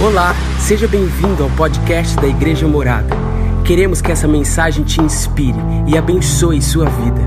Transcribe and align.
Olá, 0.00 0.32
seja 0.64 0.86
bem-vindo 0.86 1.42
ao 1.42 1.50
podcast 1.56 2.14
da 2.14 2.28
Igreja 2.28 2.68
Morada. 2.68 3.16
Queremos 3.66 4.00
que 4.00 4.12
essa 4.12 4.28
mensagem 4.28 4.84
te 4.84 5.00
inspire 5.00 5.58
e 5.88 5.98
abençoe 5.98 6.62
sua 6.62 6.84
vida. 6.84 7.20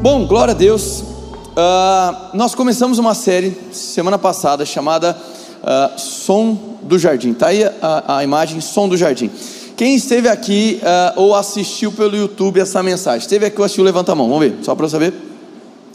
Bom, 0.00 0.28
glória 0.28 0.54
a 0.54 0.56
Deus. 0.56 1.00
Uh, 1.00 2.36
nós 2.36 2.54
começamos 2.54 3.00
uma 3.00 3.16
série 3.16 3.50
semana 3.72 4.16
passada 4.16 4.64
chamada 4.64 5.18
uh, 5.60 5.98
Som 5.98 6.78
do 6.84 7.00
Jardim. 7.00 7.34
Tá 7.34 7.48
aí 7.48 7.64
a, 7.64 8.18
a, 8.18 8.22
imagem 8.22 8.60
Som 8.60 8.88
do 8.88 8.96
Jardim. 8.96 9.28
Quem 9.76 9.96
esteve 9.96 10.28
aqui 10.28 10.80
uh, 10.82 11.20
ou 11.20 11.34
assistiu 11.34 11.90
pelo 11.90 12.16
YouTube 12.16 12.60
essa 12.60 12.80
mensagem? 12.80 13.22
Esteve 13.22 13.46
aqui 13.46 13.58
ou 13.58 13.64
assistiu? 13.64 13.82
Levanta 13.82 14.12
a 14.12 14.14
mão, 14.14 14.28
vamos 14.28 14.44
ver, 14.44 14.54
só 14.62 14.76
para 14.76 14.88
saber. 14.88 15.12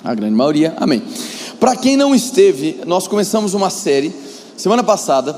A 0.04 0.14
grande 0.14 0.36
maioria, 0.36 0.74
amém. 0.76 1.02
Para 1.62 1.78
quem 1.78 1.96
não 1.96 2.14
esteve, 2.14 2.82
nós 2.86 3.08
começamos 3.08 3.54
uma 3.54 3.70
série 3.70 4.25
semana 4.58 4.84
passada, 4.84 5.36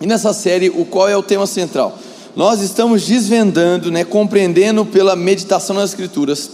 e 0.00 0.06
nessa 0.06 0.32
série, 0.32 0.70
o 0.70 0.84
qual 0.84 1.08
é 1.08 1.16
o 1.16 1.22
tema 1.22 1.46
central? 1.46 1.98
Nós 2.34 2.60
estamos 2.60 3.04
desvendando, 3.04 3.90
né, 3.90 4.04
compreendendo 4.04 4.86
pela 4.86 5.16
meditação 5.16 5.74
nas 5.74 5.90
Escrituras, 5.90 6.50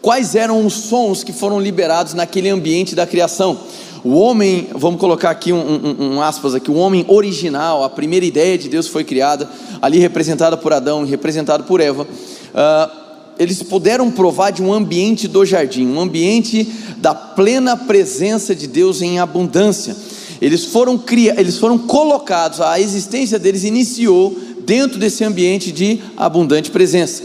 quais 0.00 0.34
eram 0.34 0.64
os 0.64 0.72
sons 0.72 1.22
que 1.22 1.32
foram 1.32 1.60
liberados 1.60 2.14
naquele 2.14 2.48
ambiente 2.48 2.94
da 2.94 3.06
criação. 3.06 3.58
O 4.02 4.14
homem, 4.14 4.68
vamos 4.74 4.98
colocar 4.98 5.30
aqui 5.30 5.52
um, 5.52 5.58
um, 5.58 6.14
um, 6.14 6.22
aspas 6.22 6.54
aqui, 6.54 6.70
o 6.70 6.76
homem 6.76 7.04
original, 7.06 7.84
a 7.84 7.90
primeira 7.90 8.24
ideia 8.24 8.56
de 8.56 8.68
Deus 8.68 8.88
foi 8.88 9.04
criada, 9.04 9.48
ali 9.82 9.98
representada 9.98 10.56
por 10.56 10.72
Adão 10.72 11.04
e 11.04 11.10
representada 11.10 11.62
por 11.62 11.80
Eva. 11.80 12.04
Uh, 12.04 13.00
eles 13.38 13.62
puderam 13.62 14.10
provar 14.10 14.50
de 14.50 14.62
um 14.62 14.72
ambiente 14.72 15.28
do 15.28 15.44
jardim, 15.44 15.86
um 15.86 16.00
ambiente 16.00 16.64
da 16.96 17.14
plena 17.14 17.76
presença 17.76 18.54
de 18.54 18.66
Deus 18.66 19.02
em 19.02 19.18
abundância. 19.18 19.94
Eles 20.40 20.64
foram, 20.66 20.96
cria, 20.96 21.34
eles 21.38 21.58
foram 21.58 21.78
colocados, 21.78 22.60
a 22.60 22.80
existência 22.80 23.38
deles 23.38 23.64
iniciou 23.64 24.36
dentro 24.70 24.98
desse 24.98 25.24
ambiente 25.24 25.72
de 25.72 26.00
abundante 26.16 26.70
presença. 26.70 27.22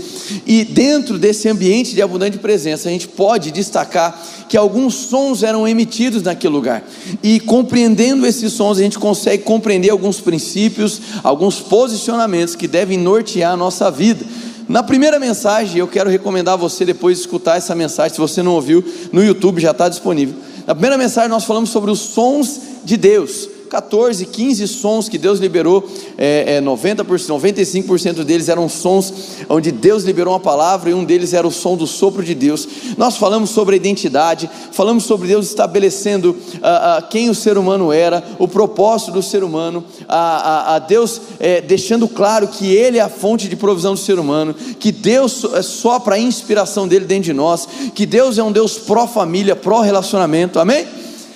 E 0.47 0.63
dentro 0.63 1.17
desse 1.17 1.47
ambiente 1.47 1.93
de 1.93 2.01
abundante 2.01 2.37
presença, 2.37 2.89
a 2.89 2.91
gente 2.91 3.07
pode 3.07 3.51
destacar 3.51 4.19
que 4.49 4.57
alguns 4.57 4.95
sons 4.95 5.43
eram 5.43 5.67
emitidos 5.67 6.23
naquele 6.23 6.53
lugar. 6.53 6.83
E 7.21 7.39
compreendendo 7.39 8.25
esses 8.25 8.51
sons, 8.51 8.79
a 8.79 8.81
gente 8.81 8.97
consegue 8.97 9.43
compreender 9.43 9.91
alguns 9.91 10.19
princípios, 10.19 10.99
alguns 11.23 11.59
posicionamentos 11.59 12.55
que 12.55 12.67
devem 12.67 12.97
nortear 12.97 13.53
a 13.53 13.57
nossa 13.57 13.91
vida. 13.91 14.25
Na 14.67 14.81
primeira 14.81 15.19
mensagem, 15.19 15.77
eu 15.77 15.87
quero 15.87 16.09
recomendar 16.09 16.55
a 16.55 16.57
você 16.57 16.83
depois 16.83 17.19
escutar 17.19 17.57
essa 17.57 17.75
mensagem, 17.75 18.13
se 18.13 18.19
você 18.19 18.41
não 18.41 18.53
ouviu, 18.53 18.83
no 19.11 19.23
YouTube 19.23 19.61
já 19.61 19.69
está 19.69 19.87
disponível. 19.87 20.35
Na 20.65 20.73
primeira 20.73 20.97
mensagem, 20.97 21.29
nós 21.29 21.45
falamos 21.45 21.69
sobre 21.69 21.91
os 21.91 21.99
sons 21.99 22.59
de 22.83 22.97
Deus. 22.97 23.54
14, 23.65 24.25
15 24.25 24.67
sons 24.67 25.09
que 25.09 25.17
Deus 25.17 25.39
liberou, 25.39 25.87
é, 26.17 26.55
é 26.57 26.61
90%, 26.61 27.03
95% 27.05 28.23
deles 28.23 28.49
eram 28.49 28.69
sons 28.69 29.13
onde 29.49 29.71
Deus 29.71 30.03
liberou 30.03 30.33
uma 30.33 30.39
palavra 30.39 30.89
e 30.89 30.93
um 30.93 31.03
deles 31.03 31.33
era 31.33 31.47
o 31.47 31.51
som 31.51 31.75
do 31.75 31.87
sopro 31.87 32.23
de 32.23 32.33
Deus. 32.33 32.67
Nós 32.97 33.17
falamos 33.17 33.49
sobre 33.49 33.75
a 33.75 33.77
identidade, 33.77 34.49
falamos 34.71 35.03
sobre 35.03 35.27
Deus 35.27 35.47
estabelecendo 35.47 36.35
ah, 36.61 36.97
ah, 36.97 37.01
quem 37.01 37.29
o 37.29 37.35
ser 37.35 37.57
humano 37.57 37.91
era, 37.91 38.23
o 38.39 38.47
propósito 38.47 39.11
do 39.11 39.21
ser 39.21 39.43
humano, 39.43 39.83
a, 40.07 40.79
Deus 40.79 41.21
é, 41.39 41.61
deixando 41.61 42.07
claro 42.07 42.47
que 42.47 42.73
Ele 42.73 42.97
é 42.97 43.01
a 43.01 43.09
fonte 43.09 43.47
de 43.47 43.55
provisão 43.55 43.93
do 43.93 43.99
ser 43.99 44.19
humano, 44.19 44.53
que 44.79 44.91
Deus 44.91 45.43
é 45.53 45.61
só 45.61 45.99
para 45.99 46.15
a 46.15 46.19
inspiração 46.19 46.87
dele 46.87 47.05
dentro 47.05 47.25
de 47.25 47.33
nós, 47.33 47.67
que 47.93 48.05
Deus 48.05 48.37
é 48.37 48.43
um 48.43 48.51
Deus 48.51 48.77
pró-família, 48.77 49.55
pró-relacionamento, 49.55 50.59
amém? 50.59 50.85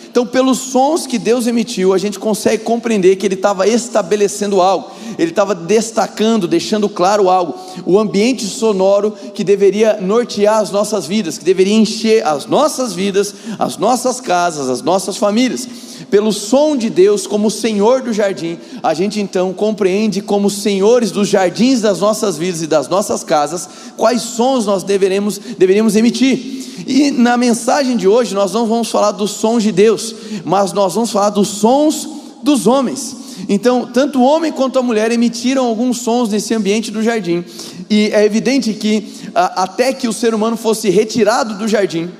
Então, 0.09 0.25
pelos 0.25 0.57
sons 0.57 1.05
que 1.05 1.19
Deus 1.19 1.45
emitiu, 1.45 1.93
a 1.93 1.97
gente 1.97 2.17
consegue 2.17 2.63
compreender 2.63 3.15
que 3.15 3.27
Ele 3.27 3.35
estava 3.35 3.67
estabelecendo 3.67 4.59
algo, 4.59 4.89
Ele 5.19 5.31
estava 5.31 5.53
destacando, 5.53 6.47
deixando 6.47 6.87
claro 6.87 7.29
algo, 7.29 7.53
o 7.85 7.99
ambiente 7.99 8.45
sonoro 8.45 9.11
que 9.33 9.43
deveria 9.43 9.99
nortear 9.99 10.59
as 10.59 10.71
nossas 10.71 11.05
vidas, 11.05 11.37
que 11.37 11.43
deveria 11.43 11.75
encher 11.75 12.25
as 12.25 12.45
nossas 12.45 12.93
vidas, 12.93 13.35
as 13.59 13.77
nossas 13.77 14.21
casas, 14.21 14.69
as 14.69 14.81
nossas 14.81 15.17
famílias. 15.17 15.67
Pelo 16.09 16.31
som 16.31 16.77
de 16.77 16.89
Deus, 16.89 17.27
como 17.27 17.51
Senhor 17.51 18.01
do 18.01 18.13
jardim, 18.13 18.57
a 18.81 18.93
gente 18.93 19.19
então 19.19 19.51
compreende, 19.51 20.21
como 20.21 20.49
senhores 20.49 21.11
dos 21.11 21.27
jardins 21.27 21.81
das 21.81 21.99
nossas 21.99 22.37
vidas 22.37 22.61
e 22.61 22.67
das 22.67 22.87
nossas 22.87 23.21
casas, 23.21 23.67
quais 23.97 24.21
sons 24.21 24.65
nós 24.65 24.83
deveremos, 24.83 25.37
deveríamos 25.37 25.97
emitir. 25.97 26.85
E 26.87 27.11
na 27.11 27.35
mensagem 27.35 27.97
de 27.97 28.07
hoje 28.07 28.33
nós 28.33 28.53
não 28.53 28.65
vamos 28.65 28.89
falar 28.89 29.11
dos 29.11 29.31
sons 29.31 29.63
de 29.63 29.73
Deus, 29.73 30.15
mas 30.45 30.71
nós 30.71 30.93
vamos 30.93 31.11
falar 31.11 31.29
dos 31.29 31.49
sons 31.49 32.07
dos 32.41 32.65
homens. 32.65 33.28
Então, 33.51 33.89
tanto 33.91 34.19
o 34.19 34.23
homem 34.23 34.51
quanto 34.51 34.77
a 34.77 34.83
mulher 34.83 35.11
emitiram 35.11 35.65
alguns 35.65 36.01
sons 36.01 36.29
nesse 36.29 36.53
ambiente 36.53 36.91
do 36.91 37.01
jardim, 37.01 37.43
e 37.89 38.11
é 38.13 38.23
evidente 38.23 38.73
que 38.75 39.11
a, 39.33 39.63
até 39.63 39.91
que 39.91 40.07
o 40.07 40.13
ser 40.13 40.35
humano 40.35 40.55
fosse 40.55 40.91
retirado 40.91 41.55
do 41.55 41.67
jardim, 41.67 42.11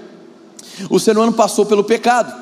o 0.90 1.00
ser 1.00 1.16
humano 1.16 1.32
passou 1.32 1.68
pelo 1.68 1.84
pecado, 1.84 2.34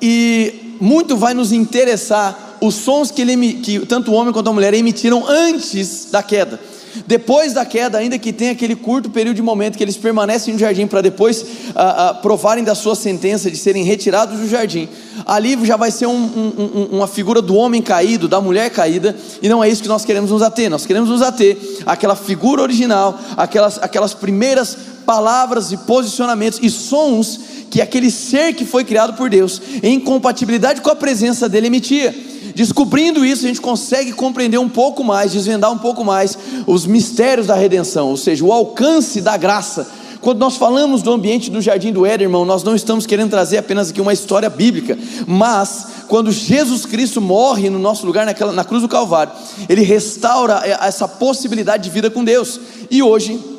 e 0.00 0.76
muito 0.80 1.16
vai 1.16 1.34
nos 1.34 1.52
interessar 1.52 2.58
os 2.60 2.74
sons 2.74 3.12
que, 3.12 3.22
ele, 3.22 3.54
que 3.54 3.86
tanto 3.86 4.10
o 4.10 4.14
homem 4.14 4.32
quanto 4.32 4.50
a 4.50 4.52
mulher 4.52 4.74
emitiram 4.74 5.24
antes 5.28 6.08
da 6.10 6.22
queda. 6.22 6.58
Depois 7.06 7.54
da 7.54 7.64
queda, 7.64 7.98
ainda 7.98 8.18
que 8.18 8.32
tenha 8.32 8.52
aquele 8.52 8.76
curto 8.76 9.08
período 9.08 9.36
de 9.36 9.42
momento 9.42 9.78
que 9.78 9.84
eles 9.84 9.96
permanecem 9.96 10.52
no 10.52 10.60
jardim 10.60 10.86
para 10.86 11.00
depois 11.00 11.44
ah, 11.74 12.08
ah, 12.08 12.14
provarem 12.14 12.62
da 12.62 12.74
sua 12.74 12.94
sentença 12.94 13.50
de 13.50 13.56
serem 13.56 13.82
retirados 13.82 14.38
do 14.38 14.48
jardim, 14.48 14.88
ali 15.26 15.58
já 15.64 15.76
vai 15.76 15.90
ser 15.90 16.06
um, 16.06 16.12
um, 16.12 16.88
uma 16.92 17.06
figura 17.06 17.40
do 17.40 17.54
homem 17.54 17.82
caído, 17.82 18.28
da 18.28 18.40
mulher 18.40 18.70
caída, 18.70 19.16
e 19.40 19.48
não 19.48 19.62
é 19.62 19.68
isso 19.68 19.82
que 19.82 19.88
nós 19.88 20.04
queremos 20.04 20.30
nos 20.30 20.42
ater. 20.42 20.70
Nós 20.70 20.86
queremos 20.86 21.08
nos 21.08 21.22
ater 21.22 21.58
àquela 21.86 22.14
figura 22.14 22.62
original, 22.62 23.18
aquelas, 23.36 23.78
aquelas 23.78 24.14
primeiras 24.14 24.76
palavras 25.04 25.72
e 25.72 25.76
posicionamentos 25.76 26.58
e 26.62 26.70
sons 26.70 27.40
que 27.70 27.80
aquele 27.80 28.10
ser 28.10 28.52
que 28.52 28.66
foi 28.66 28.84
criado 28.84 29.14
por 29.14 29.30
Deus, 29.30 29.60
em 29.82 29.98
compatibilidade 29.98 30.82
com 30.82 30.90
a 30.90 30.94
presença 30.94 31.48
dele, 31.48 31.68
emitia. 31.68 32.14
Descobrindo 32.54 33.24
isso, 33.24 33.44
a 33.44 33.48
gente 33.48 33.62
consegue 33.62 34.12
compreender 34.12 34.58
um 34.58 34.68
pouco 34.68 35.02
mais, 35.02 35.32
desvendar 35.32 35.72
um 35.72 35.78
pouco 35.78 36.04
mais 36.04 36.36
os 36.66 36.86
mistérios 36.86 37.46
da 37.46 37.54
redenção, 37.54 38.08
ou 38.08 38.16
seja, 38.16 38.44
o 38.44 38.52
alcance 38.52 39.22
da 39.22 39.38
graça. 39.38 40.01
Quando 40.22 40.38
nós 40.38 40.56
falamos 40.56 41.02
do 41.02 41.12
ambiente 41.12 41.50
do 41.50 41.60
jardim 41.60 41.92
do 41.92 42.06
Éden, 42.06 42.26
irmão, 42.26 42.44
nós 42.44 42.62
não 42.62 42.76
estamos 42.76 43.04
querendo 43.06 43.30
trazer 43.30 43.58
apenas 43.58 43.90
aqui 43.90 44.00
uma 44.00 44.12
história 44.12 44.48
bíblica, 44.48 44.96
mas 45.26 45.88
quando 46.06 46.30
Jesus 46.30 46.86
Cristo 46.86 47.20
morre 47.20 47.68
no 47.68 47.78
nosso 47.78 48.06
lugar 48.06 48.24
naquela, 48.24 48.52
na 48.52 48.64
cruz 48.64 48.82
do 48.82 48.88
Calvário, 48.88 49.32
ele 49.68 49.82
restaura 49.82 50.62
essa 50.64 51.08
possibilidade 51.08 51.82
de 51.82 51.90
vida 51.90 52.08
com 52.08 52.22
Deus. 52.22 52.60
E 52.88 53.02
hoje 53.02 53.51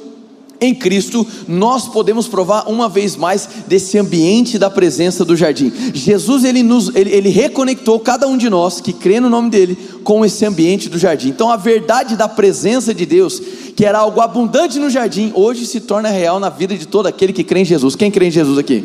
em 0.62 0.74
Cristo, 0.74 1.28
nós 1.47 1.88
podemos 1.88 2.28
provar 2.28 2.69
uma 2.69 2.88
vez 2.88 3.16
mais 3.16 3.50
desse 3.68 3.97
ambiente 3.97 4.58
da 4.58 4.69
presença 4.69 5.25
do 5.25 5.36
jardim. 5.36 5.72
Jesus 5.94 6.44
ele 6.44 6.64
nos 6.64 6.94
ele, 6.96 7.12
ele 7.12 7.30
reconectou 7.30 8.00
cada 8.00 8.28
um 8.28 8.38
de 8.38 8.50
nós 8.50 8.80
que 8.80 8.94
crê 8.94 9.19
no 9.19 9.30
nome 9.30 9.50
dele 9.50 9.78
com 10.03 10.24
esse 10.24 10.46
ambiente 10.46 10.88
do 10.88 10.97
jardim. 10.97 11.30
Então 11.30 11.52
a 11.52 11.58
verdade 11.58 12.16
da 12.16 12.30
presença 12.30 12.94
de 12.94 13.06
Deus, 13.06 13.41
que 13.75 13.86
era 13.86 14.00
algo 14.00 14.22
abundante 14.22 14.80
no 14.80 14.90
jardim, 14.90 15.31
hoje 15.36 15.66
se 15.66 15.81
torna 15.81 16.09
real 16.09 16.40
na 16.40 16.50
vida 16.50 16.75
de 16.78 16.88
todo 16.88 17.08
aquele 17.08 17.34
que 17.34 17.44
crê 17.44 17.62
em 17.62 17.66
Jesus. 17.66 17.96
Quem 17.96 18.09
crê 18.09 18.28
em 18.28 18.31
Jesus 18.31 18.58
aqui? 18.58 18.84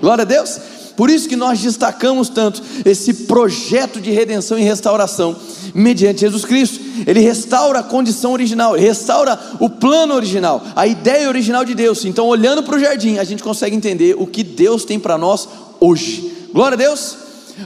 Glória 0.00 0.22
a 0.22 0.26
Deus. 0.26 0.60
Por 0.96 1.10
isso 1.10 1.28
que 1.28 1.36
nós 1.36 1.60
destacamos 1.60 2.28
tanto 2.28 2.62
esse 2.84 3.12
projeto 3.24 4.00
de 4.00 4.10
redenção 4.10 4.58
e 4.58 4.62
restauração 4.62 5.36
mediante 5.74 6.20
Jesus 6.20 6.44
Cristo. 6.44 6.80
Ele 7.06 7.20
restaura 7.20 7.80
a 7.80 7.82
condição 7.82 8.32
original, 8.32 8.74
restaura 8.74 9.38
o 9.58 9.68
plano 9.68 10.14
original, 10.14 10.62
a 10.76 10.86
ideia 10.86 11.28
original 11.28 11.64
de 11.64 11.74
Deus. 11.74 12.04
Então, 12.04 12.26
olhando 12.26 12.62
para 12.62 12.76
o 12.76 12.80
jardim, 12.80 13.18
a 13.18 13.24
gente 13.24 13.42
consegue 13.42 13.74
entender 13.74 14.14
o 14.18 14.26
que 14.26 14.44
Deus 14.44 14.84
tem 14.84 14.98
para 15.00 15.18
nós 15.18 15.48
hoje. 15.80 16.32
Glória 16.52 16.76
a 16.76 16.78
Deus. 16.78 17.16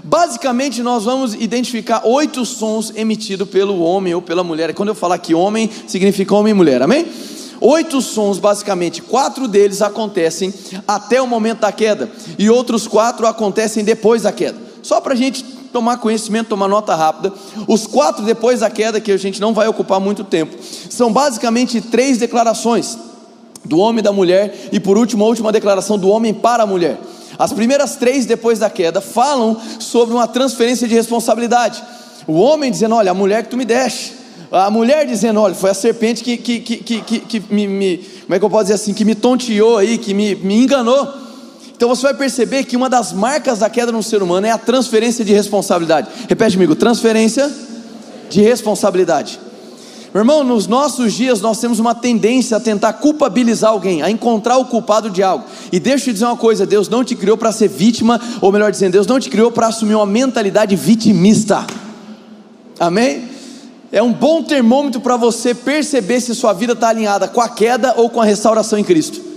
Basicamente, 0.05 0.83
nós 0.83 1.05
vamos 1.05 1.35
identificar 1.35 2.03
oito 2.05 2.45
sons 2.45 2.93
emitidos 2.95 3.49
pelo 3.49 3.81
homem 3.81 4.15
ou 4.15 4.23
pela 4.23 4.45
mulher. 4.45 4.75
Quando 4.75 4.91
eu 4.91 4.95
falar 4.95 5.19
que 5.19 5.35
homem, 5.35 5.71
significa 5.87 6.35
homem 6.35 6.51
e 6.53 6.55
mulher, 6.55 6.83
amém? 6.83 7.07
Oito 7.71 8.01
sons, 8.01 8.39
basicamente, 8.39 9.03
quatro 9.03 9.47
deles 9.47 9.83
acontecem 9.83 10.55
até 10.87 11.21
o 11.21 11.27
momento 11.27 11.61
da 11.61 11.71
queda, 11.71 12.11
e 12.39 12.49
outros 12.49 12.89
quatro 12.89 13.27
acontecem 13.27 13.85
depois 13.85 14.23
da 14.23 14.33
queda. 14.33 14.57
Só 14.83 15.03
para 15.03 15.13
a 15.13 15.17
gente 15.17 15.45
tomar 15.71 15.99
conhecimento, 15.99 16.49
tomar 16.49 16.67
nota 16.67 16.95
rápida. 16.95 17.31
Os 17.67 17.87
quatro 17.87 18.25
depois 18.25 18.61
da 18.61 18.71
queda, 18.71 19.03
que 19.03 19.13
a 19.13 19.19
gente 19.19 19.39
não 19.39 19.53
vai 19.53 19.69
ocupar 19.69 20.01
muito 20.01 20.25
tempo, 20.25 20.57
são 20.89 21.13
basicamente 21.13 21.83
três 21.83 22.17
declarações: 22.17 22.97
do 23.67 23.77
homem 23.77 23.99
e 23.99 24.03
da 24.03 24.15
mulher, 24.15 24.71
e 24.73 24.81
por 24.81 24.97
último, 24.97 25.23
a 25.27 25.29
última 25.29 25.53
declaração 25.53 25.99
do 25.99 26.09
homem 26.09 26.33
para 26.33 26.63
a 26.63 26.67
mulher. 26.67 26.99
As 27.39 27.53
primeiras 27.53 27.97
três 27.97 28.25
depois 28.25 28.59
da 28.59 28.71
queda 28.71 29.03
falam 29.03 29.61
sobre 29.79 30.15
uma 30.15 30.27
transferência 30.27 30.89
de 30.89 30.95
responsabilidade. 30.95 31.85
O 32.27 32.41
homem 32.41 32.71
dizendo: 32.71 32.95
Olha, 32.95 33.11
a 33.11 33.15
mulher 33.15 33.43
que 33.43 33.51
tu 33.51 33.59
me 33.59 33.67
deste 33.67 34.18
a 34.51 34.71
mulher 34.71 35.07
dizendo: 35.07 35.41
olha, 35.41 35.55
foi 35.55 35.71
a 35.71 35.75
serpente 35.75 36.25
que, 36.25 36.37
que, 36.37 36.61
que, 36.61 37.01
que, 37.01 37.21
que 37.21 37.43
me, 37.53 37.67
me, 37.67 37.99
como 38.23 38.35
é 38.35 38.39
que 38.39 38.45
eu 38.45 38.51
posso 38.51 38.65
dizer 38.65 38.75
assim, 38.75 38.95
que 38.95 39.05
me 39.05 39.15
tonteou 39.15 39.77
aí, 39.77 39.99
que 39.99 40.15
me, 40.15 40.35
me 40.35 40.63
enganou. 40.63 41.07
Então 41.77 41.89
você 41.89 42.03
vai 42.03 42.15
perceber 42.15 42.65
que 42.65 42.77
uma 42.77 42.91
das 42.91 43.13
marcas 43.13 43.61
da 43.61 43.71
queda 43.71 43.93
no 43.93 44.03
ser 44.03 44.23
humano 44.23 44.47
é 44.47 44.51
a 44.51 44.59
transferência 44.59 45.25
de 45.25 45.33
responsabilidade. 45.33 46.09
Repete 46.29 46.57
comigo: 46.57 46.75
transferência 46.75 47.51
de 48.31 48.41
responsabilidade. 48.41 49.39
Meu 50.13 50.23
irmão, 50.23 50.43
nos 50.43 50.67
nossos 50.67 51.13
dias 51.13 51.43
nós 51.43 51.61
temos 51.61 51.79
uma 51.79 51.95
tendência 51.95 52.57
a 52.57 52.61
tentar 52.61 52.95
culpabilizar 52.95 53.71
alguém, 53.71 54.03
a 54.03 54.11
encontrar 54.11 54.57
o 54.57 54.65
culpado 54.65 55.11
de 55.11 55.23
algo. 55.23 55.45
E 55.71 55.79
deixa 55.79 56.05
eu 56.05 56.05
te 56.07 56.13
dizer 56.15 56.25
uma 56.25 56.37
coisa: 56.37 56.65
Deus 56.65 56.89
não 56.89 57.05
te 57.05 57.15
criou 57.15 57.37
para 57.37 57.53
ser 57.53 57.69
vítima, 57.69 58.19
ou 58.41 58.51
melhor 58.51 58.71
dizendo, 58.71 58.93
Deus 58.93 59.07
não 59.07 59.21
te 59.21 59.29
criou 59.29 59.53
para 59.53 59.67
assumir 59.67 59.95
uma 59.95 60.07
mentalidade 60.07 60.75
vitimista. 60.75 61.67
Amém? 62.81 63.28
É 63.91 64.03
um 64.03 64.13
bom 64.13 64.43
termômetro 64.43 65.01
para 65.01 65.17
você 65.17 65.55
perceber 65.55 66.21
se 66.21 66.35
sua 66.35 66.53
vida 66.53 66.75
está 66.75 66.89
alinhada 66.89 67.27
com 67.27 67.41
a 67.41 67.49
queda 67.49 67.95
ou 67.97 68.11
com 68.11 68.21
a 68.21 68.25
restauração 68.25 68.79
em 68.79 68.85
Cristo. 68.85 69.29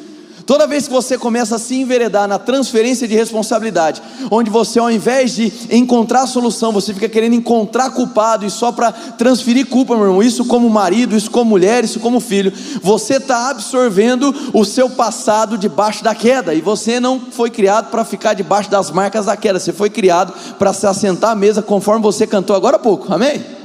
Toda 0.45 0.67
vez 0.67 0.87
que 0.87 0.93
você 0.93 1.17
começa 1.17 1.55
a 1.55 1.59
se 1.59 1.75
enveredar 1.75 2.27
na 2.27 2.37
transferência 2.37 3.07
de 3.07 3.15
responsabilidade, 3.15 4.01
onde 4.29 4.49
você, 4.49 4.79
ao 4.79 4.91
invés 4.91 5.33
de 5.35 5.53
encontrar 5.71 6.27
solução, 6.27 6.73
você 6.73 6.93
fica 6.93 7.07
querendo 7.07 7.35
encontrar 7.35 7.91
culpado 7.91 8.45
e 8.45 8.49
só 8.49 8.71
para 8.71 8.91
transferir 8.91 9.67
culpa, 9.67 9.95
meu 9.95 10.07
irmão, 10.07 10.23
isso 10.23 10.43
como 10.43 10.69
marido, 10.69 11.15
isso 11.15 11.31
como 11.31 11.51
mulher, 11.51 11.85
isso 11.85 12.01
como 12.01 12.19
filho, 12.19 12.51
você 12.81 13.15
está 13.15 13.49
absorvendo 13.51 14.35
o 14.51 14.65
seu 14.65 14.89
passado 14.89 15.57
debaixo 15.57 16.03
da 16.03 16.13
queda, 16.13 16.53
e 16.53 16.59
você 16.59 16.99
não 16.99 17.17
foi 17.19 17.49
criado 17.49 17.89
para 17.89 18.03
ficar 18.03 18.33
debaixo 18.33 18.69
das 18.69 18.91
marcas 18.91 19.27
da 19.27 19.37
queda, 19.37 19.59
você 19.59 19.71
foi 19.71 19.89
criado 19.89 20.33
para 20.57 20.73
se 20.73 20.85
assentar 20.85 21.31
à 21.31 21.35
mesa, 21.35 21.61
conforme 21.61 22.01
você 22.01 22.27
cantou 22.27 22.55
agora 22.55 22.75
há 22.75 22.79
pouco, 22.79 23.13
amém? 23.13 23.60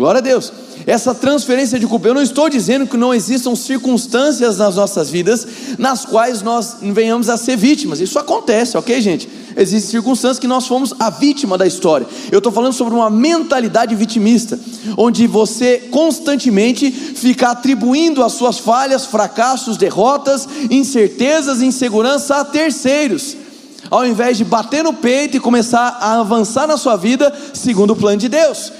Glória 0.00 0.18
a 0.18 0.22
Deus 0.22 0.50
essa 0.86 1.14
transferência 1.14 1.78
de 1.78 1.86
culpa. 1.86 2.08
Eu 2.08 2.14
não 2.14 2.22
estou 2.22 2.48
dizendo 2.48 2.86
que 2.86 2.96
não 2.96 3.12
existam 3.12 3.54
circunstâncias 3.54 4.56
nas 4.56 4.76
nossas 4.76 5.10
vidas 5.10 5.46
nas 5.78 6.06
quais 6.06 6.40
nós 6.40 6.78
venhamos 6.80 7.28
a 7.28 7.36
ser 7.36 7.54
vítimas. 7.54 8.00
Isso 8.00 8.18
acontece, 8.18 8.78
ok, 8.78 8.98
gente? 8.98 9.28
Existem 9.54 9.90
circunstâncias 9.90 10.38
que 10.38 10.46
nós 10.46 10.66
fomos 10.66 10.94
a 10.98 11.10
vítima 11.10 11.58
da 11.58 11.66
história. 11.66 12.06
Eu 12.32 12.38
estou 12.38 12.50
falando 12.50 12.72
sobre 12.72 12.94
uma 12.94 13.10
mentalidade 13.10 13.94
vitimista, 13.94 14.58
onde 14.96 15.26
você 15.26 15.88
constantemente 15.90 16.90
fica 16.90 17.50
atribuindo 17.50 18.24
as 18.24 18.32
suas 18.32 18.58
falhas, 18.58 19.04
fracassos, 19.04 19.76
derrotas, 19.76 20.48
incertezas, 20.70 21.60
insegurança 21.60 22.36
a 22.36 22.44
terceiros 22.44 23.36
ao 23.90 24.06
invés 24.06 24.38
de 24.38 24.44
bater 24.44 24.84
no 24.84 24.92
peito 24.92 25.36
e 25.36 25.40
começar 25.40 25.98
a 26.00 26.20
avançar 26.20 26.66
na 26.66 26.76
sua 26.76 26.96
vida 26.96 27.34
segundo 27.52 27.92
o 27.92 27.96
plano 27.96 28.18
de 28.18 28.28
Deus. 28.28 28.72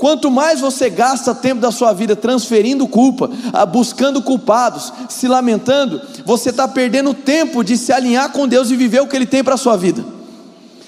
Quanto 0.00 0.30
mais 0.30 0.60
você 0.60 0.88
gasta 0.88 1.34
tempo 1.34 1.60
da 1.60 1.70
sua 1.70 1.92
vida 1.92 2.16
transferindo 2.16 2.88
culpa, 2.88 3.30
ah, 3.52 3.66
buscando 3.66 4.22
culpados, 4.22 4.90
se 5.10 5.28
lamentando, 5.28 6.00
você 6.24 6.48
está 6.48 6.66
perdendo 6.66 7.12
tempo 7.12 7.62
de 7.62 7.76
se 7.76 7.92
alinhar 7.92 8.32
com 8.32 8.48
Deus 8.48 8.70
e 8.70 8.76
viver 8.76 9.02
o 9.02 9.06
que 9.06 9.14
Ele 9.14 9.26
tem 9.26 9.44
para 9.44 9.56
a 9.56 9.58
sua 9.58 9.76
vida. 9.76 10.02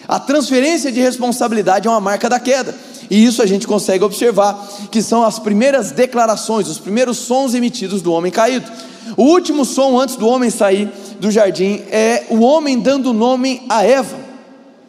A 0.09 0.19
transferência 0.19 0.91
de 0.91 0.99
responsabilidade 0.99 1.87
é 1.87 1.91
uma 1.91 2.01
marca 2.01 2.27
da 2.27 2.41
queda, 2.41 2.75
e 3.11 3.23
isso 3.23 3.43
a 3.43 3.47
gente 3.47 3.67
consegue 3.67 4.03
observar, 4.03 4.59
que 4.91 5.03
são 5.03 5.23
as 5.23 5.39
primeiras 5.39 5.93
declarações, 5.93 6.67
os 6.67 6.79
primeiros 6.79 7.19
sons 7.19 7.53
emitidos 7.53 8.01
do 8.01 8.15
homem 8.15 8.33
caído. 8.33 8.73
O 9.15 9.25
último 9.25 9.67
som 9.67 10.01
antes 10.01 10.17
do 10.17 10.27
homem 10.27 10.49
sair 10.49 10.91
do 11.21 11.31
jardim 11.31 11.83
é 11.91 12.25
o 12.31 12.41
homem 12.41 12.81
dando 12.81 13.13
nome 13.13 13.61
a 13.69 13.85
Eva. 13.85 14.17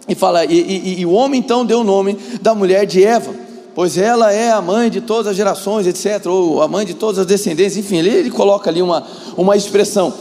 E 0.08 0.16
fala, 0.16 0.46
e, 0.46 0.54
e, 0.54 1.02
e 1.02 1.06
o 1.06 1.12
homem 1.12 1.42
então 1.42 1.66
deu 1.66 1.82
o 1.82 1.84
nome 1.84 2.18
da 2.42 2.56
mulher 2.56 2.86
de 2.86 3.04
Eva 3.04 3.43
pois 3.76 3.98
ela 3.98 4.32
é 4.32 4.52
a 4.52 4.62
mãe 4.62 4.90
de 4.90 5.02
todas 5.02 5.28
as 5.28 5.36
gerações, 5.36 5.88
etc., 5.88 6.28
ou 6.28 6.62
a 6.62 6.68
mãe 6.68 6.86
de 6.86 6.94
todas 6.94 7.20
as 7.20 7.26
descendências, 7.26 7.78
enfim, 7.78 7.98
ele, 7.98 8.10
ele 8.10 8.32
coloca 8.32 8.70
ali 8.70 8.82
uma, 8.82 9.06
uma 9.36 9.56
expressão. 9.56 10.14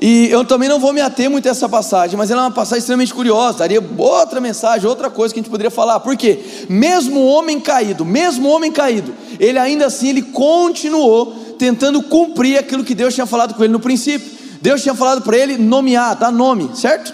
E 0.00 0.28
eu 0.30 0.44
também 0.44 0.68
não 0.68 0.78
vou 0.78 0.92
me 0.92 1.00
ater 1.00 1.28
muito 1.28 1.48
a 1.48 1.50
essa 1.50 1.68
passagem, 1.68 2.16
mas 2.16 2.30
ela 2.30 2.42
é 2.42 2.44
uma 2.44 2.52
passagem 2.52 2.78
extremamente 2.78 3.12
curiosa, 3.12 3.58
daria 3.58 3.82
outra 3.96 4.40
mensagem, 4.40 4.88
outra 4.88 5.10
coisa 5.10 5.34
que 5.34 5.40
a 5.40 5.42
gente 5.42 5.50
poderia 5.50 5.70
falar, 5.70 5.98
porque 6.00 6.38
mesmo 6.68 7.20
o 7.20 7.26
homem 7.26 7.58
caído, 7.58 8.04
mesmo 8.04 8.48
o 8.48 8.52
homem 8.52 8.70
caído, 8.70 9.12
ele 9.40 9.58
ainda 9.58 9.86
assim 9.86 10.10
ele 10.10 10.22
continuou 10.22 11.34
tentando 11.58 12.00
cumprir 12.02 12.58
aquilo 12.58 12.84
que 12.84 12.94
Deus 12.94 13.12
tinha 13.12 13.26
falado 13.26 13.54
com 13.54 13.64
ele 13.64 13.72
no 13.72 13.80
princípio. 13.80 14.38
Deus 14.62 14.82
tinha 14.82 14.94
falado 14.94 15.22
para 15.22 15.36
ele 15.36 15.56
nomear, 15.56 16.16
dar 16.16 16.30
nome, 16.30 16.70
certo? 16.74 17.12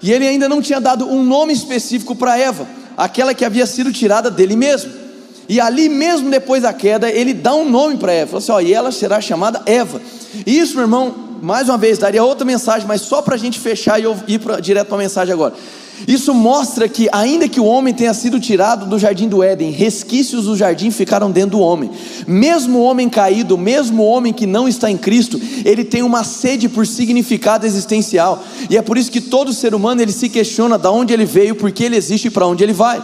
E 0.00 0.12
ele 0.12 0.26
ainda 0.26 0.48
não 0.48 0.62
tinha 0.62 0.80
dado 0.80 1.06
um 1.06 1.24
nome 1.24 1.52
específico 1.52 2.14
para 2.14 2.38
Eva, 2.38 2.66
aquela 2.96 3.34
que 3.34 3.44
havia 3.44 3.66
sido 3.66 3.92
tirada 3.92 4.30
dele 4.30 4.54
mesmo. 4.54 4.99
E 5.50 5.58
ali 5.58 5.88
mesmo 5.88 6.30
depois 6.30 6.62
da 6.62 6.72
queda, 6.72 7.10
ele 7.10 7.34
dá 7.34 7.52
um 7.52 7.68
nome 7.68 7.96
para 7.96 8.12
Eva. 8.12 8.38
Assim: 8.38 8.52
ó, 8.52 8.60
e 8.60 8.72
ela 8.72 8.92
será 8.92 9.20
chamada 9.20 9.60
Eva. 9.66 10.00
E 10.46 10.56
isso, 10.56 10.74
meu 10.74 10.82
irmão, 10.82 11.12
mais 11.42 11.68
uma 11.68 11.76
vez, 11.76 11.98
daria 11.98 12.22
outra 12.22 12.44
mensagem, 12.44 12.86
mas 12.86 13.00
só 13.00 13.20
para 13.20 13.34
a 13.34 13.38
gente 13.38 13.58
fechar 13.58 14.00
e 14.00 14.04
ir 14.28 14.38
pra, 14.38 14.60
direto 14.60 14.86
para 14.86 14.96
a 14.96 15.00
mensagem 15.00 15.34
agora. 15.34 15.52
Isso 16.06 16.32
mostra 16.32 16.88
que, 16.88 17.08
ainda 17.10 17.48
que 17.48 17.58
o 17.58 17.64
homem 17.64 17.92
tenha 17.92 18.14
sido 18.14 18.38
tirado 18.38 18.86
do 18.86 18.96
jardim 18.96 19.28
do 19.28 19.42
Éden, 19.42 19.72
resquícios 19.72 20.44
do 20.44 20.56
jardim 20.56 20.92
ficaram 20.92 21.32
dentro 21.32 21.58
do 21.58 21.60
homem. 21.60 21.90
Mesmo 22.28 22.78
o 22.78 22.82
homem 22.82 23.08
caído, 23.08 23.58
mesmo 23.58 24.04
o 24.04 24.06
homem 24.06 24.32
que 24.32 24.46
não 24.46 24.68
está 24.68 24.88
em 24.88 24.96
Cristo, 24.96 25.38
ele 25.64 25.82
tem 25.82 26.04
uma 26.04 26.22
sede 26.22 26.68
por 26.68 26.86
significado 26.86 27.66
existencial. 27.66 28.40
E 28.70 28.76
é 28.76 28.82
por 28.82 28.96
isso 28.96 29.10
que 29.10 29.20
todo 29.20 29.52
ser 29.52 29.74
humano 29.74 30.00
ele 30.00 30.12
se 30.12 30.28
questiona 30.28 30.78
de 30.78 30.86
onde 30.86 31.12
ele 31.12 31.24
veio, 31.24 31.56
por 31.56 31.72
que 31.72 31.82
ele 31.82 31.96
existe 31.96 32.28
e 32.28 32.30
para 32.30 32.46
onde 32.46 32.62
ele 32.62 32.72
vai. 32.72 33.02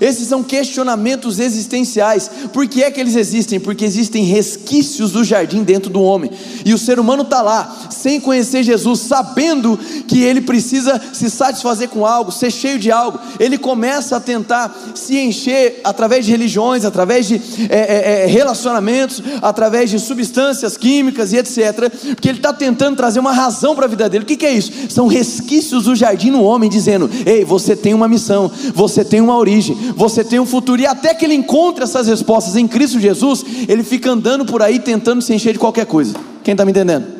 Esses 0.00 0.28
são 0.28 0.42
questionamentos 0.42 1.38
existenciais. 1.38 2.30
Por 2.52 2.66
que 2.66 2.82
é 2.82 2.90
que 2.90 3.00
eles 3.00 3.16
existem? 3.16 3.58
Porque 3.58 3.84
existem 3.84 4.24
resquícios 4.24 5.12
do 5.12 5.24
jardim 5.24 5.62
dentro 5.62 5.90
do 5.90 6.02
homem. 6.02 6.30
E 6.64 6.74
o 6.74 6.78
ser 6.78 6.98
humano 6.98 7.22
está 7.22 7.42
lá, 7.42 7.88
sem 7.90 8.20
conhecer 8.20 8.62
Jesus, 8.62 9.00
sabendo 9.00 9.78
que 10.06 10.22
ele 10.22 10.40
precisa 10.40 11.00
se 11.12 11.30
satisfazer 11.30 11.88
com 11.88 12.04
algo, 12.04 12.32
ser 12.32 12.50
cheio 12.50 12.78
de 12.78 12.90
algo. 12.90 13.18
Ele 13.38 13.58
começa 13.58 14.16
a 14.16 14.20
tentar 14.20 14.74
se 14.94 15.18
encher 15.18 15.80
através 15.84 16.24
de 16.24 16.32
religiões, 16.32 16.84
através 16.84 17.26
de 17.26 17.40
é, 17.68 17.76
é, 17.78 18.22
é 18.22 18.26
relacionamentos, 18.26 19.22
através 19.42 19.90
de 19.90 19.98
substâncias 19.98 20.76
químicas 20.76 21.32
e 21.32 21.36
etc. 21.38 21.90
Porque 22.14 22.28
ele 22.28 22.38
está 22.38 22.52
tentando 22.52 22.96
trazer 22.96 23.20
uma 23.20 23.32
razão 23.32 23.74
para 23.74 23.86
a 23.86 23.88
vida 23.88 24.08
dele. 24.08 24.24
O 24.24 24.26
que, 24.26 24.36
que 24.36 24.46
é 24.46 24.52
isso? 24.52 24.72
São 24.88 25.06
resquícios 25.06 25.84
do 25.84 25.94
jardim 25.94 26.30
no 26.30 26.42
homem, 26.42 26.68
dizendo: 26.68 27.10
Ei, 27.24 27.44
você 27.44 27.76
tem 27.76 27.94
uma 27.94 28.08
missão, 28.08 28.50
você 28.74 29.04
tem 29.04 29.20
uma 29.20 29.36
origem, 29.36 29.76
você 29.94 30.24
tem 30.24 30.40
um 30.40 30.46
futuro, 30.46 30.80
e 30.80 30.86
até 30.86 31.14
que 31.14 31.24
ele 31.24 31.34
encontre 31.34 31.84
essas 31.84 32.06
respostas 32.06 32.56
em 32.56 32.66
Cristo 32.66 32.98
Jesus, 32.98 33.44
ele 33.68 33.82
fica 33.82 34.10
andando 34.10 34.44
por 34.44 34.62
aí 34.62 34.78
tentando 34.78 35.22
se 35.22 35.32
encher 35.34 35.52
de 35.52 35.58
qualquer 35.58 35.86
coisa. 35.86 36.14
Quem 36.42 36.52
está 36.52 36.64
me 36.64 36.70
entendendo? 36.70 37.16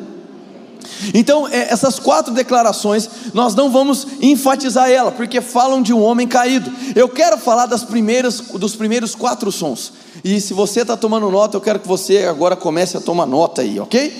Então, 1.13 1.47
é, 1.47 1.71
essas 1.71 1.99
quatro 1.99 2.33
declarações, 2.33 3.09
nós 3.33 3.53
não 3.53 3.69
vamos 3.69 4.07
enfatizar 4.21 4.89
ela, 4.89 5.11
porque 5.11 5.41
falam 5.41 5.81
de 5.81 5.93
um 5.93 6.01
homem 6.01 6.27
caído. 6.27 6.71
Eu 6.95 7.07
quero 7.09 7.37
falar 7.37 7.65
das 7.65 7.83
primeiras, 7.83 8.39
dos 8.39 8.75
primeiros 8.75 9.13
quatro 9.13 9.51
sons. 9.51 9.93
E 10.23 10.41
se 10.41 10.53
você 10.53 10.81
está 10.81 10.97
tomando 10.97 11.29
nota, 11.29 11.57
eu 11.57 11.61
quero 11.61 11.79
que 11.79 11.87
você 11.87 12.23
agora 12.23 12.55
comece 12.55 12.97
a 12.97 13.01
tomar 13.01 13.25
nota 13.25 13.61
aí, 13.61 13.79
ok? 13.79 14.13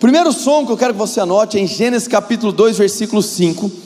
Primeiro 0.00 0.32
som 0.32 0.66
que 0.66 0.72
eu 0.72 0.76
quero 0.76 0.92
que 0.92 0.98
você 0.98 1.20
anote 1.20 1.56
é 1.56 1.60
em 1.60 1.66
Gênesis 1.66 2.08
capítulo 2.08 2.52
2, 2.52 2.78
versículo 2.78 3.22
5. 3.22 3.83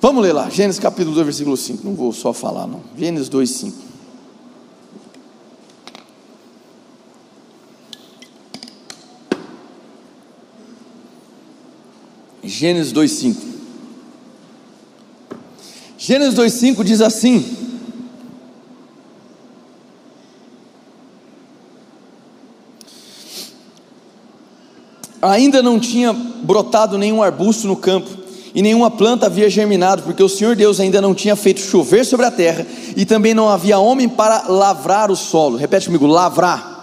Vamos 0.00 0.22
ler 0.22 0.32
lá, 0.32 0.50
Gênesis 0.50 0.78
capítulo 0.78 1.14
2, 1.14 1.24
versículo 1.26 1.56
5. 1.56 1.84
Não 1.84 1.94
vou 1.94 2.12
só 2.12 2.32
falar, 2.32 2.66
não. 2.66 2.82
Gênesis 2.96 3.28
2, 3.28 3.50
5. 3.50 3.76
Gênesis 12.44 12.92
2, 12.92 13.10
5. 13.10 13.46
Gênesis 15.96 16.34
2, 16.34 16.52
5 16.52 16.84
diz 16.84 17.00
assim: 17.00 17.56
Ainda 25.22 25.62
não 25.62 25.80
tinha 25.80 26.12
brotado 26.12 26.98
nenhum 26.98 27.22
arbusto 27.22 27.66
no 27.66 27.76
campo 27.76 28.25
e 28.56 28.62
nenhuma 28.62 28.90
planta 28.90 29.26
havia 29.26 29.50
germinado, 29.50 30.02
porque 30.02 30.22
o 30.22 30.30
Senhor 30.30 30.56
Deus 30.56 30.80
ainda 30.80 30.98
não 30.98 31.14
tinha 31.14 31.36
feito 31.36 31.60
chover 31.60 32.06
sobre 32.06 32.24
a 32.24 32.30
terra, 32.30 32.66
e 32.96 33.04
também 33.04 33.34
não 33.34 33.50
havia 33.50 33.78
homem 33.78 34.08
para 34.08 34.44
lavrar 34.48 35.10
o 35.10 35.14
solo. 35.14 35.58
Repete 35.58 35.84
comigo: 35.88 36.06
lavrar. 36.06 36.74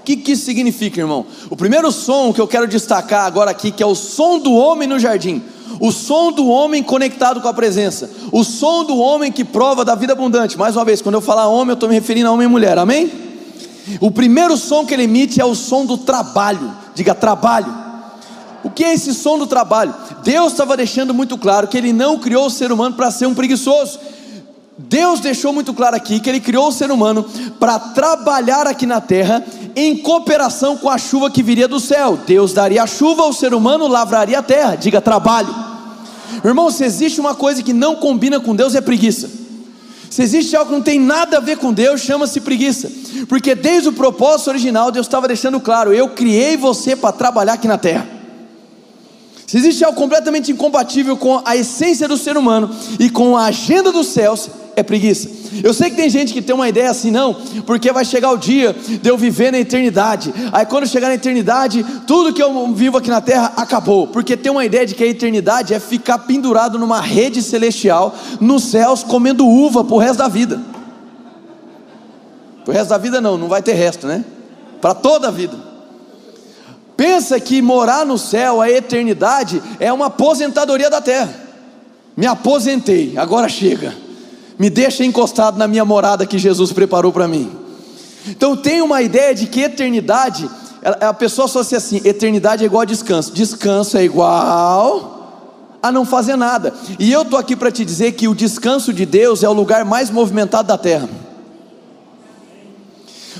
O 0.00 0.02
que, 0.02 0.16
que 0.16 0.32
isso 0.32 0.44
significa, 0.44 1.00
irmão? 1.00 1.24
O 1.48 1.54
primeiro 1.54 1.92
som 1.92 2.32
que 2.32 2.40
eu 2.40 2.48
quero 2.48 2.66
destacar 2.66 3.24
agora 3.24 3.52
aqui, 3.52 3.70
que 3.70 3.84
é 3.84 3.86
o 3.86 3.94
som 3.94 4.40
do 4.40 4.52
homem 4.52 4.88
no 4.88 4.98
jardim, 4.98 5.40
o 5.78 5.92
som 5.92 6.32
do 6.32 6.48
homem 6.48 6.82
conectado 6.82 7.40
com 7.40 7.46
a 7.46 7.54
presença, 7.54 8.10
o 8.32 8.42
som 8.42 8.82
do 8.82 8.98
homem 8.98 9.30
que 9.30 9.44
prova 9.44 9.84
da 9.84 9.94
vida 9.94 10.12
abundante. 10.12 10.58
Mais 10.58 10.74
uma 10.74 10.84
vez, 10.84 11.00
quando 11.00 11.14
eu 11.14 11.20
falar 11.20 11.46
homem, 11.46 11.68
eu 11.68 11.74
estou 11.74 11.88
me 11.88 11.94
referindo 11.94 12.30
a 12.30 12.32
homem 12.32 12.46
e 12.46 12.50
mulher, 12.50 12.76
amém? 12.78 13.12
O 14.00 14.10
primeiro 14.10 14.56
som 14.56 14.84
que 14.84 14.92
ele 14.92 15.04
emite 15.04 15.40
é 15.40 15.44
o 15.44 15.54
som 15.54 15.86
do 15.86 15.96
trabalho, 15.96 16.74
diga 16.96 17.14
trabalho. 17.14 17.77
O 18.68 18.70
que 18.70 18.84
é 18.84 18.92
esse 18.92 19.14
som 19.14 19.38
do 19.38 19.46
trabalho? 19.46 19.94
Deus 20.22 20.52
estava 20.52 20.76
deixando 20.76 21.14
muito 21.14 21.38
claro 21.38 21.66
que 21.66 21.78
Ele 21.78 21.90
não 21.90 22.18
criou 22.18 22.46
o 22.46 22.50
ser 22.50 22.70
humano 22.70 22.94
para 22.94 23.10
ser 23.10 23.24
um 23.24 23.34
preguiçoso. 23.34 23.98
Deus 24.76 25.20
deixou 25.20 25.54
muito 25.54 25.72
claro 25.72 25.96
aqui 25.96 26.20
que 26.20 26.28
Ele 26.28 26.38
criou 26.38 26.68
o 26.68 26.72
ser 26.72 26.90
humano 26.90 27.24
para 27.58 27.78
trabalhar 27.78 28.66
aqui 28.66 28.84
na 28.84 29.00
terra 29.00 29.42
em 29.74 29.96
cooperação 29.96 30.76
com 30.76 30.90
a 30.90 30.98
chuva 30.98 31.30
que 31.30 31.42
viria 31.42 31.66
do 31.66 31.80
céu. 31.80 32.18
Deus 32.26 32.52
daria 32.52 32.82
a 32.82 32.86
chuva, 32.86 33.24
o 33.24 33.32
ser 33.32 33.54
humano 33.54 33.88
lavraria 33.88 34.38
a 34.38 34.42
terra. 34.42 34.76
Diga 34.76 35.00
trabalho. 35.00 35.48
Irmão, 36.44 36.70
se 36.70 36.84
existe 36.84 37.18
uma 37.18 37.34
coisa 37.34 37.62
que 37.62 37.72
não 37.72 37.96
combina 37.96 38.38
com 38.38 38.54
Deus, 38.54 38.74
é 38.74 38.82
preguiça. 38.82 39.30
Se 40.10 40.20
existe 40.22 40.54
algo 40.54 40.70
que 40.70 40.76
não 40.76 40.82
tem 40.82 41.00
nada 41.00 41.38
a 41.38 41.40
ver 41.40 41.56
com 41.56 41.72
Deus, 41.72 42.02
chama-se 42.02 42.38
preguiça. 42.42 42.92
Porque 43.30 43.54
desde 43.54 43.88
o 43.88 43.94
propósito 43.94 44.48
original, 44.48 44.92
Deus 44.92 45.06
estava 45.06 45.26
deixando 45.26 45.58
claro: 45.58 45.90
eu 45.90 46.10
criei 46.10 46.54
você 46.54 46.94
para 46.94 47.12
trabalhar 47.12 47.54
aqui 47.54 47.66
na 47.66 47.78
terra. 47.78 48.17
Se 49.48 49.56
existe 49.56 49.82
algo 49.82 49.96
completamente 49.96 50.52
incompatível 50.52 51.16
com 51.16 51.40
a 51.42 51.56
essência 51.56 52.06
do 52.06 52.18
ser 52.18 52.36
humano 52.36 52.68
e 53.00 53.08
com 53.08 53.34
a 53.34 53.46
agenda 53.46 53.90
dos 53.90 54.08
céus, 54.08 54.50
é 54.76 54.82
preguiça. 54.82 55.30
Eu 55.64 55.72
sei 55.72 55.88
que 55.88 55.96
tem 55.96 56.10
gente 56.10 56.34
que 56.34 56.42
tem 56.42 56.54
uma 56.54 56.68
ideia 56.68 56.90
assim, 56.90 57.10
não, 57.10 57.32
porque 57.64 57.90
vai 57.90 58.04
chegar 58.04 58.30
o 58.30 58.36
dia 58.36 58.74
de 58.74 59.08
eu 59.08 59.16
viver 59.16 59.50
na 59.50 59.58
eternidade. 59.58 60.34
Aí 60.52 60.66
quando 60.66 60.86
chegar 60.86 61.08
na 61.08 61.14
eternidade, 61.14 61.82
tudo 62.06 62.34
que 62.34 62.42
eu 62.42 62.74
vivo 62.74 62.98
aqui 62.98 63.08
na 63.08 63.22
terra 63.22 63.54
acabou. 63.56 64.08
Porque 64.08 64.36
tem 64.36 64.52
uma 64.52 64.66
ideia 64.66 64.84
de 64.84 64.94
que 64.94 65.02
a 65.02 65.06
eternidade 65.06 65.72
é 65.72 65.80
ficar 65.80 66.18
pendurado 66.18 66.78
numa 66.78 67.00
rede 67.00 67.42
celestial 67.42 68.14
nos 68.38 68.64
céus 68.64 69.02
comendo 69.02 69.46
uva 69.46 69.82
pro 69.82 69.96
resto 69.96 70.18
da 70.18 70.28
vida. 70.28 70.60
Pro 72.66 72.74
resto 72.74 72.90
da 72.90 72.98
vida 72.98 73.18
não, 73.18 73.38
não 73.38 73.48
vai 73.48 73.62
ter 73.62 73.72
resto, 73.72 74.06
né? 74.06 74.22
Para 74.78 74.92
toda 74.92 75.28
a 75.28 75.30
vida. 75.30 75.67
Pensa 76.98 77.38
que 77.38 77.62
morar 77.62 78.04
no 78.04 78.18
céu, 78.18 78.60
a 78.60 78.68
eternidade, 78.68 79.62
é 79.78 79.92
uma 79.92 80.06
aposentadoria 80.06 80.90
da 80.90 81.00
terra. 81.00 81.32
Me 82.16 82.26
aposentei, 82.26 83.16
agora 83.16 83.48
chega. 83.48 83.94
Me 84.58 84.68
deixa 84.68 85.04
encostado 85.04 85.56
na 85.56 85.68
minha 85.68 85.84
morada 85.84 86.26
que 86.26 86.36
Jesus 86.36 86.72
preparou 86.72 87.12
para 87.12 87.28
mim. 87.28 87.52
Então 88.26 88.56
tem 88.56 88.82
uma 88.82 89.00
ideia 89.00 89.32
de 89.32 89.46
que 89.46 89.60
eternidade, 89.60 90.50
a 91.00 91.14
pessoa 91.14 91.44
associa 91.44 91.78
assim: 91.78 92.00
eternidade 92.04 92.64
é 92.64 92.66
igual 92.66 92.82
a 92.82 92.84
descanso. 92.84 93.32
Descanso 93.32 93.96
é 93.96 94.02
igual 94.02 95.78
a 95.80 95.92
não 95.92 96.04
fazer 96.04 96.34
nada. 96.34 96.74
E 96.98 97.12
eu 97.12 97.22
estou 97.22 97.38
aqui 97.38 97.54
para 97.54 97.70
te 97.70 97.84
dizer 97.84 98.10
que 98.10 98.26
o 98.26 98.34
descanso 98.34 98.92
de 98.92 99.06
Deus 99.06 99.44
é 99.44 99.48
o 99.48 99.52
lugar 99.52 99.84
mais 99.84 100.10
movimentado 100.10 100.66
da 100.66 100.76
terra. 100.76 101.08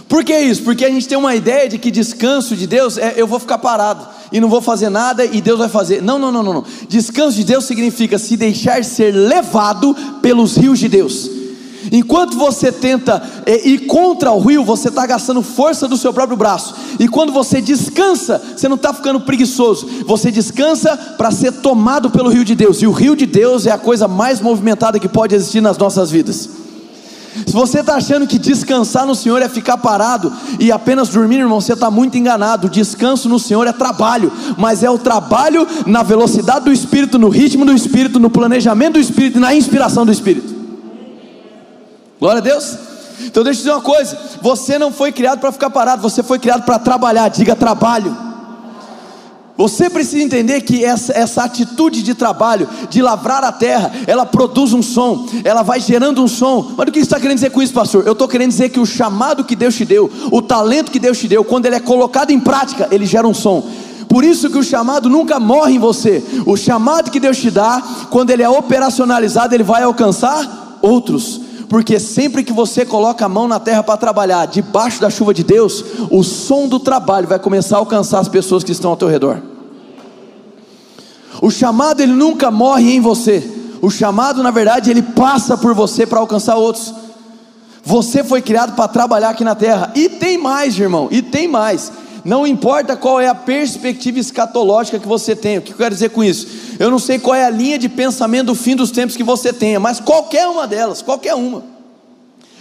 Por 0.09 0.25
que 0.25 0.37
isso? 0.39 0.63
Porque 0.63 0.85
a 0.85 0.91
gente 0.91 1.07
tem 1.07 1.19
uma 1.19 1.35
ideia 1.35 1.69
de 1.69 1.77
que 1.79 1.91
descanso 1.91 2.57
de 2.57 2.67
Deus 2.67 2.97
é 2.97 3.15
eu 3.17 3.27
vou 3.27 3.39
ficar 3.39 3.59
parado 3.59 4.07
e 4.33 4.41
não 4.41 4.49
vou 4.49 4.63
fazer 4.63 4.89
nada 4.89 5.25
e 5.25 5.41
Deus 5.41 5.59
vai 5.59 5.69
fazer. 5.69 6.03
Não, 6.03 6.19
não, 6.19 6.33
não, 6.33 6.43
não. 6.43 6.65
Descanso 6.89 7.37
de 7.37 7.45
Deus 7.45 7.67
significa 7.67 8.19
se 8.19 8.37
deixar 8.37 8.83
ser 8.85 9.13
levado 9.13 9.95
pelos 10.23 10.57
rios 10.57 10.79
de 10.79 10.89
Deus. 10.89 11.31
Enquanto 11.93 12.37
você 12.37 12.73
tenta 12.73 13.23
é, 13.47 13.69
ir 13.69 13.87
contra 13.87 14.33
o 14.33 14.41
rio, 14.41 14.65
você 14.65 14.89
está 14.89 15.07
gastando 15.07 15.43
força 15.43 15.87
do 15.87 15.97
seu 15.97 16.13
próprio 16.13 16.37
braço. 16.37 16.75
E 16.99 17.07
quando 17.07 17.33
você 17.33 17.61
descansa, 17.61 18.41
você 18.57 18.69
não 18.69 18.77
está 18.77 18.93
ficando 18.93 19.21
preguiçoso. 19.21 19.89
Você 20.07 20.31
descansa 20.31 20.97
para 21.17 21.31
ser 21.31 21.53
tomado 21.53 22.11
pelo 22.11 22.31
rio 22.31 22.45
de 22.45 22.55
Deus. 22.55 22.83
E 22.83 22.87
o 22.87 22.93
rio 22.93 23.15
de 23.15 23.27
Deus 23.27 23.67
é 23.67 23.71
a 23.71 23.79
coisa 23.79 24.09
mais 24.09 24.41
movimentada 24.41 24.99
que 24.99 25.09
pode 25.09 25.35
existir 25.35 25.61
nas 25.61 25.79
nossas 25.79 26.11
vidas. 26.11 26.49
Se 27.47 27.53
você 27.53 27.81
está 27.81 27.97
achando 27.97 28.27
que 28.27 28.39
descansar 28.39 29.07
no 29.07 29.15
Senhor 29.15 29.41
é 29.43 29.49
ficar 29.49 29.79
parado 29.79 30.33
e 30.59 30.73
apenas 30.73 31.09
dormir, 31.09 31.39
irmão, 31.39 31.61
você 31.61 31.73
está 31.73 31.91
muito 31.91 32.17
enganado. 32.17 32.69
Descanso 32.69 33.29
no 33.29 33.39
Senhor 33.39 33.67
é 33.67 33.73
trabalho, 33.73 34.33
mas 34.57 34.83
é 34.83 34.91
o 34.91 34.99
trabalho 34.99 35.67
na 35.87 36.03
velocidade 36.03 36.65
do 36.65 36.73
Espírito, 36.73 37.19
no 37.19 37.29
ritmo 37.29 37.65
do 37.65 37.73
Espírito, 37.73 38.19
no 38.19 38.31
planejamento 38.31 38.95
do 38.95 39.01
Espírito 39.01 39.39
e 39.39 39.41
na 39.41 39.55
inspiração 39.55 40.05
do 40.05 40.13
Espírito. 40.13 40.55
Glória 42.19 42.39
a 42.39 42.43
Deus. 42.43 42.77
Então 43.21 43.43
deixa 43.43 43.61
eu 43.61 43.65
dizer 43.65 43.71
uma 43.73 43.81
coisa: 43.81 44.19
você 44.41 44.79
não 44.79 44.93
foi 44.93 45.13
criado 45.13 45.41
para 45.41 45.53
ficar 45.53 45.71
parado, 45.71 46.03
você 46.03 46.23
foi 46.23 46.39
criado 46.39 46.65
para 46.65 46.79
trabalhar. 46.79 47.29
Diga 47.29 47.55
trabalho. 47.57 48.28
Você 49.59 49.91
precisa 49.91 50.23
entender 50.23 50.61
que 50.61 50.85
essa, 50.85 51.13
essa 51.13 51.43
atitude 51.43 52.05
de 52.05 52.15
trabalho, 52.15 52.69
de 52.89 53.03
lavrar 53.03 53.43
a 53.43 53.51
terra, 53.51 53.91
ela 54.07 54.25
produz 54.25 54.73
um 54.73 54.81
som, 54.81 55.27
ela 55.43 55.65
vai 55.65 55.81
gerando 55.81 56.23
um 56.23 56.29
som. 56.29 56.75
Mas 56.77 56.89
o 56.89 56.93
que 56.93 57.01
está 57.01 57.19
querendo 57.19 57.39
dizer 57.39 57.51
com 57.51 57.61
isso, 57.61 57.73
pastor? 57.73 58.07
Eu 58.07 58.13
estou 58.13 58.29
querendo 58.29 58.51
dizer 58.51 58.69
que 58.69 58.79
o 58.79 58.87
chamado 58.87 59.43
que 59.43 59.57
Deus 59.57 59.75
te 59.75 59.85
deu, 59.85 60.09
o 60.31 60.41
talento 60.41 60.93
que 60.93 61.01
Deus 61.01 61.19
te 61.19 61.27
deu, 61.27 61.43
quando 61.43 61.67
ele 61.67 61.75
é 61.75 61.81
colocado 61.81 62.31
em 62.31 62.39
prática, 62.39 62.87
ele 62.93 63.05
gera 63.05 63.27
um 63.27 63.35
som. 63.35 63.69
Por 64.09 64.23
isso 64.23 64.49
que 64.49 64.59
o 64.59 64.63
chamado 64.63 65.11
nunca 65.11 65.41
morre 65.41 65.75
em 65.75 65.79
você. 65.81 66.23
O 66.47 66.57
chamado 66.57 67.11
que 67.11 67.19
Deus 67.19 67.37
te 67.37 67.51
dá, 67.51 67.83
quando 68.11 68.31
ele 68.31 68.45
é 68.45 68.49
operacionalizado, 68.49 69.57
ele 69.57 69.65
vai 69.65 69.83
alcançar 69.83 70.79
outros 70.81 71.48
porque 71.69 72.01
sempre 72.01 72.43
que 72.43 72.53
você 72.53 72.85
coloca 72.87 73.25
a 73.25 73.29
mão 73.29 73.47
na 73.47 73.61
terra 73.61 73.83
para 73.83 73.97
trabalhar, 73.97 74.47
debaixo 74.47 75.01
da 75.01 75.11
chuva 75.11 75.35
de 75.35 75.45
Deus, 75.45 75.85
o 76.11 76.23
som 76.23 76.67
do 76.67 76.81
trabalho 76.81 77.29
vai 77.29 77.39
começar 77.39 77.77
a 77.77 77.81
alcançar 77.81 78.21
as 78.21 78.29
pessoas 78.29 78.65
que 78.65 78.73
estão 78.73 78.91
ao 78.91 78.97
teu 78.97 79.09
redor. 79.09 79.43
O 81.43 81.51
chamado 81.51 82.01
ele 82.01 82.13
nunca 82.13 82.51
morre 82.51 82.95
em 82.95 83.01
você. 83.01 83.43
O 83.81 83.91
chamado, 83.91 84.43
na 84.43 84.51
verdade, 84.51 84.91
ele 84.91 85.03
passa 85.03 85.57
por 85.57 85.75
você 85.75 86.07
para 86.07 86.19
alcançar 86.19 86.57
outros. 86.57 86.93
Você 87.85 88.25
foi 88.25 88.43
criado 88.43 88.75
para 88.75 88.89
trabalhar 88.89 89.31
aqui 89.31 89.45
na 89.45 89.55
terra. 89.55 89.93
E 89.95 90.09
tem 90.09 90.37
mais, 90.37 90.79
irmão, 90.79 91.09
e 91.11 91.23
tem 91.23 91.47
mais. 91.47 91.93
Não 92.25 92.47
importa 92.47 92.97
qual 92.97 93.21
é 93.21 93.29
a 93.29 93.35
perspectiva 93.35 94.19
escatológica 94.19 94.99
que 94.99 95.07
você 95.07 95.37
tem. 95.37 95.59
O 95.59 95.63
que 95.63 95.73
eu 95.73 95.77
quero 95.77 95.95
dizer 95.95 96.11
com 96.11 96.23
isso? 96.23 96.47
Eu 96.79 96.91
não 96.91 96.99
sei 96.99 97.19
qual 97.19 97.35
é 97.35 97.45
a 97.45 97.51
linha 97.51 97.79
de 97.79 97.89
pensamento 97.89 98.47
do 98.47 98.55
fim 98.55 98.75
dos 98.75 98.91
tempos 98.91 99.17
que 99.17 99.23
você 99.23 99.53
tenha, 99.53 99.79
mas 99.79 100.01
qualquer 100.01 100.47
uma 100.49 100.67
delas, 100.67 101.03
qualquer 101.03 101.35
uma, 101.35 101.65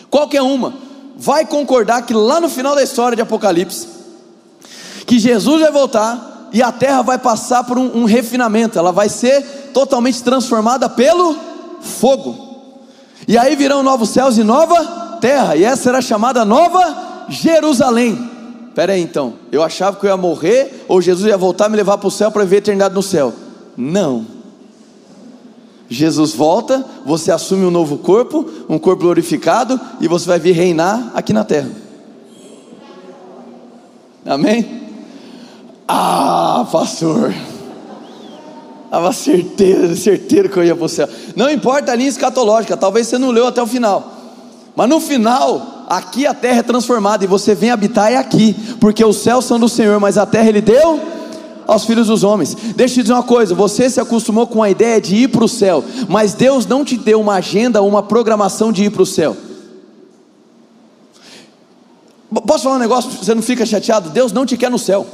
qualquer 0.09 0.41
uma, 0.41 0.73
vai 1.17 1.45
concordar 1.45 2.03
que 2.03 2.13
lá 2.13 2.39
no 2.39 2.49
final 2.49 2.75
da 2.75 2.83
história 2.83 3.15
de 3.15 3.21
Apocalipse, 3.21 3.87
que 5.05 5.19
Jesus 5.19 5.61
vai 5.61 5.71
voltar 5.71 6.49
e 6.53 6.61
a 6.61 6.71
terra 6.71 7.01
vai 7.01 7.17
passar 7.17 7.63
por 7.63 7.77
um, 7.77 8.01
um 8.01 8.05
refinamento, 8.05 8.77
ela 8.77 8.91
vai 8.91 9.09
ser 9.09 9.41
totalmente 9.73 10.23
transformada 10.23 10.89
pelo 10.89 11.35
fogo. 11.81 12.45
E 13.27 13.37
aí 13.37 13.55
virão 13.55 13.83
novos 13.83 14.09
céus 14.09 14.37
e 14.37 14.43
nova 14.43 15.17
terra, 15.19 15.55
e 15.55 15.63
essa 15.63 15.83
será 15.83 16.01
chamada 16.01 16.45
Nova 16.45 17.25
Jerusalém. 17.29 18.26
Espera 18.77 18.93
aí 18.93 19.01
então, 19.01 19.33
eu 19.51 19.63
achava 19.63 19.97
que 19.97 20.05
eu 20.05 20.09
ia 20.11 20.15
morrer, 20.15 20.85
ou 20.87 21.01
Jesus 21.01 21.27
ia 21.27 21.35
voltar 21.35 21.67
me 21.67 21.75
levar 21.75 21.97
para 21.97 22.07
o 22.07 22.11
céu 22.11 22.29
para 22.29 22.43
viver 22.43 22.57
a 22.57 22.59
eternidade 22.59 22.93
no 22.93 23.01
céu. 23.01 23.33
Não. 23.75 24.23
Jesus 25.89 26.35
volta, 26.35 26.85
você 27.03 27.31
assume 27.31 27.65
um 27.65 27.71
novo 27.71 27.97
corpo, 27.97 28.47
um 28.69 28.77
corpo 28.77 29.01
glorificado, 29.01 29.81
e 29.99 30.07
você 30.07 30.27
vai 30.27 30.37
vir 30.37 30.51
reinar 30.51 31.11
aqui 31.15 31.33
na 31.33 31.43
terra. 31.43 31.71
Amém? 34.23 34.83
Ah, 35.87 36.67
pastor. 36.71 37.33
Estava 38.85 39.11
certeiro, 39.11 39.95
certeiro 39.95 40.49
que 40.49 40.57
eu 40.59 40.63
ia 40.63 40.75
para 40.75 40.85
o 40.85 40.89
céu. 40.89 41.09
Não 41.35 41.49
importa 41.49 41.93
a 41.93 41.95
linha 41.95 42.09
escatológica, 42.09 42.77
talvez 42.77 43.07
você 43.07 43.17
não 43.17 43.31
leu 43.31 43.47
até 43.47 43.59
o 43.59 43.65
final. 43.65 44.13
Mas 44.75 44.87
no 44.87 44.99
final, 44.99 45.76
aqui 45.87 46.27
a 46.27 46.33
terra 46.33 46.59
é 46.59 46.63
transformada 46.63 47.23
e 47.23 47.27
você 47.27 47.55
vem 47.55 47.71
habitar 47.71 48.11
é 48.11 48.17
aqui, 48.17 48.53
porque 48.79 49.03
os 49.03 49.17
céus 49.17 49.45
são 49.45 49.57
do 49.57 49.69
Senhor, 49.69 49.99
mas 49.99 50.17
a 50.17 50.25
terra 50.25 50.49
ele 50.49 50.61
deu 50.61 50.99
aos 51.65 51.85
filhos 51.85 52.07
dos 52.07 52.23
homens. 52.23 52.55
Deixa 52.75 52.93
eu 52.93 52.95
te 52.95 53.01
dizer 53.03 53.13
uma 53.13 53.23
coisa: 53.23 53.55
você 53.55 53.89
se 53.89 53.99
acostumou 53.99 54.45
com 54.45 54.61
a 54.61 54.69
ideia 54.69 54.99
de 54.99 55.15
ir 55.15 55.29
para 55.29 55.45
o 55.45 55.47
céu, 55.47 55.83
mas 56.09 56.33
Deus 56.33 56.65
não 56.65 56.83
te 56.83 56.97
deu 56.97 57.21
uma 57.21 57.35
agenda, 57.35 57.81
uma 57.81 58.03
programação 58.03 58.71
de 58.71 58.83
ir 58.83 58.89
para 58.89 59.01
o 59.01 59.05
céu. 59.05 59.35
Posso 62.45 62.65
falar 62.65 62.75
um 62.75 62.79
negócio? 62.79 63.09
Você 63.11 63.33
não 63.33 63.41
fica 63.41 63.65
chateado? 63.65 64.09
Deus 64.09 64.33
não 64.33 64.45
te 64.45 64.57
quer 64.57 64.69
no 64.69 64.77
céu. 64.77 65.07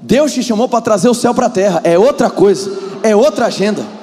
Deus 0.00 0.32
te 0.32 0.42
chamou 0.42 0.68
para 0.68 0.80
trazer 0.80 1.08
o 1.08 1.14
céu 1.14 1.34
para 1.34 1.46
a 1.46 1.50
terra. 1.50 1.80
É 1.84 1.98
outra 1.98 2.30
coisa, 2.30 2.72
é 3.02 3.14
outra 3.14 3.46
agenda. 3.46 3.97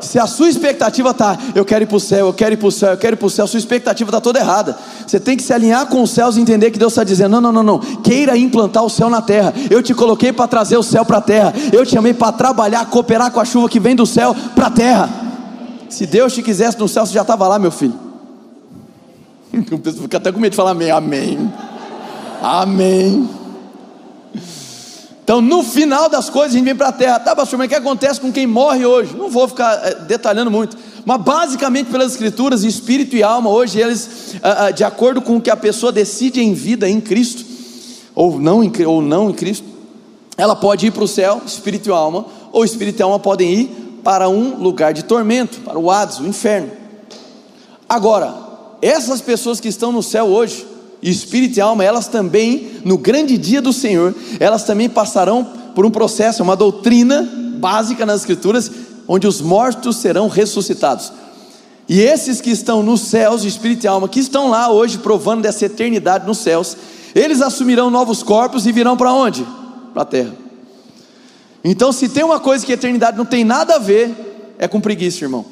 Se 0.00 0.18
a 0.18 0.26
sua 0.26 0.48
expectativa 0.48 1.10
está, 1.10 1.38
eu 1.54 1.64
quero 1.64 1.84
ir 1.84 1.86
para 1.86 1.96
o 1.96 2.00
céu, 2.00 2.26
eu 2.26 2.32
quero 2.34 2.54
ir 2.54 2.56
para 2.56 2.68
o 2.68 2.70
céu, 2.70 2.90
eu 2.90 2.98
quero 2.98 3.14
ir 3.14 3.16
para 3.16 3.26
o 3.26 3.30
céu, 3.30 3.44
a 3.44 3.48
sua 3.48 3.58
expectativa 3.58 4.08
está 4.10 4.20
toda 4.20 4.38
errada. 4.38 4.76
Você 5.06 5.18
tem 5.18 5.36
que 5.36 5.42
se 5.42 5.52
alinhar 5.52 5.86
com 5.86 6.02
os 6.02 6.10
céus 6.10 6.36
e 6.36 6.40
entender 6.40 6.70
que 6.70 6.78
Deus 6.78 6.92
está 6.92 7.04
dizendo: 7.04 7.32
não, 7.32 7.40
não, 7.40 7.52
não, 7.52 7.62
não, 7.62 7.78
queira 7.78 8.36
implantar 8.36 8.84
o 8.84 8.90
céu 8.90 9.08
na 9.08 9.22
terra. 9.22 9.52
Eu 9.70 9.82
te 9.82 9.94
coloquei 9.94 10.32
para 10.32 10.46
trazer 10.46 10.76
o 10.76 10.82
céu 10.82 11.04
para 11.04 11.18
a 11.18 11.20
terra, 11.20 11.54
eu 11.72 11.84
te 11.84 11.92
chamei 11.92 12.14
para 12.14 12.32
trabalhar, 12.32 12.84
cooperar 12.86 13.30
com 13.30 13.40
a 13.40 13.44
chuva 13.44 13.68
que 13.68 13.80
vem 13.80 13.96
do 13.96 14.06
céu 14.06 14.34
para 14.54 14.66
a 14.66 14.70
terra. 14.70 15.10
Se 15.88 16.06
Deus 16.06 16.34
te 16.34 16.42
quisesse 16.42 16.78
no 16.78 16.88
céu, 16.88 17.06
você 17.06 17.12
já 17.12 17.22
estava 17.22 17.46
lá, 17.46 17.58
meu 17.58 17.70
filho. 17.70 17.94
Fica 20.02 20.16
até 20.18 20.32
com 20.32 20.38
medo 20.38 20.50
de 20.50 20.56
falar 20.56 20.72
amém, 20.72 20.90
amém, 20.90 21.52
amém. 22.42 23.28
Então, 25.26 25.40
no 25.40 25.64
final 25.64 26.08
das 26.08 26.30
coisas, 26.30 26.52
a 26.52 26.56
gente 26.56 26.66
vem 26.66 26.76
para 26.76 26.86
a 26.86 26.92
terra. 26.92 27.18
Tá, 27.18 27.34
pastor, 27.34 27.58
mas 27.58 27.66
o 27.66 27.68
que 27.68 27.74
acontece 27.74 28.20
com 28.20 28.30
quem 28.30 28.46
morre 28.46 28.86
hoje? 28.86 29.12
Não 29.16 29.28
vou 29.28 29.48
ficar 29.48 29.74
é, 29.84 29.96
detalhando 29.96 30.52
muito. 30.52 30.76
Mas, 31.04 31.20
basicamente, 31.20 31.90
pelas 31.90 32.12
Escrituras, 32.12 32.62
espírito 32.62 33.16
e 33.16 33.24
alma, 33.24 33.50
hoje, 33.50 33.80
eles, 33.80 34.36
ah, 34.40 34.66
ah, 34.66 34.70
de 34.70 34.84
acordo 34.84 35.20
com 35.20 35.38
o 35.38 35.40
que 35.40 35.50
a 35.50 35.56
pessoa 35.56 35.90
decide 35.90 36.40
em 36.40 36.54
vida 36.54 36.88
em 36.88 37.00
Cristo, 37.00 37.44
ou 38.14 38.38
não 38.38 38.62
em, 38.62 38.70
ou 38.86 39.02
não 39.02 39.28
em 39.28 39.32
Cristo, 39.32 39.66
ela 40.38 40.54
pode 40.54 40.86
ir 40.86 40.92
para 40.92 41.02
o 41.02 41.08
céu, 41.08 41.42
espírito 41.44 41.88
e 41.88 41.92
alma, 41.92 42.26
ou 42.52 42.64
espírito 42.64 43.00
e 43.00 43.02
alma 43.02 43.18
podem 43.18 43.52
ir 43.52 44.00
para 44.04 44.28
um 44.28 44.54
lugar 44.62 44.94
de 44.94 45.02
tormento, 45.02 45.58
para 45.58 45.76
o 45.76 45.90
Hades, 45.90 46.20
o 46.20 46.26
inferno. 46.28 46.70
Agora, 47.88 48.32
essas 48.80 49.20
pessoas 49.20 49.58
que 49.58 49.66
estão 49.66 49.90
no 49.90 50.04
céu 50.04 50.26
hoje, 50.26 50.64
espírito 51.10 51.58
e 51.58 51.60
alma, 51.60 51.84
elas 51.84 52.08
também, 52.08 52.80
no 52.84 52.98
grande 52.98 53.38
dia 53.38 53.62
do 53.62 53.72
Senhor, 53.72 54.14
elas 54.40 54.64
também 54.64 54.88
passarão 54.88 55.44
por 55.74 55.84
um 55.86 55.90
processo, 55.90 56.42
uma 56.42 56.56
doutrina 56.56 57.28
básica 57.58 58.04
nas 58.04 58.20
Escrituras, 58.20 58.70
onde 59.06 59.26
os 59.26 59.40
mortos 59.40 59.96
serão 59.96 60.28
ressuscitados. 60.28 61.12
E 61.88 62.00
esses 62.00 62.40
que 62.40 62.50
estão 62.50 62.82
nos 62.82 63.02
céus, 63.02 63.44
espírito 63.44 63.84
e 63.84 63.88
alma, 63.88 64.08
que 64.08 64.18
estão 64.18 64.50
lá 64.50 64.70
hoje 64.70 64.98
provando 64.98 65.42
dessa 65.42 65.66
eternidade 65.66 66.26
nos 66.26 66.38
céus, 66.38 66.76
eles 67.14 67.40
assumirão 67.40 67.90
novos 67.90 68.22
corpos 68.22 68.66
e 68.66 68.72
virão 68.72 68.96
para 68.96 69.12
onde? 69.12 69.46
Para 69.94 70.02
a 70.02 70.06
terra. 70.06 70.32
Então, 71.62 71.92
se 71.92 72.08
tem 72.08 72.24
uma 72.24 72.40
coisa 72.40 72.64
que 72.66 72.72
a 72.72 72.74
eternidade 72.74 73.16
não 73.16 73.24
tem 73.24 73.44
nada 73.44 73.76
a 73.76 73.78
ver, 73.78 74.54
é 74.58 74.66
com 74.66 74.80
preguiça, 74.80 75.24
irmão. 75.24 75.44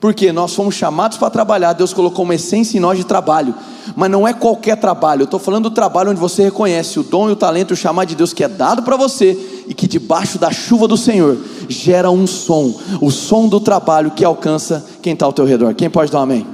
Porque 0.00 0.32
nós 0.32 0.54
fomos 0.54 0.74
chamados 0.74 1.18
para 1.18 1.28
trabalhar, 1.30 1.72
Deus 1.72 1.92
colocou 1.92 2.24
uma 2.24 2.34
essência 2.34 2.78
em 2.78 2.80
nós 2.80 2.96
de 2.96 3.04
trabalho, 3.04 3.54
mas 3.96 4.10
não 4.10 4.26
é 4.26 4.32
qualquer 4.32 4.76
trabalho, 4.76 5.22
eu 5.22 5.24
estou 5.24 5.40
falando 5.40 5.70
do 5.70 5.74
trabalho 5.74 6.10
onde 6.10 6.20
você 6.20 6.42
reconhece 6.42 6.98
o 6.98 7.02
dom 7.02 7.28
e 7.28 7.32
o 7.32 7.36
talento 7.36 7.72
o 7.72 7.76
chamado 7.76 8.08
de 8.08 8.14
Deus 8.14 8.32
que 8.32 8.44
é 8.44 8.48
dado 8.48 8.82
para 8.82 8.96
você 8.96 9.36
e 9.66 9.74
que 9.74 9.86
debaixo 9.86 10.38
da 10.38 10.50
chuva 10.50 10.88
do 10.88 10.96
Senhor 10.96 11.38
gera 11.68 12.10
um 12.10 12.26
som, 12.26 12.74
o 13.00 13.10
som 13.10 13.48
do 13.48 13.60
trabalho 13.60 14.10
que 14.10 14.24
alcança 14.24 14.84
quem 15.00 15.12
está 15.12 15.26
ao 15.26 15.32
teu 15.32 15.44
redor. 15.44 15.74
Quem 15.74 15.88
pode 15.88 16.10
dar 16.10 16.18
um 16.18 16.22
amém? 16.22 16.46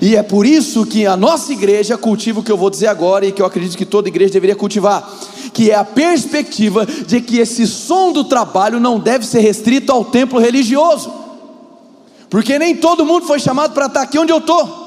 E 0.00 0.16
é 0.16 0.22
por 0.22 0.44
isso 0.44 0.84
que 0.84 1.06
a 1.06 1.16
nossa 1.16 1.52
igreja 1.52 1.96
cultiva 1.96 2.40
o 2.40 2.42
que 2.42 2.52
eu 2.52 2.56
vou 2.56 2.70
dizer 2.70 2.88
agora 2.88 3.26
e 3.26 3.32
que 3.32 3.40
eu 3.40 3.46
acredito 3.46 3.76
que 3.76 3.84
toda 3.84 4.08
igreja 4.08 4.32
deveria 4.32 4.56
cultivar, 4.56 5.08
que 5.52 5.70
é 5.70 5.74
a 5.74 5.84
perspectiva 5.84 6.86
de 6.86 7.20
que 7.20 7.38
esse 7.38 7.66
som 7.66 8.12
do 8.12 8.24
trabalho 8.24 8.78
não 8.78 8.98
deve 8.98 9.26
ser 9.26 9.40
restrito 9.40 9.90
ao 9.92 10.04
templo 10.04 10.38
religioso. 10.38 11.12
Porque 12.28 12.58
nem 12.58 12.76
todo 12.76 13.04
mundo 13.04 13.26
foi 13.26 13.38
chamado 13.38 13.72
para 13.72 13.86
estar 13.86 14.02
aqui 14.02 14.18
onde 14.18 14.32
eu 14.32 14.38
estou. 14.38 14.85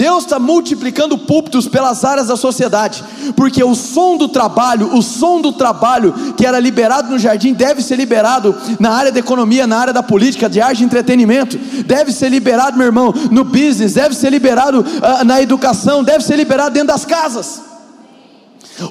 Deus 0.00 0.24
está 0.24 0.38
multiplicando 0.38 1.18
púlpitos 1.18 1.68
pelas 1.68 2.06
áreas 2.06 2.28
da 2.28 2.34
sociedade, 2.34 3.04
porque 3.36 3.62
o 3.62 3.74
som 3.74 4.16
do 4.16 4.28
trabalho, 4.28 4.96
o 4.96 5.02
som 5.02 5.42
do 5.42 5.52
trabalho 5.52 6.14
que 6.38 6.46
era 6.46 6.58
liberado 6.58 7.10
no 7.10 7.18
jardim, 7.18 7.52
deve 7.52 7.82
ser 7.82 7.96
liberado 7.96 8.56
na 8.78 8.92
área 8.92 9.12
da 9.12 9.18
economia, 9.18 9.66
na 9.66 9.76
área 9.76 9.92
da 9.92 10.02
política, 10.02 10.48
de 10.48 10.58
arte 10.58 10.80
e 10.80 10.86
entretenimento, 10.86 11.58
deve 11.84 12.12
ser 12.12 12.30
liberado, 12.30 12.78
meu 12.78 12.86
irmão, 12.86 13.12
no 13.30 13.44
business, 13.44 13.92
deve 13.92 14.14
ser 14.14 14.30
liberado 14.30 14.80
uh, 14.80 15.22
na 15.22 15.42
educação, 15.42 16.02
deve 16.02 16.24
ser 16.24 16.36
liberado 16.36 16.72
dentro 16.72 16.88
das 16.88 17.04
casas. 17.04 17.60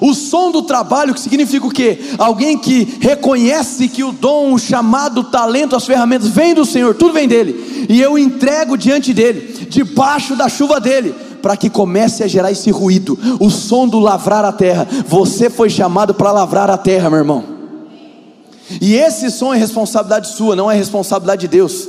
O 0.00 0.14
som 0.14 0.52
do 0.52 0.62
trabalho, 0.62 1.12
que 1.12 1.20
significa 1.20 1.66
o 1.66 1.70
quê? 1.70 1.98
Alguém 2.18 2.56
que 2.56 2.98
reconhece 3.00 3.88
que 3.88 4.04
o 4.04 4.12
dom, 4.12 4.52
o 4.52 4.58
chamado, 4.58 5.22
o 5.22 5.24
talento, 5.24 5.74
as 5.74 5.86
ferramentas 5.86 6.28
vem 6.28 6.54
do 6.54 6.64
Senhor, 6.64 6.94
tudo 6.94 7.12
vem 7.12 7.26
dele, 7.26 7.86
e 7.88 8.00
eu 8.00 8.16
entrego 8.16 8.76
diante 8.76 9.12
dele, 9.12 9.59
debaixo 9.70 10.36
da 10.36 10.48
chuva 10.48 10.80
dele, 10.80 11.14
para 11.40 11.56
que 11.56 11.70
comece 11.70 12.22
a 12.22 12.26
gerar 12.26 12.50
esse 12.50 12.70
ruído, 12.70 13.18
o 13.38 13.48
som 13.48 13.88
do 13.88 13.98
lavrar 13.98 14.44
a 14.44 14.52
terra. 14.52 14.86
Você 15.06 15.48
foi 15.48 15.70
chamado 15.70 16.12
para 16.12 16.32
lavrar 16.32 16.68
a 16.68 16.76
terra, 16.76 17.08
meu 17.08 17.20
irmão. 17.20 17.44
E 18.80 18.94
esse 18.94 19.30
som 19.30 19.54
é 19.54 19.56
responsabilidade 19.56 20.28
sua, 20.28 20.54
não 20.54 20.70
é 20.70 20.74
responsabilidade 20.74 21.42
de 21.42 21.48
Deus. 21.48 21.88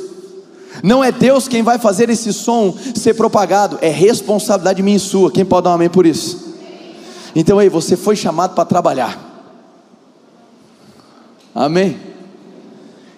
Não 0.82 1.04
é 1.04 1.12
Deus 1.12 1.48
quem 1.48 1.62
vai 1.62 1.78
fazer 1.78 2.10
esse 2.10 2.32
som 2.32 2.74
ser 2.96 3.16
propagado, 3.16 3.78
é 3.82 3.90
responsabilidade 3.90 4.82
minha 4.82 4.98
e 4.98 5.00
sua. 5.00 5.32
Quem 5.32 5.44
pode 5.44 5.66
dar 5.66 5.72
um 5.72 5.74
amém 5.74 5.90
por 5.90 6.06
isso? 6.06 6.52
Então, 7.36 7.60
aí, 7.60 7.70
você 7.70 7.98
foi 7.98 8.16
chamado 8.16 8.54
para 8.54 8.66
trabalhar. 8.66 9.20
Amém? 11.54 11.98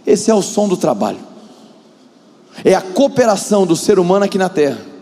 Esse 0.05 0.31
é 0.31 0.33
o 0.33 0.41
som 0.41 0.67
do 0.67 0.77
trabalho. 0.77 1.32
É 2.63 2.73
a 2.75 2.81
cooperação 2.81 3.65
do 3.65 3.75
ser 3.75 3.99
humano 3.99 4.25
aqui 4.25 4.37
na 4.37 4.49
terra 4.49 4.93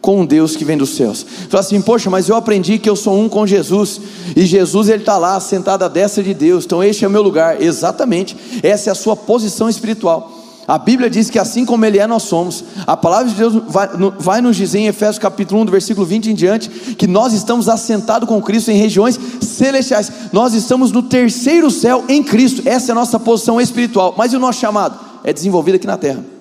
com 0.00 0.20
um 0.20 0.26
Deus 0.26 0.56
que 0.56 0.64
vem 0.64 0.76
dos 0.76 0.90
céus. 0.90 1.26
Fala 1.48 1.60
assim, 1.60 1.80
poxa, 1.80 2.08
mas 2.08 2.28
eu 2.28 2.36
aprendi 2.36 2.78
que 2.78 2.88
eu 2.88 2.96
sou 2.96 3.18
um 3.18 3.28
com 3.28 3.46
Jesus, 3.46 4.00
e 4.36 4.46
Jesus 4.46 4.88
ele 4.88 5.02
está 5.02 5.18
lá 5.18 5.38
sentado 5.40 5.82
à 5.82 5.88
destra 5.88 6.22
de 6.22 6.32
Deus, 6.34 6.64
então 6.64 6.82
este 6.82 7.04
é 7.04 7.08
o 7.08 7.10
meu 7.10 7.22
lugar. 7.22 7.60
Exatamente, 7.60 8.36
essa 8.62 8.90
é 8.90 8.92
a 8.92 8.94
sua 8.94 9.16
posição 9.16 9.68
espiritual. 9.68 10.32
A 10.66 10.76
Bíblia 10.76 11.08
diz 11.08 11.30
que 11.30 11.38
assim 11.38 11.64
como 11.64 11.82
Ele 11.86 11.98
é, 11.98 12.06
nós 12.06 12.24
somos. 12.24 12.62
A 12.86 12.94
palavra 12.94 13.30
de 13.30 13.34
Deus 13.34 13.54
vai, 13.66 13.88
vai 14.18 14.40
nos 14.42 14.54
dizer 14.54 14.80
em 14.80 14.86
Efésios 14.86 15.18
capítulo 15.18 15.62
1, 15.62 15.64
do 15.64 15.72
versículo 15.72 16.04
20 16.04 16.30
em 16.30 16.34
diante, 16.34 16.68
que 16.68 17.06
nós 17.06 17.32
estamos 17.32 17.70
assentados 17.70 18.28
com 18.28 18.40
Cristo 18.42 18.70
em 18.70 18.76
regiões 18.76 19.18
celestiais. 19.40 20.12
Nós 20.30 20.52
estamos 20.52 20.92
no 20.92 21.02
terceiro 21.02 21.70
céu 21.70 22.04
em 22.06 22.22
Cristo. 22.22 22.60
Essa 22.66 22.90
é 22.90 22.92
a 22.92 22.96
nossa 22.96 23.18
posição 23.18 23.58
espiritual. 23.58 24.14
Mas 24.18 24.34
e 24.34 24.36
o 24.36 24.38
nosso 24.38 24.60
chamado? 24.60 24.98
É 25.24 25.32
desenvolvido 25.32 25.76
aqui 25.76 25.86
na 25.86 25.96
terra. 25.96 26.37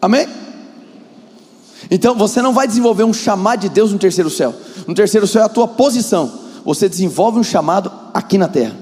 Amém? 0.00 0.28
Então 1.90 2.14
você 2.14 2.42
não 2.42 2.52
vai 2.52 2.66
desenvolver 2.66 3.04
um 3.04 3.12
chamado 3.12 3.60
de 3.60 3.68
Deus 3.68 3.92
no 3.92 3.98
terceiro 3.98 4.30
céu. 4.30 4.54
No 4.86 4.94
terceiro 4.94 5.26
céu 5.26 5.42
é 5.42 5.44
a 5.44 5.48
tua 5.48 5.68
posição. 5.68 6.30
Você 6.64 6.88
desenvolve 6.88 7.38
um 7.38 7.44
chamado 7.44 7.90
aqui 8.12 8.36
na 8.36 8.48
terra. 8.48 8.76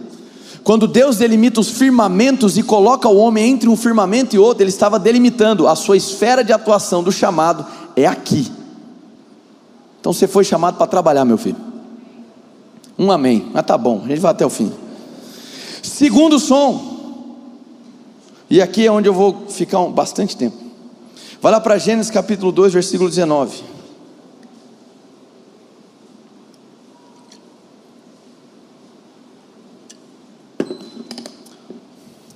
Quando 0.64 0.88
Deus 0.88 1.18
delimita 1.18 1.60
os 1.60 1.70
firmamentos 1.70 2.58
e 2.58 2.62
coloca 2.62 3.08
o 3.08 3.16
homem 3.16 3.52
entre 3.52 3.68
um 3.68 3.76
firmamento 3.76 4.34
e 4.34 4.38
outro, 4.38 4.64
Ele 4.64 4.70
estava 4.70 4.98
delimitando 4.98 5.68
a 5.68 5.76
sua 5.76 5.96
esfera 5.96 6.42
de 6.42 6.52
atuação 6.52 7.04
do 7.04 7.12
chamado, 7.12 7.64
é 7.94 8.04
aqui. 8.04 8.50
Então 10.00 10.12
você 10.12 10.26
foi 10.26 10.42
chamado 10.42 10.76
para 10.76 10.88
trabalhar, 10.88 11.24
meu 11.24 11.38
filho. 11.38 11.56
Um 12.98 13.12
amém. 13.12 13.48
Mas 13.52 13.64
tá 13.64 13.78
bom, 13.78 14.02
a 14.04 14.08
gente 14.08 14.18
vai 14.18 14.32
até 14.32 14.44
o 14.44 14.50
fim. 14.50 14.72
Segundo 15.82 16.40
som. 16.40 16.96
E 18.50 18.60
aqui 18.60 18.86
é 18.86 18.90
onde 18.90 19.08
eu 19.08 19.14
vou 19.14 19.46
ficar 19.48 19.80
bastante 19.86 20.36
tempo. 20.36 20.65
Vai 21.46 21.52
lá 21.52 21.60
para 21.60 21.78
Gênesis 21.78 22.10
capítulo 22.10 22.50
2, 22.50 22.72
versículo 22.72 23.08
19. 23.08 23.62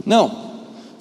Não, 0.06 0.52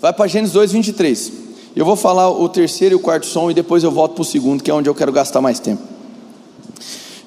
vai 0.01 0.11
para 0.11 0.25
Gênesis 0.25 0.51
2, 0.53 0.71
23. 0.71 1.33
Eu 1.75 1.85
vou 1.85 1.95
falar 1.95 2.31
o 2.31 2.49
terceiro 2.49 2.95
e 2.95 2.97
o 2.97 2.99
quarto 2.99 3.27
som 3.27 3.51
e 3.51 3.53
depois 3.53 3.83
eu 3.83 3.91
volto 3.91 4.15
para 4.15 4.23
o 4.23 4.25
segundo, 4.25 4.63
que 4.63 4.71
é 4.71 4.73
onde 4.73 4.89
eu 4.89 4.95
quero 4.95 5.11
gastar 5.11 5.39
mais 5.39 5.59
tempo. 5.59 5.83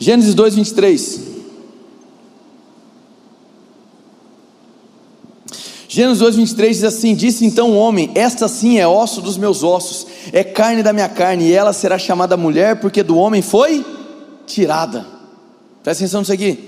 Gênesis 0.01 0.35
2, 0.35 0.57
23. 0.57 1.32
Gênesis 5.95 6.21
2, 6.21 6.37
23 6.37 6.77
diz 6.77 6.85
assim: 6.85 7.15
Disse 7.15 7.45
então 7.45 7.73
o 7.73 7.77
homem: 7.77 8.11
Esta 8.15 8.49
sim 8.49 8.79
é 8.79 8.89
osso 8.89 9.21
dos 9.21 9.37
meus 9.37 9.63
ossos, 9.63 10.07
é 10.33 10.43
carne 10.43 10.83
da 10.83 10.91
minha 10.91 11.07
carne, 11.07 11.49
e 11.49 11.53
ela 11.53 11.75
será 11.75 11.99
chamada 11.99 12.35
mulher, 12.35 12.81
porque 12.81 13.03
do 13.03 13.19
homem 13.19 13.43
foi 13.43 13.85
tirada. 14.47 15.07
Presta 15.83 16.03
atenção 16.03 16.23
nisso 16.23 16.33
aqui. 16.33 16.59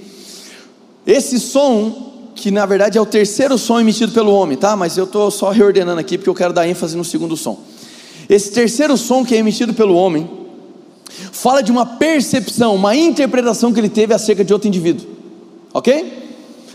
Esse 1.06 1.40
som 1.40 2.32
que 2.34 2.50
na 2.50 2.66
verdade 2.66 2.98
é 2.98 3.00
o 3.00 3.06
terceiro 3.06 3.56
som 3.56 3.80
emitido 3.80 4.12
pelo 4.12 4.30
homem, 4.30 4.58
tá? 4.58 4.76
Mas 4.76 4.98
eu 4.98 5.04
estou 5.04 5.30
só 5.30 5.48
reordenando 5.48 5.98
aqui 5.98 6.18
porque 6.18 6.28
eu 6.28 6.34
quero 6.34 6.52
dar 6.52 6.68
ênfase 6.68 6.94
no 6.94 7.04
segundo 7.04 7.34
som. 7.34 7.58
Esse 8.28 8.52
terceiro 8.52 8.94
som 8.98 9.24
que 9.24 9.34
é 9.34 9.38
emitido 9.38 9.72
pelo 9.72 9.94
homem 9.94 10.28
fala 11.32 11.62
de 11.62 11.72
uma 11.72 11.86
percepção, 11.86 12.74
uma 12.74 12.94
interpretação 12.94 13.72
que 13.72 13.80
ele 13.80 13.88
teve 13.88 14.12
acerca 14.12 14.44
de 14.44 14.52
outro 14.52 14.68
indivíduo, 14.68 15.06
ok? 15.72 16.23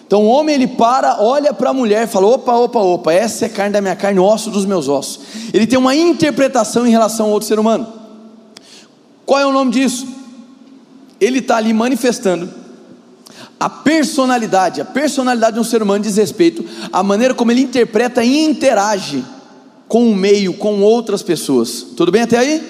Então 0.09 0.23
o 0.23 0.25
homem 0.25 0.55
ele 0.55 0.65
para, 0.65 1.21
olha 1.21 1.53
para 1.53 1.69
a 1.69 1.73
mulher 1.73 2.05
e 2.05 2.07
fala: 2.07 2.25
opa, 2.25 2.51
opa, 2.51 2.79
opa, 2.79 3.13
essa 3.13 3.45
é 3.45 3.49
carne 3.49 3.73
da 3.73 3.79
minha 3.79 3.95
carne, 3.95 4.19
osso 4.19 4.49
dos 4.49 4.65
meus 4.65 4.87
ossos. 4.87 5.19
Ele 5.53 5.67
tem 5.67 5.77
uma 5.77 5.93
interpretação 5.93 6.87
em 6.87 6.89
relação 6.89 7.27
ao 7.27 7.31
outro 7.31 7.47
ser 7.47 7.59
humano. 7.59 7.85
Qual 9.23 9.39
é 9.39 9.45
o 9.45 9.51
nome 9.51 9.69
disso? 9.69 10.07
Ele 11.21 11.37
está 11.37 11.57
ali 11.57 11.71
manifestando 11.73 12.49
a 13.59 13.69
personalidade, 13.69 14.81
a 14.81 14.85
personalidade 14.85 15.53
de 15.53 15.59
um 15.59 15.63
ser 15.63 15.83
humano 15.83 16.03
diz 16.03 16.15
respeito 16.17 16.65
à 16.91 17.03
maneira 17.03 17.35
como 17.35 17.51
ele 17.51 17.61
interpreta 17.61 18.23
e 18.23 18.45
interage 18.45 19.23
com 19.87 20.09
o 20.09 20.15
meio, 20.15 20.53
com 20.53 20.81
outras 20.81 21.21
pessoas. 21.21 21.85
Tudo 21.95 22.11
bem 22.11 22.23
até 22.23 22.39
aí? 22.39 22.63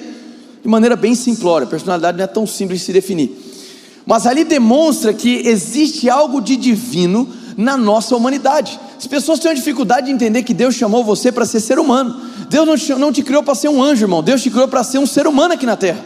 De 0.62 0.68
maneira 0.68 0.98
bem 0.98 1.16
simplória, 1.16 1.66
a 1.66 1.70
personalidade 1.70 2.18
não 2.18 2.26
é 2.26 2.28
tão 2.28 2.46
simples 2.46 2.82
de 2.82 2.86
se 2.88 2.92
definir. 2.92 3.49
Mas 4.10 4.26
ali 4.26 4.44
demonstra 4.44 5.14
que 5.14 5.48
existe 5.48 6.10
algo 6.10 6.42
de 6.42 6.56
divino 6.56 7.30
na 7.56 7.78
nossa 7.78 8.16
humanidade. 8.16 8.80
As 8.98 9.06
pessoas 9.06 9.38
têm 9.38 9.52
uma 9.52 9.56
dificuldade 9.56 10.08
de 10.08 10.12
entender 10.12 10.42
que 10.42 10.52
Deus 10.52 10.74
chamou 10.74 11.04
você 11.04 11.32
para 11.32 11.46
ser 11.46 11.60
ser 11.60 11.78
humano. 11.78 12.20
Deus 12.50 12.66
não 12.66 12.76
te, 12.76 12.96
não 12.96 13.12
te 13.14 13.22
criou 13.22 13.44
para 13.44 13.54
ser 13.54 13.70
um 13.70 13.84
anjo, 13.84 14.06
irmão. 14.06 14.24
Deus 14.24 14.42
te 14.42 14.50
criou 14.50 14.68
para 14.68 14.84
ser 14.84 14.98
um 14.98 15.06
ser 15.06 15.28
humano 15.28 15.54
aqui 15.54 15.64
na 15.64 15.76
terra. 15.76 16.04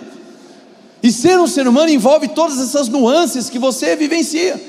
E 1.01 1.13
ser 1.13 1.39
um 1.39 1.47
ser 1.47 1.65
humano 1.65 1.89
envolve 1.89 2.27
todas 2.27 2.59
essas 2.59 2.89
nuances 2.89 3.49
que 3.49 3.57
você 3.57 3.95
vivencia 3.95 4.61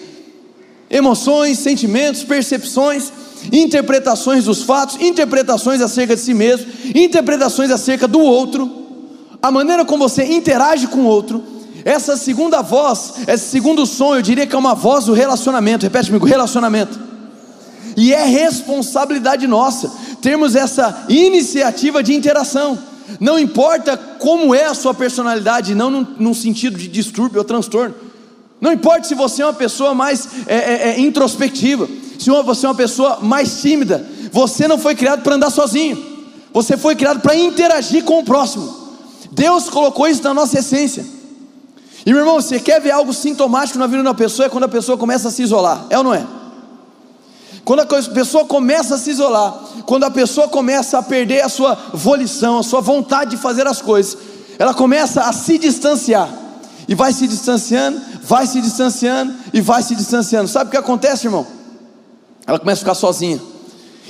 emoções, 0.88 1.58
sentimentos, 1.58 2.22
percepções, 2.22 3.12
interpretações 3.50 4.44
dos 4.44 4.62
fatos, 4.62 4.96
interpretações 5.00 5.80
acerca 5.80 6.14
de 6.14 6.22
si 6.22 6.34
mesmo, 6.34 6.70
interpretações 6.94 7.72
acerca 7.72 8.06
do 8.06 8.20
outro, 8.20 8.70
a 9.42 9.50
maneira 9.50 9.84
como 9.84 10.08
você 10.08 10.24
interage 10.24 10.86
com 10.86 11.00
o 11.00 11.06
outro. 11.06 11.53
Essa 11.84 12.16
segunda 12.16 12.62
voz, 12.62 13.14
esse 13.26 13.50
segundo 13.50 13.84
som, 13.84 14.16
eu 14.16 14.22
diria 14.22 14.46
que 14.46 14.54
é 14.54 14.58
uma 14.58 14.74
voz 14.74 15.04
do 15.04 15.12
relacionamento. 15.12 15.84
Repete 15.84 16.06
comigo: 16.06 16.26
relacionamento. 16.26 16.98
E 17.96 18.12
é 18.12 18.24
responsabilidade 18.24 19.46
nossa 19.46 19.92
termos 20.20 20.56
essa 20.56 21.04
iniciativa 21.08 22.02
de 22.02 22.14
interação. 22.14 22.78
Não 23.20 23.38
importa 23.38 23.96
como 23.96 24.54
é 24.54 24.64
a 24.64 24.74
sua 24.74 24.94
personalidade, 24.94 25.74
não 25.74 25.90
num, 25.90 26.06
num 26.18 26.34
sentido 26.34 26.78
de 26.78 26.88
distúrbio 26.88 27.38
ou 27.38 27.44
transtorno 27.44 27.94
não 28.64 28.72
importa 28.72 29.06
se 29.06 29.14
você 29.14 29.42
é 29.42 29.44
uma 29.44 29.52
pessoa 29.52 29.92
mais 29.92 30.26
é, 30.46 30.54
é, 30.54 30.88
é, 30.88 31.00
introspectiva, 31.00 31.86
se 32.18 32.30
você 32.30 32.64
é 32.64 32.68
uma 32.70 32.74
pessoa 32.74 33.18
mais 33.20 33.60
tímida, 33.60 34.06
Você 34.32 34.66
não 34.66 34.78
foi 34.78 34.94
criado 34.94 35.22
para 35.22 35.34
andar 35.34 35.50
sozinho, 35.50 36.02
você 36.50 36.74
foi 36.74 36.96
criado 36.96 37.20
para 37.20 37.36
interagir 37.36 38.04
com 38.04 38.20
o 38.20 38.24
próximo. 38.24 38.74
Deus 39.30 39.68
colocou 39.68 40.08
isso 40.08 40.22
na 40.22 40.32
nossa 40.32 40.60
essência. 40.60 41.04
E 42.06 42.10
meu 42.10 42.20
irmão, 42.20 42.34
você 42.34 42.60
quer 42.60 42.80
ver 42.80 42.90
algo 42.90 43.14
sintomático 43.14 43.78
na 43.78 43.86
vida 43.86 44.02
de 44.02 44.08
uma 44.08 44.14
pessoa? 44.14 44.46
É 44.46 44.48
quando 44.48 44.64
a 44.64 44.68
pessoa 44.68 44.98
começa 44.98 45.28
a 45.28 45.30
se 45.30 45.42
isolar, 45.42 45.86
é 45.88 45.96
ou 45.96 46.04
não 46.04 46.12
é? 46.12 46.26
Quando 47.64 47.80
a 47.80 47.86
pessoa 47.86 48.44
começa 48.44 48.96
a 48.96 48.98
se 48.98 49.10
isolar, 49.10 49.54
quando 49.86 50.04
a 50.04 50.10
pessoa 50.10 50.46
começa 50.46 50.98
a 50.98 51.02
perder 51.02 51.42
a 51.42 51.48
sua 51.48 51.74
volição, 51.94 52.58
a 52.58 52.62
sua 52.62 52.82
vontade 52.82 53.30
de 53.30 53.36
fazer 53.38 53.66
as 53.66 53.80
coisas, 53.80 54.18
ela 54.58 54.74
começa 54.74 55.22
a 55.22 55.32
se 55.32 55.56
distanciar, 55.56 56.28
e 56.86 56.94
vai 56.94 57.10
se 57.14 57.26
distanciando, 57.26 57.98
vai 58.22 58.46
se 58.46 58.60
distanciando, 58.60 59.34
e 59.54 59.62
vai 59.62 59.82
se 59.82 59.96
distanciando. 59.96 60.48
Sabe 60.48 60.68
o 60.68 60.70
que 60.72 60.76
acontece, 60.76 61.26
irmão? 61.26 61.46
Ela 62.46 62.58
começa 62.58 62.80
a 62.80 62.84
ficar 62.84 62.94
sozinha, 62.94 63.40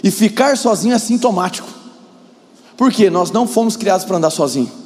e 0.03 0.11
ficar 0.11 0.57
sozinho 0.57 0.93
é 0.93 0.99
sintomático, 0.99 1.69
porque 2.77 3.09
nós 3.09 3.31
não 3.31 3.47
fomos 3.47 3.77
criados 3.77 4.05
para 4.05 4.17
andar 4.17 4.31
sozinho. 4.31 4.84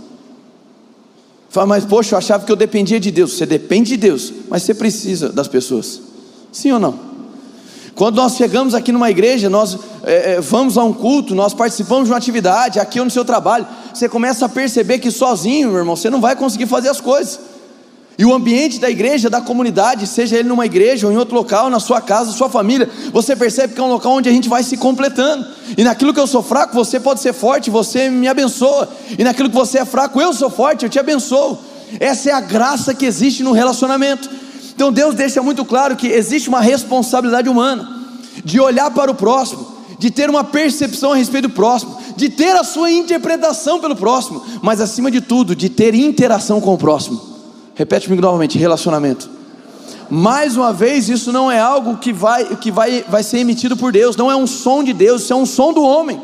Fala, 1.48 1.66
mas 1.66 1.84
poxa, 1.84 2.14
eu 2.14 2.18
achava 2.18 2.44
que 2.44 2.52
eu 2.52 2.56
dependia 2.56 3.00
de 3.00 3.10
Deus. 3.10 3.32
Você 3.32 3.46
depende 3.46 3.90
de 3.90 3.96
Deus, 3.96 4.32
mas 4.48 4.62
você 4.62 4.74
precisa 4.74 5.30
das 5.30 5.48
pessoas. 5.48 6.00
Sim 6.52 6.72
ou 6.72 6.78
não? 6.78 7.08
Quando 7.94 8.16
nós 8.16 8.36
chegamos 8.36 8.74
aqui 8.74 8.92
numa 8.92 9.10
igreja, 9.10 9.50
nós 9.50 9.76
é, 10.04 10.34
é, 10.34 10.40
vamos 10.40 10.78
a 10.78 10.84
um 10.84 10.92
culto, 10.92 11.34
nós 11.34 11.52
participamos 11.52 12.04
de 12.04 12.12
uma 12.12 12.16
atividade, 12.16 12.78
aqui 12.78 13.00
ou 13.00 13.04
no 13.04 13.10
seu 13.10 13.24
trabalho, 13.24 13.66
você 13.92 14.08
começa 14.08 14.46
a 14.46 14.48
perceber 14.48 15.00
que 15.00 15.10
sozinho, 15.10 15.70
meu 15.70 15.78
irmão, 15.78 15.96
você 15.96 16.08
não 16.08 16.20
vai 16.20 16.36
conseguir 16.36 16.66
fazer 16.66 16.90
as 16.90 17.00
coisas. 17.00 17.40
E 18.18 18.24
o 18.24 18.34
ambiente 18.34 18.80
da 18.80 18.90
igreja, 18.90 19.30
da 19.30 19.40
comunidade, 19.40 20.04
seja 20.04 20.36
ele 20.36 20.48
numa 20.48 20.66
igreja 20.66 21.06
ou 21.06 21.12
em 21.12 21.16
outro 21.16 21.36
local, 21.36 21.70
na 21.70 21.78
sua 21.78 22.00
casa, 22.00 22.32
sua 22.32 22.48
família, 22.50 22.90
você 23.12 23.36
percebe 23.36 23.74
que 23.74 23.80
é 23.80 23.84
um 23.84 23.88
local 23.88 24.14
onde 24.14 24.28
a 24.28 24.32
gente 24.32 24.48
vai 24.48 24.64
se 24.64 24.76
completando. 24.76 25.46
E 25.76 25.84
naquilo 25.84 26.12
que 26.12 26.18
eu 26.18 26.26
sou 26.26 26.42
fraco, 26.42 26.74
você 26.74 26.98
pode 26.98 27.20
ser 27.20 27.32
forte, 27.32 27.70
você 27.70 28.10
me 28.10 28.26
abençoa. 28.26 28.88
E 29.16 29.22
naquilo 29.22 29.48
que 29.48 29.54
você 29.54 29.78
é 29.78 29.84
fraco, 29.84 30.20
eu 30.20 30.32
sou 30.32 30.50
forte, 30.50 30.84
eu 30.84 30.90
te 30.90 30.98
abençoo. 30.98 31.58
Essa 32.00 32.30
é 32.30 32.32
a 32.32 32.40
graça 32.40 32.92
que 32.92 33.06
existe 33.06 33.44
no 33.44 33.52
relacionamento. 33.52 34.28
Então 34.74 34.90
Deus 34.90 35.14
deixa 35.14 35.40
muito 35.40 35.64
claro 35.64 35.94
que 35.94 36.08
existe 36.08 36.48
uma 36.48 36.60
responsabilidade 36.60 37.48
humana 37.48 37.88
de 38.44 38.58
olhar 38.58 38.90
para 38.90 39.12
o 39.12 39.14
próximo, 39.14 39.64
de 39.96 40.10
ter 40.10 40.28
uma 40.28 40.42
percepção 40.42 41.12
a 41.12 41.16
respeito 41.16 41.46
do 41.46 41.54
próximo, 41.54 41.96
de 42.16 42.28
ter 42.28 42.56
a 42.56 42.64
sua 42.64 42.90
interpretação 42.90 43.78
pelo 43.78 43.94
próximo, 43.94 44.44
mas 44.60 44.80
acima 44.80 45.08
de 45.08 45.20
tudo, 45.20 45.54
de 45.54 45.68
ter 45.68 45.94
interação 45.94 46.60
com 46.60 46.74
o 46.74 46.78
próximo. 46.78 47.27
Repete 47.78 48.08
comigo 48.08 48.20
novamente: 48.20 48.58
relacionamento. 48.58 49.30
Mais 50.10 50.56
uma 50.56 50.72
vez, 50.72 51.08
isso 51.08 51.30
não 51.30 51.50
é 51.50 51.60
algo 51.60 51.98
que 51.98 52.12
vai, 52.12 52.56
que 52.56 52.72
vai, 52.72 53.04
vai 53.08 53.22
ser 53.22 53.38
emitido 53.38 53.76
por 53.76 53.92
Deus, 53.92 54.16
não 54.16 54.30
é 54.30 54.34
um 54.34 54.46
som 54.46 54.82
de 54.82 54.92
Deus, 54.92 55.22
isso 55.22 55.32
é 55.32 55.36
um 55.36 55.46
som 55.46 55.72
do 55.72 55.82
homem. 55.82 56.20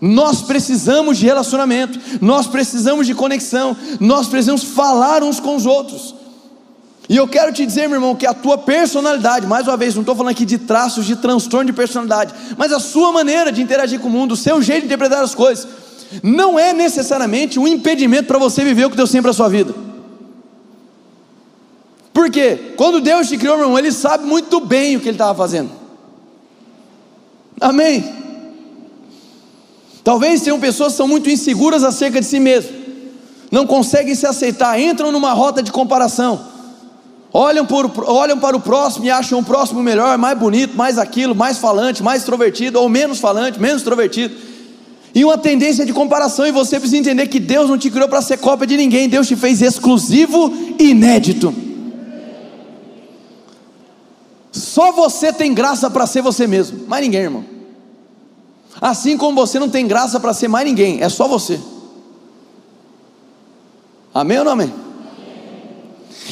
Nós 0.00 0.40
precisamos 0.40 1.18
de 1.18 1.26
relacionamento, 1.26 2.00
nós 2.20 2.46
precisamos 2.46 3.06
de 3.06 3.14
conexão, 3.14 3.76
nós 4.00 4.26
precisamos 4.28 4.64
falar 4.64 5.22
uns 5.22 5.38
com 5.38 5.54
os 5.54 5.66
outros. 5.66 6.14
E 7.06 7.16
eu 7.16 7.28
quero 7.28 7.52
te 7.52 7.66
dizer, 7.66 7.86
meu 7.86 7.96
irmão, 7.96 8.16
que 8.16 8.26
a 8.26 8.32
tua 8.32 8.56
personalidade, 8.56 9.46
mais 9.46 9.68
uma 9.68 9.76
vez, 9.76 9.94
não 9.94 10.02
estou 10.02 10.16
falando 10.16 10.32
aqui 10.32 10.46
de 10.46 10.58
traços 10.58 11.04
de 11.04 11.16
transtorno 11.16 11.66
de 11.66 11.72
personalidade, 11.72 12.32
mas 12.56 12.72
a 12.72 12.80
sua 12.80 13.12
maneira 13.12 13.52
de 13.52 13.60
interagir 13.60 14.00
com 14.00 14.08
o 14.08 14.10
mundo, 14.10 14.32
o 14.32 14.36
seu 14.36 14.62
jeito 14.62 14.80
de 14.80 14.86
interpretar 14.86 15.22
as 15.22 15.34
coisas, 15.34 15.68
não 16.22 16.58
é 16.58 16.72
necessariamente 16.72 17.58
um 17.58 17.68
impedimento 17.68 18.26
para 18.26 18.38
você 18.38 18.64
viver 18.64 18.86
o 18.86 18.90
que 18.90 18.96
Deus 18.96 19.10
tem 19.10 19.22
para 19.22 19.30
a 19.30 19.34
sua 19.34 19.48
vida. 19.48 19.74
Por 22.12 22.30
quê? 22.30 22.74
Quando 22.76 23.00
Deus 23.00 23.28
te 23.28 23.38
criou, 23.38 23.56
meu 23.56 23.66
irmão, 23.66 23.78
Ele 23.78 23.92
sabe 23.92 24.26
muito 24.26 24.60
bem 24.60 24.96
o 24.96 25.00
que 25.00 25.08
Ele 25.08 25.14
estava 25.14 25.34
fazendo. 25.34 25.70
Amém? 27.60 28.04
Talvez 30.02 30.40
tenham 30.42 30.58
pessoas 30.58 30.92
que 30.92 30.96
são 30.96 31.06
muito 31.06 31.30
inseguras 31.30 31.84
acerca 31.84 32.20
de 32.20 32.26
si 32.26 32.40
mesmo, 32.40 32.70
não 33.50 33.66
conseguem 33.66 34.14
se 34.14 34.26
aceitar, 34.26 34.80
entram 34.80 35.12
numa 35.12 35.32
rota 35.32 35.62
de 35.62 35.70
comparação, 35.70 36.40
olham, 37.32 37.66
por, 37.66 37.92
olham 38.08 38.38
para 38.38 38.56
o 38.56 38.60
próximo 38.60 39.04
e 39.04 39.10
acham 39.10 39.38
o 39.38 39.44
próximo 39.44 39.82
melhor, 39.82 40.16
mais 40.16 40.38
bonito, 40.38 40.76
mais 40.76 40.98
aquilo, 40.98 41.34
mais 41.34 41.58
falante, 41.58 42.02
mais 42.02 42.22
extrovertido, 42.22 42.80
ou 42.80 42.88
menos 42.88 43.20
falante, 43.20 43.60
menos 43.60 43.82
extrovertido 43.82 44.49
e 45.14 45.24
uma 45.24 45.36
tendência 45.36 45.84
de 45.84 45.92
comparação, 45.92 46.46
e 46.46 46.52
você 46.52 46.78
precisa 46.78 47.00
entender 47.00 47.26
que 47.26 47.40
Deus 47.40 47.68
não 47.68 47.76
te 47.76 47.90
criou 47.90 48.08
para 48.08 48.22
ser 48.22 48.38
cópia 48.38 48.66
de 48.66 48.76
ninguém, 48.76 49.08
Deus 49.08 49.26
te 49.26 49.36
fez 49.36 49.60
exclusivo 49.60 50.52
e 50.78 50.90
inédito. 50.90 51.52
Só 54.52 54.92
você 54.92 55.32
tem 55.32 55.54
graça 55.54 55.90
para 55.90 56.06
ser 56.06 56.22
você 56.22 56.46
mesmo, 56.46 56.86
mais 56.86 57.02
ninguém, 57.02 57.22
irmão. 57.22 57.44
Assim 58.80 59.16
como 59.16 59.34
você 59.34 59.58
não 59.58 59.68
tem 59.68 59.86
graça 59.86 60.18
para 60.20 60.32
ser 60.32 60.48
mais 60.48 60.66
ninguém, 60.66 61.02
é 61.02 61.08
só 61.08 61.26
você. 61.26 61.60
Amém 64.14 64.38
ou 64.38 64.44
não 64.44 64.52
amém? 64.52 64.72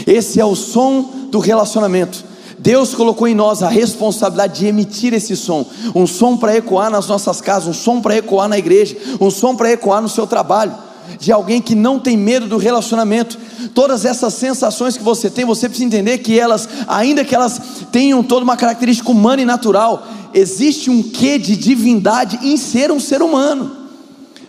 Esse 0.07 0.41
é 0.41 0.45
o 0.45 0.55
som 0.55 1.29
do 1.31 1.39
relacionamento. 1.39 2.28
Deus 2.69 2.95
colocou 2.95 3.27
em 3.27 3.35
nós 3.35 3.63
a 3.63 3.69
responsabilidade 3.71 4.61
de 4.61 4.67
emitir 4.67 5.15
esse 5.15 5.35
som, 5.35 5.65
um 5.95 6.07
som 6.07 6.37
para 6.37 6.55
ecoar 6.55 6.91
nas 6.91 7.07
nossas 7.07 7.41
casas, 7.41 7.67
um 7.67 7.73
som 7.73 7.99
para 7.99 8.19
ecoar 8.19 8.47
na 8.47 8.59
igreja, 8.59 8.95
um 9.19 9.31
som 9.31 9.57
para 9.57 9.73
ecoar 9.73 10.03
no 10.03 10.09
seu 10.11 10.27
trabalho, 10.27 10.75
de 11.19 11.33
alguém 11.33 11.63
que 11.63 11.75
não 11.75 11.99
tem 11.99 12.15
medo 12.15 12.47
do 12.47 12.59
relacionamento. 12.59 13.39
Todas 13.75 14.05
essas 14.05 14.35
sensações 14.35 14.99
que 14.99 15.03
você 15.03 15.31
tem, 15.31 15.47
você 15.47 15.67
precisa 15.67 15.87
entender 15.87 16.19
que 16.19 16.39
elas, 16.39 16.69
ainda 16.87 17.25
que 17.25 17.35
elas 17.35 17.59
tenham 17.91 18.23
toda 18.23 18.45
uma 18.45 18.55
característica 18.55 19.11
humana 19.11 19.41
e 19.41 19.47
natural, 19.47 20.07
existe 20.35 20.91
um 20.91 21.03
quê 21.03 21.39
de 21.39 21.57
divindade 21.57 22.39
em 22.43 22.59
ser 22.59 22.93
um 22.93 23.01
ser 23.01 23.23
humano. 23.23 23.71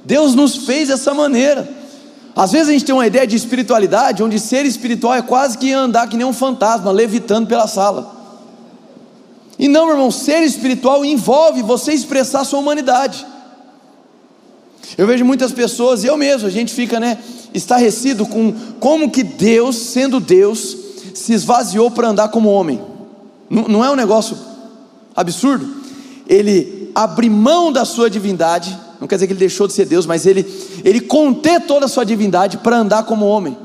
Deus 0.03 0.35
nos 0.35 0.57
fez 0.57 0.89
dessa 0.89 1.13
maneira. 1.13 1.78
Às 2.35 2.51
vezes 2.51 2.69
a 2.69 2.71
gente 2.71 2.85
tem 2.85 2.95
uma 2.95 3.07
ideia 3.07 3.27
de 3.27 3.35
espiritualidade, 3.35 4.23
onde 4.23 4.39
ser 4.39 4.65
espiritual 4.65 5.13
é 5.13 5.21
quase 5.21 5.57
que 5.57 5.71
andar 5.73 6.07
que 6.07 6.15
nem 6.15 6.25
um 6.25 6.33
fantasma, 6.33 6.91
levitando 6.91 7.47
pela 7.47 7.67
sala. 7.67 8.15
E 9.57 9.67
não, 9.67 9.85
meu 9.85 9.95
irmão, 9.95 10.11
ser 10.11 10.41
espiritual 10.43 11.03
envolve 11.03 11.61
você 11.61 11.91
expressar 11.91 12.45
sua 12.45 12.59
humanidade. 12.59 13.25
Eu 14.97 15.05
vejo 15.05 15.25
muitas 15.25 15.51
pessoas, 15.51 16.03
eu 16.03 16.15
mesmo, 16.15 16.47
a 16.47 16.51
gente 16.51 16.73
fica, 16.73 16.99
né, 16.99 17.17
estarrecido 17.53 18.25
com 18.25 18.53
como 18.79 19.09
que 19.11 19.23
Deus, 19.23 19.75
sendo 19.75 20.19
Deus, 20.19 20.77
se 21.13 21.33
esvaziou 21.33 21.91
para 21.91 22.07
andar 22.07 22.29
como 22.29 22.49
homem. 22.49 22.81
Não, 23.49 23.67
não 23.67 23.85
é 23.85 23.91
um 23.91 23.95
negócio 23.95 24.37
absurdo? 25.15 25.67
Ele 26.27 26.91
abre 26.95 27.29
mão 27.29 27.71
da 27.71 27.83
sua 27.83 28.09
divindade, 28.09 28.77
não 28.99 29.07
quer 29.07 29.15
dizer 29.15 29.27
que 29.27 29.33
ele 29.33 29.39
deixou 29.39 29.65
de 29.67 29.73
ser 29.73 29.85
Deus, 29.85 30.05
mas 30.05 30.25
ele, 30.25 30.45
ele 30.83 30.99
conter 30.99 31.61
toda 31.61 31.85
a 31.85 31.89
sua 31.89 32.05
divindade 32.05 32.57
para 32.57 32.77
andar 32.77 33.03
como 33.03 33.25
homem. 33.25 33.57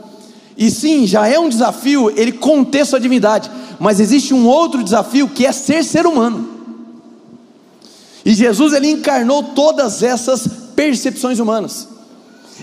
E 0.57 0.71
sim, 0.71 1.07
já 1.07 1.27
é 1.27 1.39
um 1.39 1.49
desafio 1.49 2.13
ele 2.17 2.33
conter 2.33 2.87
sua 2.87 3.01
divindade, 3.01 3.51
mas 3.81 3.99
existe 3.99 4.33
um 4.33 4.47
outro 4.47 4.85
desafio 4.85 5.29
que 5.29 5.45
é 5.45 5.51
ser 5.51 5.83
ser 5.83 6.07
humano. 6.07 6.49
E 8.25 8.33
Jesus 8.33 8.73
ele 8.73 8.89
encarnou 8.89 9.43
todas 9.43 10.03
essas 10.03 10.47
percepções 10.77 11.41
humanas. 11.41 11.89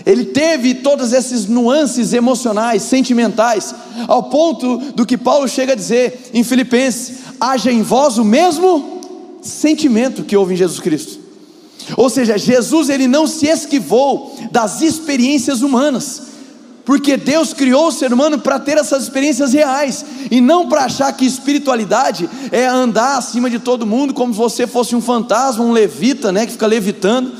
Ele 0.06 0.24
teve 0.24 0.74
todas 0.76 1.12
essas 1.12 1.46
nuances 1.46 2.14
emocionais, 2.14 2.82
sentimentais, 2.82 3.74
ao 4.08 4.24
ponto 4.24 4.78
do 4.92 5.04
que 5.04 5.18
Paulo 5.18 5.46
chega 5.46 5.74
a 5.74 5.76
dizer 5.76 6.30
em 6.32 6.42
Filipenses: 6.42 7.18
haja 7.38 7.70
em 7.70 7.82
vós 7.82 8.16
o 8.16 8.24
mesmo 8.24 9.00
sentimento 9.42 10.24
que 10.24 10.36
houve 10.36 10.54
em 10.54 10.56
Jesus 10.56 10.80
Cristo. 10.80 11.21
Ou 11.96 12.08
seja, 12.08 12.38
Jesus 12.38 12.88
ele 12.88 13.06
não 13.06 13.26
se 13.26 13.46
esquivou 13.46 14.36
das 14.50 14.80
experiências 14.80 15.62
humanas, 15.62 16.22
porque 16.84 17.16
Deus 17.16 17.52
criou 17.52 17.88
o 17.88 17.92
ser 17.92 18.12
humano 18.12 18.38
para 18.38 18.58
ter 18.58 18.76
essas 18.76 19.04
experiências 19.04 19.52
reais 19.52 20.04
e 20.30 20.40
não 20.40 20.68
para 20.68 20.84
achar 20.84 21.12
que 21.12 21.24
espiritualidade 21.24 22.28
é 22.50 22.66
andar 22.66 23.18
acima 23.18 23.48
de 23.48 23.58
todo 23.58 23.86
mundo 23.86 24.12
como 24.12 24.32
se 24.32 24.38
você 24.38 24.66
fosse 24.66 24.96
um 24.96 25.00
fantasma, 25.00 25.64
um 25.64 25.72
levita, 25.72 26.32
né, 26.32 26.44
que 26.44 26.52
fica 26.52 26.66
levitando, 26.66 27.32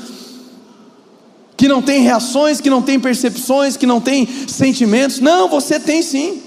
que 1.57 1.67
não 1.67 1.81
tem 1.81 2.01
reações, 2.01 2.61
que 2.61 2.69
não 2.69 2.81
tem 2.81 2.99
percepções, 2.99 3.77
que 3.77 3.85
não 3.85 3.99
tem 3.99 4.27
sentimentos. 4.47 5.19
Não, 5.19 5.47
você 5.47 5.79
tem 5.79 6.01
sim. 6.01 6.41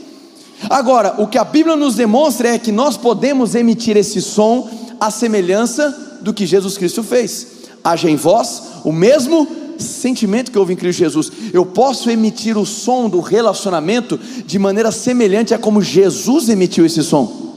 Agora, 0.68 1.14
o 1.18 1.26
que 1.26 1.38
a 1.38 1.44
Bíblia 1.44 1.76
nos 1.76 1.94
demonstra 1.94 2.48
é 2.48 2.58
que 2.58 2.72
nós 2.72 2.96
podemos 2.96 3.54
emitir 3.54 3.96
esse 3.96 4.20
som 4.20 4.68
à 4.98 5.10
semelhança 5.10 6.18
do 6.22 6.32
que 6.32 6.46
Jesus 6.46 6.76
Cristo 6.76 7.02
fez 7.02 7.55
haja 7.86 8.10
em 8.10 8.16
vós 8.16 8.62
o 8.84 8.92
mesmo 8.92 9.46
sentimento 9.78 10.50
que 10.50 10.58
houve 10.58 10.72
em 10.72 10.76
Cristo 10.76 10.98
Jesus. 10.98 11.30
Eu 11.52 11.64
posso 11.64 12.10
emitir 12.10 12.58
o 12.58 12.66
som 12.66 13.08
do 13.08 13.20
relacionamento 13.20 14.18
de 14.18 14.58
maneira 14.58 14.90
semelhante 14.90 15.54
a 15.54 15.58
como 15.58 15.80
Jesus 15.80 16.48
emitiu 16.48 16.84
esse 16.84 17.02
som. 17.02 17.54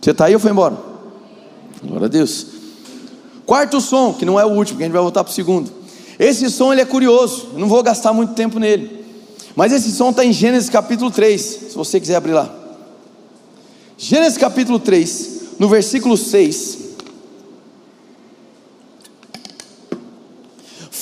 Você 0.00 0.10
está 0.10 0.24
aí 0.24 0.34
ou 0.34 0.40
foi 0.40 0.50
embora? 0.50 0.76
Glória 1.84 2.06
a 2.06 2.08
Deus. 2.08 2.46
Quarto 3.46 3.80
som, 3.80 4.12
que 4.12 4.24
não 4.24 4.38
é 4.38 4.44
o 4.44 4.50
último, 4.50 4.78
que 4.78 4.84
a 4.84 4.86
gente 4.86 4.94
vai 4.94 5.02
voltar 5.02 5.22
para 5.22 5.30
o 5.30 5.34
segundo. 5.34 5.70
Esse 6.18 6.50
som 6.50 6.72
ele 6.72 6.80
é 6.80 6.84
curioso, 6.84 7.48
eu 7.52 7.58
não 7.60 7.68
vou 7.68 7.82
gastar 7.82 8.12
muito 8.12 8.34
tempo 8.34 8.58
nele. 8.58 9.04
Mas 9.54 9.72
esse 9.72 9.92
som 9.92 10.10
está 10.10 10.24
em 10.24 10.32
Gênesis 10.32 10.70
capítulo 10.70 11.10
3, 11.10 11.40
se 11.40 11.74
você 11.74 12.00
quiser 12.00 12.16
abrir 12.16 12.32
lá. 12.32 12.52
Gênesis 13.96 14.38
capítulo 14.38 14.78
3, 14.78 15.40
no 15.58 15.68
versículo 15.68 16.16
6. 16.16 16.81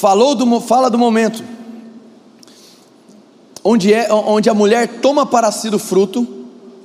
Falou 0.00 0.34
do, 0.34 0.60
fala 0.60 0.88
do 0.88 0.96
momento 0.96 1.44
onde, 3.62 3.92
é, 3.92 4.12
onde 4.12 4.48
a 4.48 4.54
mulher 4.54 4.88
toma 5.00 5.26
para 5.26 5.52
si 5.52 5.68
do 5.68 5.78
fruto, 5.78 6.26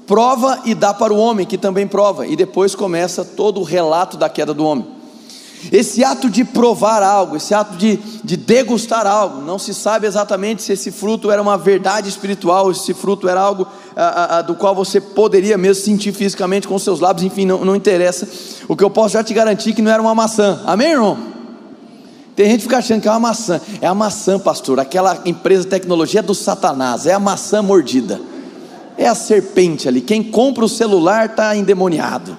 prova 0.06 0.60
e 0.66 0.76
dá 0.76 0.94
para 0.94 1.14
o 1.14 1.18
homem, 1.18 1.46
que 1.46 1.58
também 1.58 1.88
prova, 1.88 2.28
e 2.28 2.36
depois 2.36 2.76
começa 2.76 3.24
todo 3.24 3.62
o 3.62 3.64
relato 3.64 4.18
da 4.18 4.28
queda 4.28 4.54
do 4.54 4.66
homem. 4.66 4.86
Esse 5.72 6.04
ato 6.04 6.30
de 6.30 6.44
provar 6.44 7.02
algo, 7.02 7.38
esse 7.38 7.54
ato 7.54 7.76
de, 7.76 7.96
de 8.24 8.38
degustar 8.38 9.08
algo, 9.08 9.42
não 9.42 9.58
se 9.58 9.74
sabe 9.74 10.06
exatamente 10.06 10.62
se 10.62 10.74
esse 10.74 10.92
fruto 10.92 11.32
era 11.32 11.42
uma 11.42 11.58
verdade 11.58 12.08
espiritual, 12.08 12.72
se 12.74 12.82
esse 12.82 12.94
fruto 12.94 13.28
era 13.28 13.42
algo 13.42 13.66
a, 13.96 14.38
a, 14.38 14.42
do 14.42 14.54
qual 14.54 14.76
você 14.76 15.02
poderia 15.02 15.58
mesmo 15.58 15.84
sentir 15.84 16.12
fisicamente 16.12 16.68
com 16.68 16.78
seus 16.78 17.00
lábios, 17.00 17.26
enfim, 17.26 17.46
não, 17.46 17.64
não 17.66 17.76
interessa. 17.76 18.28
O 18.68 18.76
que 18.76 18.84
eu 18.84 18.90
posso 18.92 19.14
já 19.14 19.24
te 19.24 19.34
garantir 19.34 19.74
que 19.74 19.82
não 19.82 19.92
era 19.92 20.02
uma 20.02 20.14
maçã, 20.14 20.62
amém, 20.68 20.92
irmão? 20.92 21.35
Tem 22.36 22.48
gente 22.48 22.58
que 22.58 22.64
fica 22.64 22.78
achando 22.78 23.02
que 23.02 23.08
é 23.08 23.12
uma 23.12 23.20
maçã, 23.20 23.62
é 23.82 23.88
a 23.88 23.94
maçã, 23.94 24.38
pastor, 24.38 24.80
aquela 24.80 25.22
empresa 25.26 25.64
de 25.64 25.70
tecnologia 25.70 26.20
é 26.20 26.24
do 26.24 26.36
Satanás, 26.36 27.06
é 27.06 27.14
a 27.14 27.20
maçã 27.20 27.62
mordida, 27.62 28.20
é 28.98 29.08
a 29.08 29.16
serpente 29.16 29.88
ali. 29.88 30.02
Quem 30.02 30.22
compra 30.22 30.66
o 30.66 30.70
celular 30.70 31.28
está 31.28 31.56
endemoniado 31.56 32.38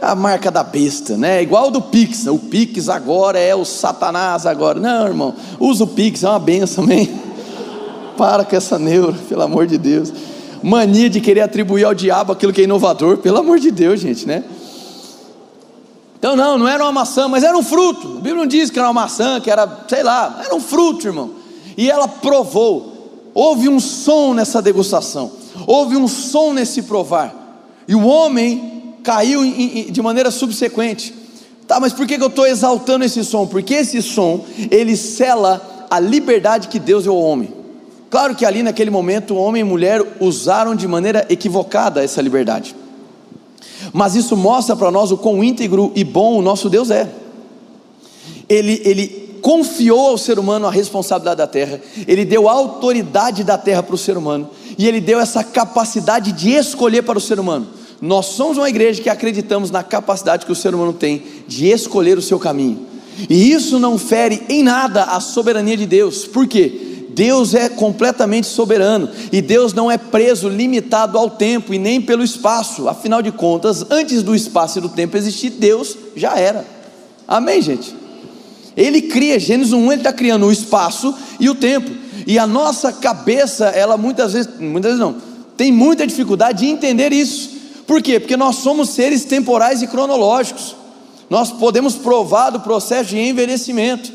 a 0.00 0.14
marca 0.14 0.50
da 0.50 0.62
besta, 0.62 1.16
né? 1.16 1.42
Igual 1.42 1.70
do 1.70 1.80
Pix. 1.80 2.26
O 2.26 2.38
Pix 2.38 2.88
agora 2.88 3.38
é 3.38 3.54
o 3.54 3.64
Satanás 3.64 4.46
agora. 4.46 4.78
Não, 4.78 5.06
irmão, 5.06 5.34
usa 5.58 5.84
o 5.84 5.86
Pix, 5.86 6.22
é 6.22 6.28
uma 6.28 6.38
benção, 6.38 6.84
amém? 6.84 7.08
Para 8.16 8.44
com 8.44 8.56
essa 8.56 8.78
neura, 8.78 9.16
pelo 9.28 9.42
amor 9.42 9.66
de 9.66 9.78
Deus. 9.78 10.12
Mania 10.62 11.08
de 11.08 11.20
querer 11.20 11.42
atribuir 11.42 11.84
ao 11.84 11.94
diabo 11.94 12.32
aquilo 12.32 12.52
que 12.52 12.62
é 12.62 12.64
inovador, 12.64 13.18
pelo 13.18 13.38
amor 13.38 13.58
de 13.58 13.70
Deus, 13.70 14.00
gente, 14.00 14.26
né? 14.26 14.42
Então, 16.18 16.34
não, 16.34 16.58
não 16.58 16.66
era 16.66 16.82
uma 16.82 16.92
maçã, 16.92 17.28
mas 17.28 17.44
era 17.44 17.56
um 17.56 17.62
fruto. 17.62 18.08
A 18.08 18.20
Bíblia 18.20 18.36
não 18.36 18.46
diz 18.46 18.70
que 18.70 18.78
era 18.78 18.88
uma 18.88 19.02
maçã, 19.02 19.40
que 19.40 19.50
era, 19.50 19.84
sei 19.88 20.02
lá, 20.02 20.40
era 20.44 20.54
um 20.54 20.60
fruto, 20.60 21.06
irmão. 21.06 21.30
E 21.76 21.90
ela 21.90 22.08
provou. 22.08 22.94
Houve 23.34 23.68
um 23.68 23.78
som 23.78 24.32
nessa 24.32 24.62
degustação, 24.62 25.30
houve 25.66 25.94
um 25.94 26.08
som 26.08 26.54
nesse 26.54 26.82
provar. 26.82 27.34
E 27.86 27.94
o 27.94 28.06
homem 28.06 28.94
caiu 29.02 29.44
em, 29.44 29.80
em, 29.80 29.92
de 29.92 30.00
maneira 30.00 30.30
subsequente. 30.30 31.14
Tá, 31.68 31.78
mas 31.78 31.92
por 31.92 32.06
que, 32.06 32.16
que 32.16 32.24
eu 32.24 32.28
estou 32.28 32.46
exaltando 32.46 33.04
esse 33.04 33.22
som? 33.22 33.46
Porque 33.46 33.74
esse 33.74 34.00
som, 34.00 34.42
ele 34.70 34.96
cela 34.96 35.86
a 35.90 36.00
liberdade 36.00 36.68
que 36.68 36.78
Deus 36.78 37.04
deu 37.04 37.12
ao 37.12 37.20
homem. 37.20 37.52
Claro 38.08 38.34
que 38.34 38.46
ali 38.46 38.62
naquele 38.62 38.90
momento, 38.90 39.34
o 39.34 39.36
homem 39.36 39.60
e 39.60 39.64
mulher 39.64 40.02
usaram 40.18 40.74
de 40.74 40.88
maneira 40.88 41.26
equivocada 41.28 42.02
essa 42.02 42.22
liberdade. 42.22 42.74
Mas 43.92 44.14
isso 44.14 44.36
mostra 44.36 44.76
para 44.76 44.90
nós 44.90 45.10
o 45.10 45.16
quão 45.16 45.42
íntegro 45.42 45.92
e 45.94 46.04
bom 46.04 46.38
o 46.38 46.42
nosso 46.42 46.68
Deus 46.68 46.90
é. 46.90 47.10
Ele, 48.48 48.80
ele 48.84 49.38
confiou 49.42 50.08
ao 50.08 50.18
ser 50.18 50.38
humano 50.38 50.66
a 50.66 50.70
responsabilidade 50.70 51.38
da 51.38 51.46
terra, 51.46 51.80
ele 52.06 52.24
deu 52.24 52.48
a 52.48 52.52
autoridade 52.52 53.44
da 53.44 53.56
terra 53.56 53.82
para 53.82 53.94
o 53.94 53.98
ser 53.98 54.16
humano, 54.16 54.50
e 54.76 54.88
ele 54.88 55.00
deu 55.00 55.20
essa 55.20 55.44
capacidade 55.44 56.32
de 56.32 56.50
escolher 56.50 57.02
para 57.02 57.18
o 57.18 57.20
ser 57.20 57.38
humano. 57.38 57.68
Nós 58.00 58.26
somos 58.26 58.58
uma 58.58 58.68
igreja 58.68 59.00
que 59.00 59.08
acreditamos 59.08 59.70
na 59.70 59.82
capacidade 59.82 60.44
que 60.44 60.52
o 60.52 60.56
ser 60.56 60.74
humano 60.74 60.92
tem 60.92 61.22
de 61.46 61.66
escolher 61.66 62.18
o 62.18 62.22
seu 62.22 62.38
caminho. 62.38 62.86
E 63.30 63.50
isso 63.52 63.78
não 63.78 63.96
fere 63.96 64.42
em 64.48 64.62
nada 64.62 65.04
a 65.04 65.20
soberania 65.20 65.76
de 65.76 65.86
Deus. 65.86 66.26
Por 66.26 66.46
quê? 66.46 66.95
Deus 67.16 67.54
é 67.54 67.70
completamente 67.70 68.46
soberano 68.46 69.08
e 69.32 69.40
Deus 69.40 69.72
não 69.72 69.90
é 69.90 69.96
preso, 69.96 70.50
limitado 70.50 71.16
ao 71.16 71.30
tempo 71.30 71.72
e 71.72 71.78
nem 71.78 71.98
pelo 71.98 72.22
espaço. 72.22 72.90
Afinal 72.90 73.22
de 73.22 73.32
contas, 73.32 73.86
antes 73.90 74.22
do 74.22 74.36
espaço 74.36 74.76
e 74.76 74.82
do 74.82 74.90
tempo 74.90 75.16
existir, 75.16 75.48
Deus 75.48 75.96
já 76.14 76.38
era. 76.38 76.62
Amém, 77.26 77.62
gente? 77.62 77.96
Ele 78.76 79.00
cria, 79.00 79.40
Gênesis 79.40 79.72
1, 79.72 79.92
ele 79.92 80.00
está 80.02 80.12
criando 80.12 80.44
o 80.44 80.52
espaço 80.52 81.14
e 81.40 81.48
o 81.48 81.54
tempo. 81.54 81.90
E 82.26 82.38
a 82.38 82.46
nossa 82.46 82.92
cabeça, 82.92 83.68
ela 83.68 83.96
muitas 83.96 84.34
vezes, 84.34 84.50
muitas 84.60 84.92
vezes 84.92 85.00
não, 85.00 85.16
tem 85.56 85.72
muita 85.72 86.06
dificuldade 86.06 86.58
de 86.58 86.66
entender 86.66 87.14
isso. 87.14 87.48
Por 87.86 88.02
quê? 88.02 88.20
Porque 88.20 88.36
nós 88.36 88.56
somos 88.56 88.90
seres 88.90 89.24
temporais 89.24 89.80
e 89.80 89.86
cronológicos. 89.86 90.76
Nós 91.30 91.50
podemos 91.50 91.94
provar 91.94 92.50
do 92.50 92.60
processo 92.60 93.08
de 93.08 93.18
envelhecimento. 93.18 94.12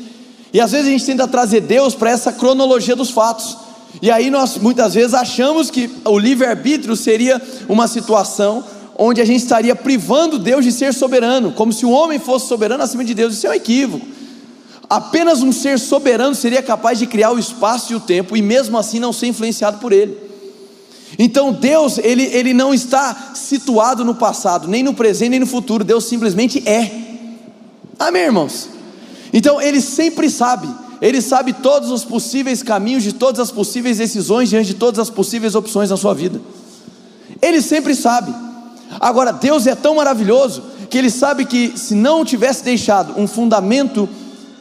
E 0.52 0.60
às 0.60 0.72
vezes 0.72 0.86
a 0.86 0.90
gente 0.90 1.06
tenta 1.06 1.26
trazer 1.26 1.60
Deus 1.60 1.94
para 1.94 2.10
essa 2.10 2.32
cronologia 2.32 2.94
dos 2.94 3.10
fatos. 3.10 3.56
E 4.00 4.10
aí 4.10 4.30
nós 4.30 4.58
muitas 4.58 4.94
vezes 4.94 5.14
achamos 5.14 5.70
que 5.70 5.90
o 6.04 6.18
livre-arbítrio 6.18 6.94
seria 6.96 7.40
uma 7.68 7.88
situação 7.88 8.64
onde 8.96 9.20
a 9.20 9.24
gente 9.24 9.42
estaria 9.42 9.74
privando 9.74 10.38
Deus 10.38 10.64
de 10.64 10.72
ser 10.72 10.92
soberano, 10.92 11.52
como 11.52 11.72
se 11.72 11.86
o 11.86 11.90
homem 11.90 12.18
fosse 12.18 12.46
soberano 12.46 12.82
acima 12.82 13.04
de 13.04 13.14
Deus. 13.14 13.34
Isso 13.34 13.46
é 13.46 13.50
um 13.50 13.54
equívoco. 13.54 14.06
Apenas 14.88 15.42
um 15.42 15.52
ser 15.52 15.78
soberano 15.78 16.34
seria 16.34 16.62
capaz 16.62 16.98
de 16.98 17.06
criar 17.06 17.32
o 17.32 17.38
espaço 17.38 17.92
e 17.92 17.96
o 17.96 18.00
tempo 18.00 18.36
e 18.36 18.42
mesmo 18.42 18.76
assim 18.76 19.00
não 19.00 19.12
ser 19.12 19.28
influenciado 19.28 19.78
por 19.78 19.92
ele. 19.92 20.16
Então 21.18 21.52
Deus, 21.52 21.98
ele, 21.98 22.24
ele 22.24 22.52
não 22.52 22.74
está 22.74 23.32
situado 23.34 24.04
no 24.04 24.14
passado, 24.14 24.68
nem 24.68 24.82
no 24.82 24.94
presente, 24.94 25.30
nem 25.30 25.40
no 25.40 25.46
futuro, 25.46 25.82
Deus 25.84 26.04
simplesmente 26.04 26.62
é. 26.68 26.90
Amém, 27.98 28.24
irmãos? 28.24 28.68
Então 29.32 29.60
Ele 29.60 29.80
sempre 29.80 30.28
sabe, 30.28 30.68
Ele 31.00 31.20
sabe 31.22 31.52
todos 31.52 31.90
os 31.90 32.04
possíveis 32.04 32.62
caminhos, 32.62 33.02
de 33.02 33.12
todas 33.12 33.40
as 33.40 33.50
possíveis 33.50 33.98
decisões, 33.98 34.50
diante 34.50 34.66
de 34.68 34.74
todas 34.74 34.98
as 34.98 35.10
possíveis 35.10 35.54
opções 35.54 35.90
na 35.90 35.96
sua 35.96 36.14
vida. 36.14 36.40
Ele 37.40 37.62
sempre 37.62 37.94
sabe. 37.94 38.34
Agora, 39.00 39.32
Deus 39.32 39.66
é 39.66 39.74
tão 39.74 39.96
maravilhoso 39.96 40.62
que 40.90 40.98
Ele 40.98 41.10
sabe 41.10 41.46
que 41.46 41.72
se 41.76 41.94
não 41.94 42.24
tivesse 42.24 42.62
deixado 42.62 43.18
um 43.18 43.26
fundamento, 43.26 44.08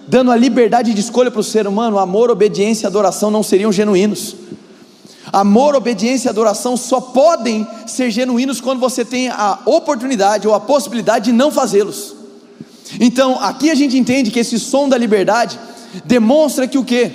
dando 0.08 0.32
a 0.32 0.36
liberdade 0.36 0.94
de 0.94 1.02
escolha 1.02 1.30
para 1.30 1.42
o 1.42 1.44
ser 1.44 1.68
humano, 1.68 2.00
amor, 2.00 2.32
obediência 2.32 2.86
e 2.86 2.88
adoração 2.88 3.30
não 3.30 3.44
seriam 3.44 3.72
genuínos. 3.72 4.36
Amor, 5.32 5.76
obediência 5.76 6.28
e 6.28 6.30
adoração 6.30 6.76
só 6.76 7.00
podem 7.00 7.68
ser 7.86 8.10
genuínos 8.12 8.60
quando 8.60 8.80
você 8.80 9.06
tem 9.06 9.30
a 9.30 9.60
oportunidade 9.66 10.48
ou 10.48 10.54
a 10.54 10.60
possibilidade 10.60 11.26
de 11.26 11.32
não 11.32 11.52
fazê-los. 11.52 12.21
Então, 13.00 13.40
aqui 13.40 13.70
a 13.70 13.76
gente 13.76 13.98
entende 13.98 14.32
que 14.32 14.40
esse 14.40 14.60
som 14.60 14.90
da 14.90 14.98
liberdade 14.98 15.60
demonstra 16.06 16.68
que 16.68 16.78
o 16.78 16.84
quê? 16.84 17.12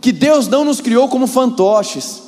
Que 0.00 0.12
Deus 0.12 0.48
não 0.48 0.64
nos 0.64 0.80
criou 0.80 1.08
como 1.08 1.26
fantoches. 1.26 2.22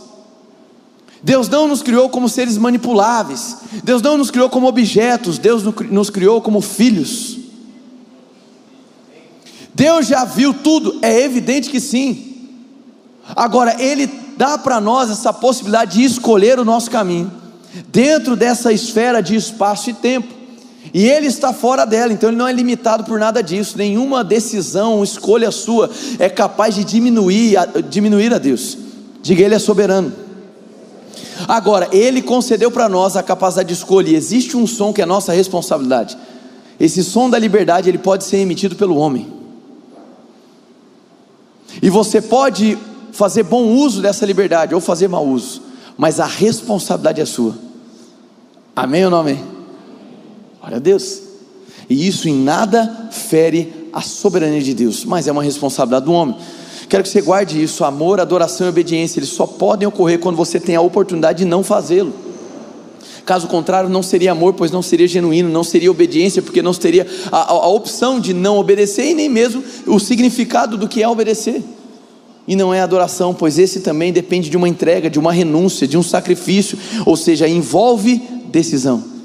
Deus 1.23 1.49
não 1.49 1.67
nos 1.69 1.83
criou 1.83 2.09
como 2.09 2.29
seres 2.29 2.57
manipuláveis. 2.57 3.57
Deus 3.83 4.03
não 4.03 4.17
nos 4.17 4.31
criou 4.31 4.49
como 4.49 4.67
objetos. 4.67 5.39
Deus 5.39 5.63
nos 5.91 6.11
criou 6.11 6.41
como 6.41 6.61
filhos. 6.61 7.37
Deus 9.77 10.07
já 10.07 10.25
viu 10.25 10.55
tudo, 10.55 10.99
é 11.03 11.21
evidente 11.21 11.69
que 11.69 11.81
sim. 11.81 12.49
Agora, 13.35 13.77
Ele 13.79 14.07
dá 14.35 14.57
para 14.57 14.81
nós 14.81 15.11
essa 15.11 15.35
possibilidade 15.35 15.99
de 15.99 16.05
escolher 16.05 16.59
o 16.59 16.65
nosso 16.65 16.91
caminho, 16.91 17.31
dentro 17.89 18.35
dessa 18.35 18.73
esfera 18.73 19.23
de 19.23 19.37
espaço 19.37 19.91
e 19.91 19.93
tempo. 19.93 20.36
E 20.95 21.07
ele 21.07 21.27
está 21.27 21.53
fora 21.53 21.85
dela, 21.85 22.13
então 22.13 22.31
ele 22.31 22.37
não 22.37 22.47
é 22.47 22.53
limitado 22.53 23.05
por 23.05 23.19
nada 23.19 23.43
disso. 23.43 23.77
Nenhuma 23.77 24.23
decisão, 24.23 25.03
escolha 25.03 25.51
sua 25.51 25.91
é 26.19 26.29
capaz 26.29 26.75
de 26.75 26.85
diminuir, 26.85 27.57
diminuir 27.89 28.33
a 28.33 28.39
Deus. 28.39 28.79
Diga, 29.23 29.43
ele 29.43 29.55
é 29.55 29.59
soberano. 29.59 30.13
Agora, 31.47 31.89
ele 31.93 32.23
concedeu 32.23 32.71
para 32.71 32.89
nós 32.89 33.17
a 33.17 33.23
capacidade 33.23 33.69
de 33.69 33.75
escolher. 33.75 34.15
Existe 34.15 34.57
um 34.57 34.67
som 34.67 34.93
que 34.93 35.03
é 35.03 35.07
nossa 35.07 35.33
responsabilidade. 35.33 36.17
Esse 36.79 37.03
som 37.03 37.29
da 37.29 37.39
liberdade, 37.39 37.89
ele 37.89 37.99
pode 37.99 38.25
ser 38.25 38.39
emitido 38.39 38.77
pelo 38.77 38.97
homem. 38.97 39.33
E 41.83 41.91
você 41.91 42.23
pode 42.23 42.79
fazer 43.13 43.43
bom 43.43 43.65
uso 43.75 44.01
dessa 44.01 44.25
liberdade 44.25 44.75
ou 44.75 44.81
fazer 44.81 45.09
mau 45.09 45.27
uso, 45.27 45.63
mas 45.97 46.21
a 46.21 46.27
responsabilidade 46.27 47.21
é 47.21 47.25
sua. 47.25 47.55
Amém 48.75 49.05
ou 49.05 49.11
não 49.11 49.19
amém? 49.19 49.56
Glória 50.67 50.79
a 50.79 50.81
Deus. 50.81 51.23
E 51.89 52.09
isso 52.09 52.29
em 52.29 52.35
nada 52.35 53.09
fere 53.13 53.89
a 53.93 54.01
soberania 54.01 54.61
de 54.61 54.75
Deus, 54.75 55.05
mas 55.05 55.29
é 55.29 55.33
uma 55.33 55.43
responsabilidade 55.43 56.07
do 56.07 56.13
homem. 56.13 56.35
Quero 56.89 57.05
que 57.05 57.09
você 57.09 57.23
guarde 57.23 57.63
isso: 57.63 57.85
amor, 57.85 58.19
adoração 58.19 58.67
e 58.67 58.71
obediência, 58.71 59.21
eles 59.21 59.29
só 59.29 59.47
podem 59.47 59.87
ocorrer 59.87 60.19
quando 60.19 60.35
você 60.35 60.59
tem 60.59 60.75
a 60.75 60.81
oportunidade 60.81 61.39
de 61.39 61.45
não 61.45 61.63
fazê-lo. 61.63 62.13
Caso 63.25 63.47
contrário, 63.47 63.89
não 63.89 64.03
seria 64.03 64.33
amor, 64.33 64.55
pois 64.55 64.73
não 64.73 64.83
seria 64.83 65.07
genuíno, 65.07 65.49
não 65.49 65.63
seria 65.63 65.89
obediência, 65.89 66.43
porque 66.43 66.61
não 66.61 66.75
teria 66.75 67.07
a, 67.31 67.37
a, 67.37 67.51
a 67.51 67.69
opção 67.69 68.19
de 68.19 68.35
não 68.35 68.59
obedecer 68.59 69.11
e 69.11 69.15
nem 69.15 69.29
mesmo 69.29 69.63
o 69.87 70.01
significado 70.01 70.77
do 70.77 70.89
que 70.89 71.01
é 71.01 71.09
obedecer 71.09 71.63
e 72.49 72.57
não 72.57 72.75
é 72.75 72.81
adoração, 72.81 73.33
pois 73.33 73.57
esse 73.57 73.81
também 73.81 74.13
depende 74.13 74.51
de 74.51 74.57
uma 74.57 74.69
entrega, 74.69 75.09
de 75.09 75.19
uma 75.19 75.33
renúncia, 75.33 75.87
de 75.87 75.97
um 75.97 76.03
sacrifício, 76.03 76.77
ou 77.05 77.17
seja, 77.17 77.49
envolve 77.49 78.21
decisão. 78.49 79.16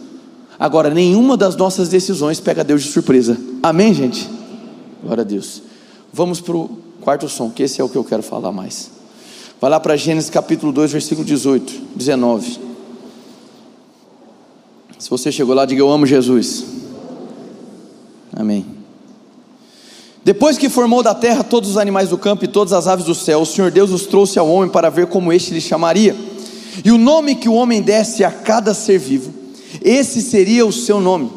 Agora, 0.62 0.92
nenhuma 0.92 1.36
das 1.36 1.56
nossas 1.56 1.90
decisões 1.90 2.40
pega 2.40 2.64
Deus 2.64 2.84
de 2.84 2.92
surpresa. 2.92 3.36
Amém, 3.64 3.96
gente? 3.96 4.30
Glória 5.04 5.22
a 5.22 5.26
Deus. 5.26 5.64
Vamos 6.14 6.40
para 6.40 6.56
o 6.56 6.70
quarto 7.02 7.28
som, 7.28 7.50
que 7.50 7.64
esse 7.64 7.82
é 7.82 7.84
o 7.84 7.90
que 7.90 7.96
eu 7.96 8.04
quero 8.04 8.22
falar 8.22 8.52
mais. 8.52 8.92
Vai 9.60 9.72
lá 9.72 9.80
para 9.80 9.98
Gênesis 9.98 10.30
capítulo 10.30 10.72
2, 10.72 10.92
versículo 10.92 11.26
18, 11.26 11.82
19. 11.96 12.60
Se 15.00 15.10
você 15.10 15.32
chegou 15.32 15.56
lá, 15.56 15.66
diga 15.66 15.82
eu 15.82 15.90
amo 15.90 16.06
Jesus. 16.06 16.64
Amém. 18.32 18.64
Depois 20.24 20.60
que 20.60 20.70
formou 20.70 21.02
da 21.02 21.16
terra 21.16 21.44
todos 21.44 21.72
os 21.72 21.78
animais 21.78 22.10
do 22.10 22.20
campo 22.20 22.46
e 22.46 22.48
todas 22.48 22.72
as 22.72 22.88
aves 22.88 23.06
do 23.06 23.16
céu, 23.16 23.42
o 23.42 23.48
Senhor 23.48 23.72
Deus 23.72 23.90
os 23.90 24.06
trouxe 24.06 24.38
ao 24.38 24.48
homem 24.48 24.70
para 24.70 24.92
ver 24.92 25.08
como 25.08 25.34
este 25.34 25.56
lhe 25.56 25.60
chamaria. 25.60 26.16
E 26.86 26.92
o 26.92 27.00
nome 27.00 27.34
que 27.34 27.50
o 27.50 27.54
homem 27.54 27.82
desse 27.82 28.24
a 28.24 28.30
cada 28.30 28.76
ser 28.76 29.00
vivo, 29.00 29.41
esse 29.82 30.22
seria 30.22 30.66
o 30.66 30.72
seu 30.72 31.00
nome. 31.00 31.32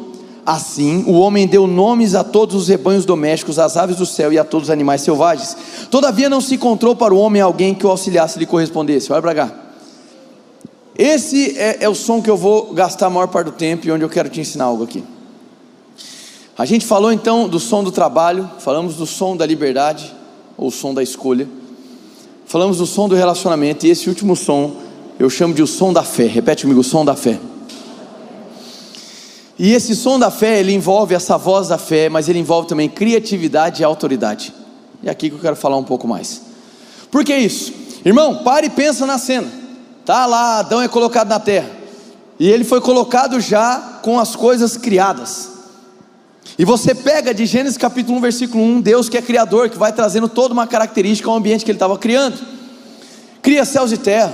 Assim, 0.45 1.03
o 1.07 1.13
homem 1.13 1.47
deu 1.47 1.65
nomes 1.65 2.13
a 2.13 2.23
todos 2.23 2.55
os 2.55 2.67
rebanhos 2.67 3.03
domésticos, 3.03 3.57
às 3.57 3.75
aves 3.77 3.97
do 3.97 4.05
céu 4.05 4.31
e 4.31 4.37
a 4.37 4.43
todos 4.43 4.67
os 4.67 4.71
animais 4.71 5.01
selvagens. 5.01 5.57
Todavia 5.89 6.29
não 6.29 6.39
se 6.39 6.53
encontrou 6.53 6.95
para 6.95 7.13
o 7.13 7.17
homem 7.17 7.41
alguém 7.41 7.73
que 7.73 7.85
o 7.85 7.89
auxiliasse 7.89 8.37
e 8.37 8.39
lhe 8.41 8.45
correspondesse. 8.45 9.11
Olha 9.11 9.21
para 9.23 9.33
cá. 9.33 9.51
Esse 10.95 11.57
é, 11.57 11.77
é 11.81 11.89
o 11.89 11.95
som 11.95 12.21
que 12.21 12.29
eu 12.29 12.37
vou 12.37 12.73
gastar 12.73 13.07
a 13.07 13.09
maior 13.09 13.27
parte 13.27 13.47
do 13.47 13.53
tempo 13.53 13.87
e 13.87 13.91
onde 13.91 14.05
eu 14.05 14.09
quero 14.09 14.29
te 14.29 14.39
ensinar 14.39 14.65
algo 14.65 14.83
aqui. 14.83 15.03
A 16.57 16.63
gente 16.63 16.85
falou 16.85 17.11
então 17.11 17.49
do 17.49 17.59
som 17.59 17.83
do 17.83 17.91
trabalho, 17.91 18.49
falamos 18.59 18.95
do 18.95 19.05
som 19.05 19.35
da 19.35 19.45
liberdade, 19.45 20.15
ou 20.55 20.71
som 20.71 20.93
da 20.93 21.03
escolha, 21.03 21.49
falamos 22.45 22.77
do 22.77 22.85
som 22.85 23.09
do 23.09 23.15
relacionamento, 23.15 23.85
e 23.85 23.89
esse 23.89 24.07
último 24.07 24.35
som 24.37 24.73
eu 25.19 25.29
chamo 25.29 25.53
de 25.53 25.61
o 25.61 25.67
som 25.67 25.91
da 25.91 26.03
fé. 26.03 26.27
Repete 26.27 26.63
comigo: 26.63 26.79
o 26.79 26.83
som 26.83 27.03
da 27.03 27.15
fé. 27.15 27.37
E 29.57 29.71
esse 29.71 29.95
som 29.95 30.19
da 30.19 30.29
fé, 30.29 30.59
ele 30.59 30.73
envolve 30.73 31.15
essa 31.15 31.37
voz 31.37 31.69
da 31.69 31.77
fé, 31.77 32.09
mas 32.09 32.27
ele 32.27 32.39
envolve 32.39 32.67
também 32.67 32.89
criatividade 32.89 33.81
e 33.81 33.85
autoridade. 33.85 34.53
E 35.01 35.07
é 35.07 35.11
aqui 35.11 35.29
que 35.29 35.35
eu 35.35 35.39
quero 35.39 35.55
falar 35.55 35.77
um 35.77 35.83
pouco 35.83 36.07
mais. 36.07 36.41
Por 37.09 37.23
que 37.23 37.35
isso? 37.35 37.73
Irmão, 38.03 38.43
pare 38.43 38.67
e 38.67 38.69
pensa 38.69 39.05
na 39.05 39.17
cena. 39.17 39.47
Tá 40.05 40.25
lá, 40.25 40.59
Adão 40.59 40.81
é 40.81 40.87
colocado 40.87 41.29
na 41.29 41.39
terra. 41.39 41.69
E 42.39 42.49
ele 42.49 42.63
foi 42.63 42.81
colocado 42.81 43.39
já 43.39 43.99
com 44.01 44.19
as 44.19 44.35
coisas 44.35 44.75
criadas. 44.75 45.49
E 46.59 46.65
você 46.65 46.93
pega 46.93 47.33
de 47.33 47.45
Gênesis 47.45 47.77
capítulo 47.77 48.17
1, 48.17 48.21
versículo 48.21 48.63
1, 48.63 48.81
Deus 48.81 49.09
que 49.09 49.17
é 49.17 49.21
criador, 49.21 49.69
que 49.69 49.77
vai 49.77 49.91
trazendo 49.91 50.27
toda 50.29 50.53
uma 50.53 50.67
característica 50.67 51.29
ao 51.29 51.35
ambiente 51.35 51.65
que 51.65 51.71
ele 51.71 51.77
estava 51.77 51.97
criando. 51.97 52.37
Cria 53.41 53.65
céus 53.65 53.91
e 53.91 53.97
terra. 53.97 54.33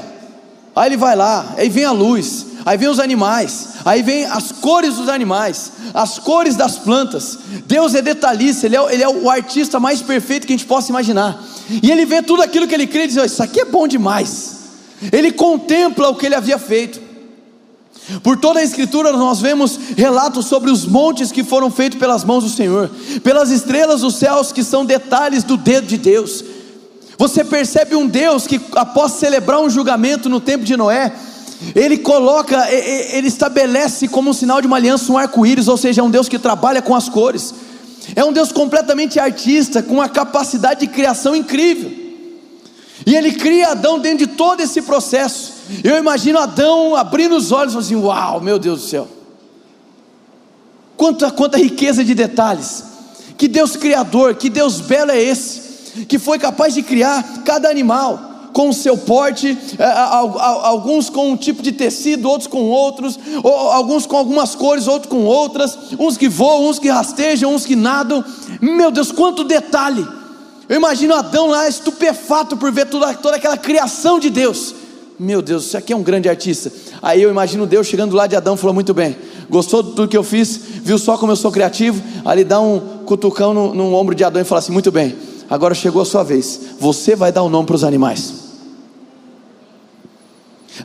Aí 0.75 0.89
ele 0.89 0.97
vai 0.97 1.15
lá, 1.15 1.53
aí 1.57 1.69
vem 1.69 1.85
a 1.85 1.91
luz, 1.91 2.47
aí 2.65 2.77
vem 2.77 2.87
os 2.87 2.99
animais, 2.99 3.69
aí 3.83 4.01
vem 4.01 4.25
as 4.25 4.51
cores 4.51 4.95
dos 4.95 5.09
animais, 5.09 5.71
as 5.93 6.19
cores 6.19 6.55
das 6.55 6.77
plantas. 6.77 7.37
Deus 7.65 7.95
é 7.95 8.01
detalhista, 8.01 8.65
ele 8.65 8.75
é, 8.75 8.93
ele 8.93 9.03
é 9.03 9.09
o 9.09 9.29
artista 9.29 9.79
mais 9.79 10.01
perfeito 10.01 10.47
que 10.47 10.53
a 10.53 10.57
gente 10.57 10.67
possa 10.67 10.89
imaginar. 10.89 11.41
E 11.81 11.91
ele 11.91 12.05
vê 12.05 12.21
tudo 12.21 12.41
aquilo 12.41 12.67
que 12.67 12.73
ele 12.73 12.87
crê 12.87 13.03
e 13.03 13.07
diz: 13.07 13.17
Isso 13.17 13.43
aqui 13.43 13.61
é 13.61 13.65
bom 13.65 13.87
demais. 13.87 14.59
Ele 15.11 15.31
contempla 15.31 16.09
o 16.09 16.15
que 16.15 16.25
ele 16.25 16.35
havia 16.35 16.59
feito. 16.59 17.11
Por 18.23 18.37
toda 18.37 18.59
a 18.59 18.63
Escritura 18.63 19.11
nós 19.11 19.39
vemos 19.39 19.79
relatos 19.95 20.47
sobre 20.47 20.71
os 20.71 20.85
montes 20.85 21.31
que 21.31 21.43
foram 21.43 21.69
feitos 21.69 21.99
pelas 21.99 22.23
mãos 22.23 22.43
do 22.43 22.49
Senhor, 22.49 22.89
pelas 23.23 23.51
estrelas 23.51 24.01
dos 24.01 24.15
céus 24.15 24.51
que 24.51 24.63
são 24.63 24.83
detalhes 24.83 25.43
do 25.43 25.55
dedo 25.55 25.87
de 25.87 25.97
Deus. 25.97 26.43
Você 27.17 27.43
percebe 27.43 27.95
um 27.95 28.07
Deus 28.07 28.47
que, 28.47 28.59
após 28.75 29.13
celebrar 29.13 29.61
um 29.61 29.69
julgamento 29.69 30.27
no 30.27 30.39
tempo 30.39 30.65
de 30.65 30.75
Noé, 30.75 31.13
ele 31.75 31.97
coloca, 31.97 32.69
ele 32.71 33.27
estabelece 33.27 34.07
como 34.07 34.31
um 34.31 34.33
sinal 34.33 34.61
de 34.61 34.67
uma 34.67 34.77
aliança 34.77 35.11
um 35.11 35.17
arco-íris, 35.17 35.67
ou 35.67 35.77
seja, 35.77 36.01
é 36.01 36.03
um 36.03 36.09
Deus 36.09 36.27
que 36.27 36.39
trabalha 36.39 36.81
com 36.81 36.95
as 36.95 37.07
cores, 37.07 37.53
é 38.15 38.25
um 38.25 38.33
Deus 38.33 38.51
completamente 38.51 39.19
artista, 39.19 39.83
com 39.83 39.95
uma 39.95 40.09
capacidade 40.09 40.81
de 40.81 40.87
criação 40.87 41.35
incrível, 41.35 41.91
e 43.05 43.15
ele 43.15 43.33
cria 43.33 43.69
Adão 43.69 43.99
dentro 43.99 44.25
de 44.25 44.27
todo 44.27 44.61
esse 44.61 44.81
processo. 44.81 45.53
Eu 45.83 45.97
imagino 45.97 46.37
Adão 46.37 46.95
abrindo 46.95 47.35
os 47.35 47.51
olhos 47.51 47.73
e 47.73 47.77
assim: 47.77 47.95
Uau, 47.95 48.41
meu 48.41 48.59
Deus 48.59 48.81
do 48.81 48.87
céu, 48.87 49.07
quanta, 50.97 51.31
quanta 51.31 51.57
riqueza 51.57 52.03
de 52.03 52.13
detalhes, 52.13 52.83
que 53.37 53.47
Deus 53.47 53.75
Criador, 53.75 54.35
que 54.35 54.49
Deus 54.49 54.79
belo 54.81 55.11
é 55.11 55.21
esse, 55.21 56.05
que 56.05 56.19
foi 56.19 56.37
capaz 56.37 56.73
de 56.73 56.81
criar 56.83 57.43
cada 57.43 57.69
animal 57.69 58.30
com 58.53 58.69
o 58.69 58.73
seu 58.73 58.97
porte, 58.97 59.57
é, 59.77 59.85
alguns 59.85 61.09
com 61.09 61.31
um 61.31 61.37
tipo 61.37 61.61
de 61.61 61.71
tecido, 61.71 62.29
outros 62.29 62.47
com 62.47 62.63
outros, 62.69 63.19
alguns 63.43 64.05
com 64.05 64.17
algumas 64.17 64.55
cores, 64.55 64.87
outros 64.87 65.11
com 65.11 65.23
outras, 65.25 65.77
uns 65.99 66.17
que 66.17 66.27
voam, 66.27 66.69
uns 66.69 66.79
que 66.79 66.89
rastejam, 66.89 67.53
uns 67.53 67.65
que 67.65 67.75
nadam. 67.75 68.23
Meu 68.61 68.91
Deus, 68.91 69.11
quanto 69.11 69.43
detalhe! 69.43 70.05
Eu 70.71 70.77
imagino 70.77 71.13
Adão 71.13 71.47
lá 71.47 71.67
estupefato 71.67 72.55
por 72.55 72.71
ver 72.71 72.85
toda, 72.85 73.13
toda 73.15 73.35
aquela 73.35 73.57
criação 73.57 74.17
de 74.17 74.29
Deus. 74.29 74.73
Meu 75.19 75.41
Deus, 75.41 75.65
isso 75.65 75.77
aqui 75.77 75.93
é 75.93 75.95
um 75.95 76.01
grande 76.01 76.29
artista. 76.29 76.71
Aí 77.01 77.21
eu 77.21 77.29
imagino 77.29 77.67
Deus 77.67 77.85
chegando 77.85 78.15
lá 78.15 78.25
de 78.25 78.35
Adão 78.35 78.55
e 78.55 78.57
falou: 78.57 78.73
Muito 78.73 78.93
bem, 78.93 79.15
gostou 79.49 79.83
de 79.83 79.89
tudo 79.89 80.07
que 80.07 80.17
eu 80.17 80.23
fiz, 80.23 80.59
viu 80.81 80.97
só 80.97 81.17
como 81.17 81.31
eu 81.31 81.35
sou 81.35 81.51
criativo? 81.51 82.01
Ali 82.25 82.43
dá 82.43 82.59
um 82.59 82.79
cutucão 83.05 83.53
no, 83.53 83.73
no 83.73 83.93
ombro 83.93 84.15
de 84.15 84.23
Adão 84.23 84.41
e 84.41 84.45
fala 84.45 84.59
assim: 84.59 84.71
Muito 84.71 84.91
bem, 84.91 85.15
agora 85.49 85.75
chegou 85.75 86.01
a 86.01 86.05
sua 86.05 86.23
vez, 86.23 86.59
você 86.79 87.15
vai 87.15 87.31
dar 87.31 87.43
o 87.43 87.47
um 87.47 87.49
nome 87.49 87.67
para 87.67 87.75
os 87.75 87.83
animais. 87.83 88.40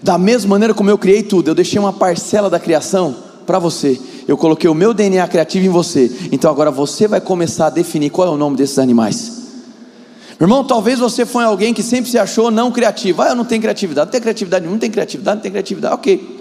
Da 0.03 0.19
mesma 0.19 0.51
maneira 0.51 0.75
como 0.75 0.91
eu 0.91 0.99
criei 0.99 1.23
tudo, 1.23 1.49
eu 1.49 1.55
deixei 1.55 1.79
uma 1.79 1.93
parcela 1.93 2.51
da 2.51 2.59
criação 2.59 3.17
para 3.47 3.59
você. 3.59 3.99
Eu 4.27 4.37
coloquei 4.37 4.69
o 4.69 4.75
meu 4.75 4.93
DNA 4.93 5.27
criativo 5.29 5.67
em 5.67 5.71
você. 5.71 6.11
Então 6.33 6.51
agora 6.51 6.71
você 6.71 7.07
vai 7.07 7.21
começar 7.21 7.67
a 7.67 7.71
definir 7.71 8.11
qual 8.11 8.29
é 8.29 8.31
o 8.31 8.37
nome 8.37 8.57
desses 8.57 8.79
animais. 8.79 9.33
Irmão, 10.39 10.65
talvez 10.65 10.99
você 10.99 11.25
foi 11.25 11.45
alguém 11.45 11.73
que 11.73 11.83
sempre 11.83 12.11
se 12.11 12.19
achou 12.19 12.51
não 12.51 12.71
criativo. 12.71 13.23
Ah, 13.23 13.29
eu 13.29 13.35
não 13.35 13.45
tenho 13.45 13.63
criatividade, 13.63 14.07
não 14.07 14.11
tenho 14.11 14.23
criatividade, 14.23 14.67
não 14.67 14.79
tenho 14.79 14.93
criatividade, 14.93 15.37
não 15.37 15.43
tenho 15.43 15.53
criatividade. 15.53 15.95
Ok. 15.95 16.41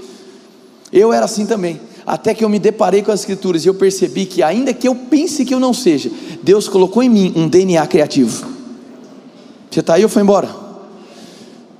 Eu 0.91 1.13
era 1.13 1.25
assim 1.25 1.45
também. 1.45 1.79
Até 2.05 2.33
que 2.33 2.43
eu 2.43 2.49
me 2.49 2.59
deparei 2.59 3.01
com 3.01 3.11
as 3.11 3.21
escrituras 3.21 3.65
e 3.65 3.67
eu 3.67 3.73
percebi 3.73 4.25
que, 4.25 4.43
ainda 4.43 4.73
que 4.73 4.87
eu 4.87 4.93
pense 4.93 5.45
que 5.45 5.53
eu 5.53 5.59
não 5.59 5.73
seja, 5.73 6.11
Deus 6.43 6.67
colocou 6.67 7.01
em 7.01 7.09
mim 7.09 7.33
um 7.35 7.47
DNA 7.47 7.85
criativo. 7.87 8.45
Você 9.71 9.79
está 9.79 9.95
aí 9.95 10.03
ou 10.03 10.09
foi 10.09 10.21
embora? 10.21 10.64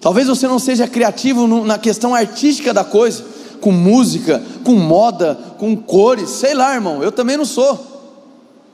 Talvez 0.06 0.28
você 0.28 0.48
não 0.48 0.60
seja 0.60 0.88
criativo 0.88 1.48
na 1.66 1.80
questão 1.80 2.14
artística 2.14 2.72
da 2.72 2.84
coisa, 2.84 3.26
com 3.60 3.72
música, 3.72 4.40
com 4.64 4.76
moda, 4.76 5.34
com 5.58 5.76
cores, 5.76 6.30
sei 6.30 6.54
lá, 6.54 6.76
irmão, 6.76 7.02
eu 7.02 7.12
também 7.12 7.36
não 7.36 7.44
sou. 7.44 7.76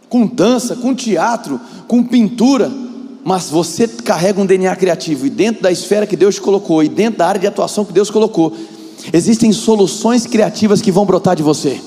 Com 0.09 0.27
dança, 0.27 0.75
com 0.75 0.93
teatro, 0.93 1.57
com 1.87 2.03
pintura 2.03 2.69
mas 3.23 3.49
você 3.49 3.87
carrega 3.87 4.41
um 4.41 4.45
DNA 4.45 4.75
criativo, 4.75 5.25
e 5.25 5.29
dentro 5.29 5.61
da 5.61 5.71
esfera 5.71 6.05
que 6.05 6.17
Deus 6.17 6.37
colocou, 6.37 6.83
e 6.83 6.89
dentro 6.89 7.19
da 7.19 7.27
área 7.27 7.39
de 7.39 7.47
atuação 7.47 7.85
que 7.85 7.93
Deus 7.93 8.09
colocou, 8.09 8.53
existem 9.13 9.53
soluções 9.53 10.25
criativas 10.25 10.81
que 10.81 10.91
vão 10.91 11.05
brotar 11.05 11.35
de 11.35 11.43
você. 11.43 11.79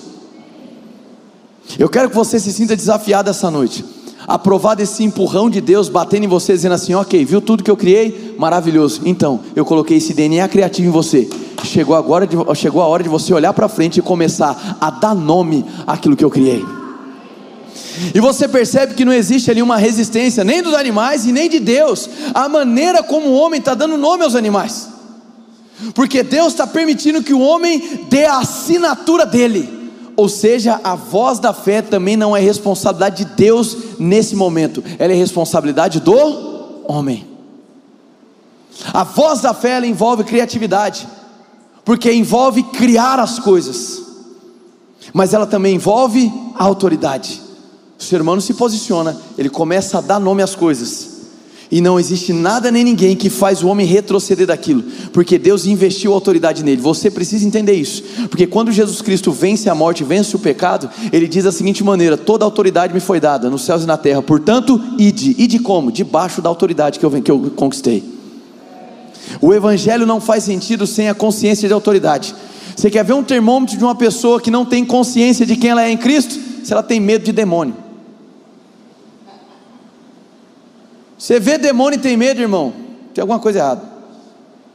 Eu 1.79 1.91
quero 1.91 2.09
que 2.09 2.17
você 2.17 2.41
se 2.41 2.51
sinta 2.51 2.75
desafiado 2.75 3.29
essa 3.29 3.51
noite, 3.51 3.85
aprovado 4.27 4.83
esse 4.83 5.03
empurrão 5.05 5.51
de 5.51 5.61
Deus 5.61 5.89
batendo 5.89 6.25
em 6.25 6.29
você, 6.29 6.53
dizendo 6.53 6.75
assim: 6.75 6.95
Ok, 6.95 7.25
viu 7.25 7.41
tudo 7.41 7.63
que 7.63 7.71
eu 7.71 7.77
criei? 7.77 8.35
Maravilhoso. 8.39 9.03
Então, 9.05 9.41
eu 9.55 9.65
coloquei 9.65 9.99
esse 9.99 10.15
DNA 10.15 10.47
criativo 10.49 10.89
em 10.89 10.93
você. 10.93 11.29
Chegou, 11.65 11.97
agora 11.97 12.27
de, 12.27 12.37
chegou 12.55 12.83
a 12.83 12.87
hora 12.87 13.03
de 13.03 13.09
você 13.09 13.33
olhar 13.33 13.53
para 13.53 13.69
frente 13.69 13.99
e 13.99 14.03
começar 14.03 14.77
a 14.81 14.91
dar 14.91 15.15
nome 15.15 15.65
àquilo 15.87 16.17
que 16.17 16.25
eu 16.25 16.31
criei. 16.31 16.65
E 18.15 18.21
você 18.21 18.49
percebe 18.49 18.95
que 18.95 19.05
não 19.05 19.13
existe 19.13 19.51
ali 19.51 19.63
uma 19.63 19.77
resistência 19.77 20.45
nem 20.45 20.63
dos 20.63 20.75
animais 20.75 21.27
e 21.27 21.33
nem 21.33 21.49
de 21.49 21.61
Deus, 21.61 22.09
a 22.33 22.49
maneira 22.49 23.03
como 23.03 23.29
o 23.29 23.35
homem 23.35 23.59
está 23.59 23.75
dando 23.75 23.97
nome 23.97 24.25
aos 24.25 24.35
animais, 24.35 24.89
porque 25.95 26.23
Deus 26.23 26.49
está 26.49 26.67
permitindo 26.67 27.23
que 27.23 27.33
o 27.33 27.41
homem 27.41 28.01
dê 28.09 28.25
a 28.25 28.39
assinatura 28.39 29.25
dele, 29.25 29.74
ou 30.17 30.29
seja, 30.29 30.81
a 30.83 30.95
voz 30.95 31.39
da 31.39 31.53
fé 31.53 31.83
também 31.83 32.17
não 32.17 32.37
é 32.37 32.41
responsabilidade 32.41 33.25
de 33.25 33.35
Deus 33.35 33.77
nesse 33.99 34.37
momento, 34.37 34.83
ela 34.99 35.13
é 35.13 35.17
responsabilidade 35.17 36.01
do 36.01 36.83
homem. 36.87 37.27
A 38.93 39.05
voz 39.05 39.41
da 39.41 39.55
fé 39.55 39.71
ela 39.77 39.87
envolve 39.87 40.25
criatividade, 40.25 41.09
porque 41.85 42.13
envolve 42.13 42.63
criar 42.63 43.19
as 43.19 43.39
coisas, 43.39 44.03
mas 45.13 45.35
ela 45.35 45.47
também 45.47 45.77
envolve 45.77 46.33
autoridade. 46.57 47.41
O 47.99 48.03
ser 48.03 48.21
humano 48.21 48.41
se 48.41 48.55
posiciona, 48.55 49.17
ele 49.39 49.49
começa 49.49 49.99
a 49.99 50.01
dar 50.01 50.19
nome 50.19 50.43
às 50.43 50.55
coisas. 50.55 51.14
E 51.71 51.81
não 51.81 51.99
existe 51.99 52.33
nada 52.33 52.71
nem 52.71 52.85
ninguém 52.85 53.17
que 53.17 53.31
faz 53.31 53.63
o 53.63 53.69
homem 53.69 53.87
retroceder 53.87 54.47
daquilo, 54.47 54.85
porque 55.13 55.39
Deus 55.39 55.67
investiu 55.67 56.13
autoridade 56.13 56.63
nele. 56.63 56.81
Você 56.81 57.11
precisa 57.11 57.47
entender 57.47 57.73
isso, 57.73 58.03
porque 58.31 58.47
quando 58.47 58.71
Jesus 58.71 59.01
Cristo 59.01 59.33
vence 59.33 59.69
a 59.69 59.75
morte, 59.75 60.05
vence 60.05 60.37
o 60.37 60.39
pecado, 60.39 60.91
ele 61.13 61.27
diz 61.27 61.45
da 61.45 61.53
seguinte 61.53 61.83
maneira: 61.83 62.17
toda 62.17 62.45
autoridade 62.45 62.93
me 62.93 63.01
foi 63.01 63.19
dada 63.19 63.49
nos 63.49 63.63
céus 63.63 63.85
e 63.85 63.87
na 63.87 63.97
terra, 63.97 64.23
portanto, 64.23 64.81
ide. 64.99 65.35
Ide 65.39 65.59
como? 65.59 65.91
Debaixo 65.91 66.43
da 66.43 66.49
autoridade 66.49 66.99
que 66.99 67.07
eu, 67.07 67.11
que 67.11 67.31
eu 67.31 67.53
conquistei. 67.57 68.03
O 69.41 69.53
evangelho 69.53 70.07
não 70.07 70.21
faz 70.21 70.45
sentido 70.45 70.87
sem 70.87 71.09
a 71.09 71.15
consciência 71.15 71.67
de 71.67 71.75
autoridade. 71.75 72.35
Você 72.77 72.91
quer 72.91 73.05
ver 73.05 73.13
um 73.13 73.23
termômetro 73.23 73.77
de 73.77 73.85
uma 73.85 73.95
pessoa 73.95 74.41
que 74.41 74.51
não 74.51 74.65
tem 74.65 74.85
consciência 74.85 75.47
de 75.47 75.57
quem 75.57 75.71
ela 75.71 75.85
é 75.85 75.91
em 75.91 75.97
Cristo? 75.97 76.39
Se 76.65 76.73
ela 76.73 76.83
tem 76.83 77.01
medo 77.01 77.25
de 77.25 77.33
demônio. 77.33 77.84
Você 81.25 81.41
vê 81.41 81.57
demônio 81.57 81.97
e 81.97 82.03
tem 82.03 82.19
medo, 82.19 82.43
irmão? 82.43 82.71
Tem 83.15 83.23
alguma 83.23 83.39
coisa 83.39 83.59
errada. 83.59 83.83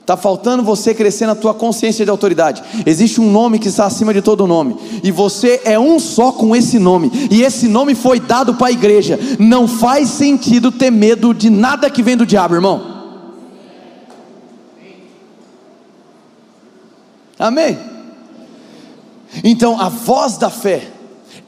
Está 0.01 0.17
faltando 0.17 0.63
você 0.63 0.95
crescer 0.95 1.27
na 1.27 1.35
tua 1.35 1.53
consciência 1.53 2.03
de 2.03 2.09
autoridade. 2.09 2.63
Existe 2.87 3.21
um 3.21 3.29
nome 3.29 3.59
que 3.59 3.67
está 3.67 3.85
acima 3.85 4.11
de 4.11 4.19
todo 4.19 4.47
nome. 4.47 4.75
E 5.03 5.11
você 5.11 5.61
é 5.63 5.77
um 5.77 5.99
só 5.99 6.31
com 6.31 6.55
esse 6.55 6.79
nome. 6.79 7.11
E 7.29 7.43
esse 7.43 7.67
nome 7.67 7.93
foi 7.93 8.19
dado 8.19 8.55
para 8.55 8.69
a 8.69 8.71
igreja. 8.71 9.19
Não 9.37 9.67
faz 9.67 10.09
sentido 10.09 10.71
ter 10.71 10.89
medo 10.89 11.35
de 11.35 11.51
nada 11.51 11.87
que 11.87 12.01
vem 12.01 12.17
do 12.17 12.25
diabo, 12.25 12.55
irmão. 12.55 12.81
Amém? 17.37 17.77
Então 19.43 19.79
a 19.79 19.87
voz 19.87 20.35
da 20.35 20.49
fé, 20.49 20.87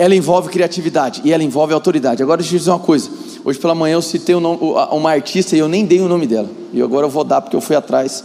ela 0.01 0.15
envolve 0.15 0.49
criatividade 0.49 1.21
e 1.23 1.31
ela 1.31 1.43
envolve 1.43 1.75
autoridade. 1.75 2.23
Agora 2.23 2.41
deixa 2.41 2.55
eu 2.55 2.57
dizer 2.57 2.71
uma 2.71 2.79
coisa. 2.79 3.07
Hoje 3.45 3.59
pela 3.59 3.75
manhã 3.75 3.93
eu 3.93 4.01
citei 4.01 4.33
uma 4.33 5.11
artista 5.11 5.55
e 5.55 5.59
eu 5.59 5.67
nem 5.67 5.85
dei 5.85 6.01
o 6.01 6.07
nome 6.07 6.25
dela. 6.25 6.49
E 6.73 6.81
agora 6.81 7.05
eu 7.05 7.09
vou 7.09 7.23
dar 7.23 7.39
porque 7.39 7.55
eu 7.55 7.61
fui 7.61 7.75
atrás 7.75 8.23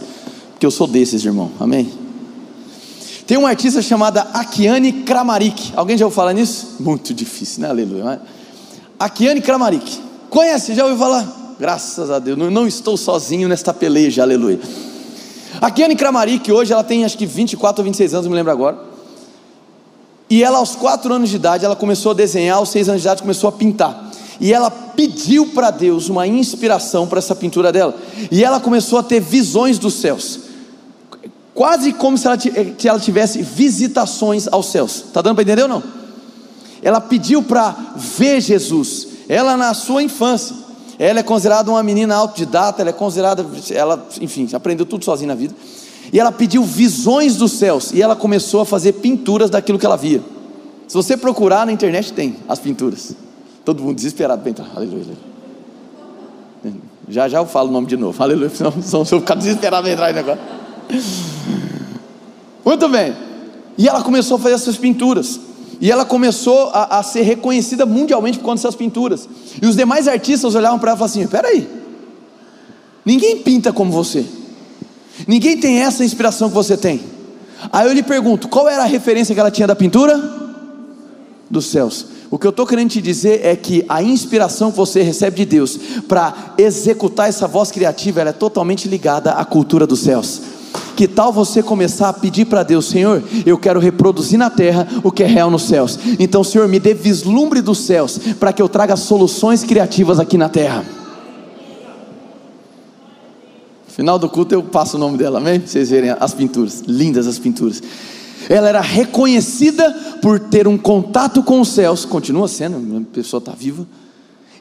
porque 0.53 0.65
eu 0.65 0.71
sou 0.71 0.87
desses, 0.87 1.23
irmão. 1.23 1.51
Amém? 1.59 1.87
Tem 3.27 3.37
uma 3.37 3.49
artista 3.49 3.79
chamada 3.79 4.21
Akiane 4.33 4.91
Kramarik. 4.91 5.73
Alguém 5.75 5.95
já 5.95 6.05
ouviu 6.05 6.15
falar 6.15 6.33
nisso? 6.33 6.77
Muito 6.79 7.13
difícil, 7.13 7.61
né? 7.61 7.69
Aleluia. 7.69 8.03
Né? 8.03 8.19
Akiane 8.97 9.39
Kramarik. 9.39 9.99
Conhece? 10.31 10.73
Já 10.73 10.83
ouviu 10.83 10.97
falar? 10.97 11.55
Graças 11.59 12.09
a 12.09 12.17
Deus. 12.17 12.39
Não, 12.39 12.65
estou 12.65 12.97
sozinho 12.97 13.47
nesta 13.47 13.71
peleja. 13.71 14.23
Aleluia. 14.23 14.59
Akiane 15.61 15.95
Kramarik, 15.95 16.51
hoje 16.51 16.73
ela 16.73 16.83
tem 16.83 17.05
acho 17.05 17.15
que 17.15 17.27
24 17.27 17.81
ou 17.81 17.85
26 17.85 18.15
anos, 18.15 18.25
não 18.25 18.31
me 18.31 18.35
lembro 18.35 18.51
agora. 18.51 18.86
E 20.29 20.43
ela, 20.43 20.57
aos 20.57 20.75
4 20.75 21.13
anos 21.13 21.29
de 21.29 21.35
idade, 21.37 21.63
ela 21.65 21.75
começou 21.75 22.11
a 22.11 22.15
desenhar, 22.15 22.57
aos 22.57 22.69
6 22.69 22.89
anos 22.89 23.01
de 23.01 23.07
idade, 23.07 23.21
começou 23.21 23.47
a 23.47 23.51
pintar. 23.51 24.11
E 24.39 24.53
ela 24.53 24.69
pediu 24.69 25.47
para 25.47 25.71
Deus 25.71 26.09
uma 26.09 26.27
inspiração 26.27 27.07
para 27.07 27.19
essa 27.19 27.35
pintura 27.35 27.71
dela. 27.71 27.95
E 28.31 28.43
ela 28.43 28.59
começou 28.59 28.99
a 28.99 29.03
ter 29.03 29.19
visões 29.19 29.79
dos 29.79 29.95
céus 29.95 30.47
quase 31.57 31.91
como 31.91 32.15
se 32.15 32.27
ela, 32.27 32.37
ela 32.85 32.99
tivesse 32.99 33.41
visitações 33.41 34.47
aos 34.47 34.67
céus. 34.67 35.05
Está 35.07 35.23
dando 35.23 35.33
para 35.33 35.41
entender 35.41 35.63
ou 35.63 35.67
não? 35.67 35.83
Ela 36.83 37.01
pediu 37.01 37.41
para 37.41 37.75
ver 37.95 38.39
Jesus. 38.39 39.07
Ela 39.27 39.57
na 39.57 39.73
sua 39.73 40.03
infância, 40.03 40.55
ela 40.99 41.19
é 41.19 41.23
considerada 41.23 41.71
uma 41.71 41.81
menina 41.81 42.15
autodidata, 42.15 42.83
ela 42.83 42.91
é 42.91 42.93
considerada, 42.93 43.43
ela, 43.71 44.07
enfim, 44.21 44.47
aprendeu 44.53 44.85
tudo 44.85 45.03
sozinha 45.03 45.29
na 45.29 45.35
vida. 45.35 45.55
E 46.11 46.19
ela 46.19 46.31
pediu 46.31 46.63
visões 46.63 47.35
dos 47.35 47.53
céus 47.53 47.91
e 47.91 48.01
ela 48.01 48.15
começou 48.15 48.61
a 48.61 48.65
fazer 48.65 48.93
pinturas 48.93 49.49
daquilo 49.49 49.77
que 49.77 49.85
ela 49.85 49.97
via. 49.97 50.21
Se 50.87 50.93
você 50.93 51.17
procurar 51.17 51.65
na 51.65 51.71
internet 51.71 52.13
tem 52.13 52.35
as 52.47 52.59
pinturas. 52.59 53.13
Todo 53.65 53.83
mundo 53.83 53.95
desesperado 53.95 54.41
para 54.41 54.49
entrar. 54.49 54.71
Aleluia. 54.75 55.05
Já 57.09 57.27
já 57.27 57.39
eu 57.39 57.45
falo 57.45 57.69
o 57.69 57.71
nome 57.71 57.87
de 57.87 57.97
novo. 57.97 58.21
Aleluia. 58.21 58.49
Senão, 58.49 58.71
senão 58.81 59.01
eu 59.11 59.19
ficar 59.19 59.35
desesperado 59.35 59.83
para 59.83 59.93
entrar 59.93 60.17
agora. 60.17 60.39
Muito 62.63 62.89
bem. 62.89 63.13
E 63.77 63.87
ela 63.87 64.01
começou 64.01 64.37
a 64.37 64.39
fazer 64.39 64.55
essas 64.55 64.77
pinturas. 64.77 65.39
E 65.79 65.91
ela 65.91 66.03
começou 66.03 66.69
a, 66.69 66.99
a 66.99 67.03
ser 67.03 67.21
reconhecida 67.21 67.85
mundialmente 67.85 68.39
por 68.39 68.45
conta 68.45 68.55
dessas 68.55 68.75
pinturas. 68.75 69.29
E 69.61 69.65
os 69.65 69.75
demais 69.75 70.07
artistas 70.07 70.55
olhavam 70.55 70.79
para 70.79 70.91
ela 70.91 70.97
e 70.97 70.99
falavam 70.99 71.05
assim: 71.05 71.21
Espera 71.23 71.47
aí, 71.49 71.67
ninguém 73.05 73.37
pinta 73.37 73.71
como 73.71 73.91
você, 73.91 74.25
ninguém 75.25 75.57
tem 75.57 75.79
essa 75.79 76.03
inspiração 76.03 76.49
que 76.49 76.55
você 76.55 76.75
tem. 76.75 77.01
Aí 77.71 77.87
eu 77.87 77.93
lhe 77.93 78.03
pergunto: 78.03 78.47
qual 78.47 78.67
era 78.67 78.83
a 78.83 78.87
referência 78.87 79.33
que 79.33 79.39
ela 79.39 79.51
tinha 79.51 79.67
da 79.67 79.75
pintura? 79.75 80.17
Dos 81.49 81.65
céus. 81.67 82.17
O 82.29 82.37
que 82.37 82.45
eu 82.45 82.49
estou 82.49 82.67
querendo 82.67 82.89
te 82.89 83.01
dizer 83.01 83.45
é 83.45 83.55
que 83.55 83.85
a 83.87 84.03
inspiração 84.03 84.69
que 84.69 84.77
você 84.77 85.01
recebe 85.01 85.37
de 85.37 85.45
Deus 85.45 85.79
para 86.07 86.53
executar 86.57 87.29
essa 87.29 87.47
voz 87.47 87.71
criativa 87.71 88.21
é 88.21 88.31
totalmente 88.33 88.87
ligada 88.89 89.31
à 89.31 89.45
cultura 89.45 89.87
dos 89.87 90.01
céus. 90.01 90.41
Que 90.95 91.07
tal 91.07 91.31
você 91.31 91.63
começar 91.63 92.09
a 92.09 92.13
pedir 92.13 92.45
para 92.45 92.63
Deus, 92.63 92.89
Senhor, 92.89 93.23
eu 93.45 93.57
quero 93.57 93.79
reproduzir 93.79 94.37
na 94.37 94.49
terra 94.49 94.87
o 95.03 95.11
que 95.11 95.23
é 95.23 95.27
real 95.27 95.49
nos 95.49 95.63
céus. 95.63 95.97
Então, 96.19 96.43
Senhor, 96.43 96.67
me 96.67 96.79
dê 96.79 96.93
vislumbre 96.93 97.61
dos 97.61 97.79
céus 97.79 98.19
para 98.39 98.51
que 98.51 98.61
eu 98.61 98.67
traga 98.67 98.95
soluções 98.97 99.63
criativas 99.63 100.19
aqui 100.19 100.37
na 100.37 100.49
terra. 100.49 100.96
Final 103.97 104.19
do 104.19 104.29
culto 104.29 104.53
eu 104.53 104.61
passo 104.61 104.95
o 104.95 104.99
nome 104.99 105.17
dela, 105.17 105.39
amém? 105.39 105.59
Pra 105.59 105.67
vocês 105.67 105.89
verem 105.89 106.11
as 106.11 106.31
pinturas, 106.31 106.83
lindas 106.87 107.25
as 107.25 107.39
pinturas. 107.39 107.81
Ela 108.47 108.69
era 108.69 108.79
reconhecida 108.79 109.91
por 110.21 110.39
ter 110.39 110.67
um 110.67 110.77
contato 110.77 111.41
com 111.41 111.59
os 111.59 111.69
céus, 111.69 112.05
continua 112.05 112.47
sendo, 112.47 112.77
a 112.95 113.01
pessoa 113.11 113.39
está 113.39 113.53
viva 113.53 113.87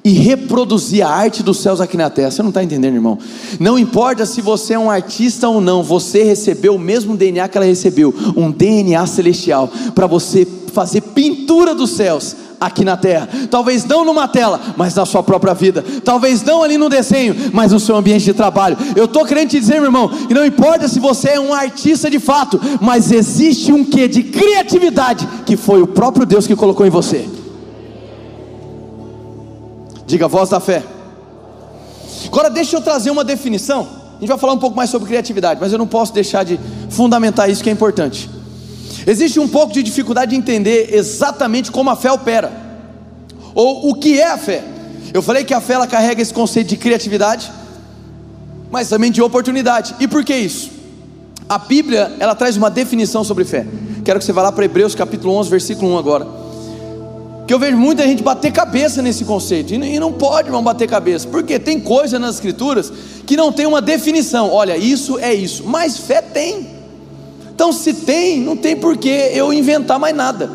e 0.03 0.13
reproduzir 0.13 1.05
a 1.05 1.11
arte 1.11 1.43
dos 1.43 1.59
céus 1.59 1.83
aqui 1.83 1.99
na 1.99 2.09
terra. 2.09 2.31
Você 2.31 2.41
não 2.41 2.49
está 2.49 2.65
entendendo, 2.65 2.95
irmão? 2.95 3.19
Não 3.61 3.79
importa 3.79 4.25
se 4.25 4.41
você 4.41 4.73
é 4.73 4.79
um 4.79 4.91
artista 4.91 5.47
ou 5.51 5.61
não, 5.61 5.83
você 5.83 6.23
recebeu 6.23 6.77
o 6.77 6.79
mesmo 6.79 7.15
DNA 7.15 7.47
que 7.47 7.59
ela 7.59 7.67
recebeu 7.67 8.15
um 8.35 8.51
DNA 8.51 9.07
celestial 9.07 9.71
para 9.95 10.07
você 10.07 10.49
fazer 10.73 11.03
pintura 11.03 11.75
dos 11.75 11.91
céus 11.91 12.35
aqui 12.61 12.85
na 12.85 12.97
terra. 12.97 13.29
Talvez 13.51 13.85
não 13.85 14.05
numa 14.05 14.27
tela, 14.29 14.61
mas 14.77 14.95
na 14.95 15.05
sua 15.07 15.23
própria 15.23 15.55
vida. 15.55 15.85
Talvez 16.05 16.43
não 16.43 16.63
ali 16.63 16.77
no 16.79 16.89
desenho, 16.89 17.35
mas 17.53 17.73
no 17.73 17.81
seu 17.81 17.97
ambiente 17.97 18.25
de 18.25 18.35
trabalho. 18.35 18.77
Eu 18.95 19.05
estou 19.05 19.25
querendo 19.25 19.51
te 19.51 19.61
dizer, 19.61 19.75
meu 19.75 19.85
irmão, 19.85 20.09
que 20.09 20.35
não 20.35 20.45
importa 20.45 20.89
se 20.89 20.99
você 20.99 21.31
é 21.31 21.41
um 21.41 21.53
artista 21.53 22.11
de 22.11 22.19
fato, 22.19 22.61
mas 22.81 23.11
existe 23.11 23.73
um 23.73 23.85
quê 23.85 24.09
de 24.09 24.23
criatividade 24.23 25.27
que 25.45 25.57
foi 25.57 25.83
o 25.83 25.87
próprio 25.87 26.27
Deus 26.27 26.47
que 26.47 26.57
colocou 26.57 26.87
em 26.87 26.91
você. 26.91 27.29
Diga 30.07 30.29
voz 30.29 30.49
da 30.49 30.61
fé. 30.61 30.83
Agora 32.27 32.49
deixa 32.49 32.77
eu 32.77 32.81
trazer 32.81 33.11
uma 33.11 33.25
definição. 33.25 33.89
A 34.17 34.21
gente 34.21 34.29
vai 34.29 34.39
falar 34.39 34.55
um 34.55 34.59
pouco 34.59 34.77
mais 34.77 34.89
sobre 34.89 35.09
criatividade, 35.09 35.61
mas 35.61 35.73
eu 35.73 35.79
não 35.79 35.87
posso 35.87 36.13
deixar 36.13 36.45
de 36.45 36.59
fundamentar 36.89 37.51
isso 37.51 37.63
que 37.63 37.69
é 37.69 37.73
importante. 37.73 38.31
Existe 39.07 39.39
um 39.39 39.47
pouco 39.47 39.73
de 39.73 39.83
dificuldade 39.83 40.31
de 40.31 40.37
entender 40.37 40.93
exatamente 40.93 41.71
como 41.71 41.91
a 41.91 41.97
fé 41.97 42.11
opera, 42.11 42.53
ou 43.55 43.91
o 43.91 43.95
que 43.95 44.21
é 44.21 44.27
a 44.27 44.37
fé. 44.37 44.65
Eu 45.15 45.23
falei 45.23 45.45
que 45.45 45.55
a 45.55 45.61
fé 45.61 45.75
ela 45.75 45.87
carrega 45.87 46.21
esse 46.21 46.35
conceito 46.35 46.69
de 46.69 46.77
criatividade, 46.77 47.51
mas 48.71 48.89
também 48.89 49.11
de 49.13 49.23
oportunidade. 49.23 49.95
E 50.01 50.09
por 50.09 50.25
que 50.25 50.35
isso? 50.35 50.71
A 51.49 51.59
Bíblia 51.59 52.17
ela 52.19 52.35
traz 52.35 52.57
uma 52.57 52.69
definição 52.69 53.23
sobre 53.23 53.45
fé. 53.45 53.65
Quero 54.05 54.19
que 54.19 54.25
você 54.25 54.33
vá 54.33 54.43
lá 54.43 54.53
para 54.53 54.65
Hebreus 54.65 54.95
capítulo 54.95 55.35
11, 55.35 55.49
versículo 55.49 55.93
1 55.93 55.99
agora 55.99 56.47
que 57.47 57.55
eu 57.55 57.59
vejo 57.61 57.77
muita 57.77 58.03
gente 58.03 58.23
bater 58.23 58.51
cabeça 58.51 59.01
nesse 59.01 59.25
conceito, 59.25 59.73
e 59.73 60.01
não 60.01 60.13
pode, 60.13 60.49
irmão, 60.49 60.63
bater 60.63 60.89
cabeça, 60.89 61.29
porque 61.29 61.59
tem 61.59 61.79
coisa 61.79 62.19
nas 62.19 62.37
escrituras 62.37 62.93
que 63.25 63.37
não 63.37 63.53
tem 63.53 63.67
uma 63.67 63.81
definição, 63.81 64.53
olha, 64.53 64.77
isso 64.77 65.17
é 65.19 65.33
isso, 65.33 65.63
mas 65.65 65.97
fé 65.97 66.21
tem, 66.21 66.76
então 67.57 67.73
se 67.73 67.95
tem, 67.95 68.39
não 68.39 68.55
tem 68.55 68.77
por 68.77 68.99
que 68.99 69.09
eu 69.09 69.51
inventar 69.51 69.99
mais 69.99 70.15
nada, 70.15 70.51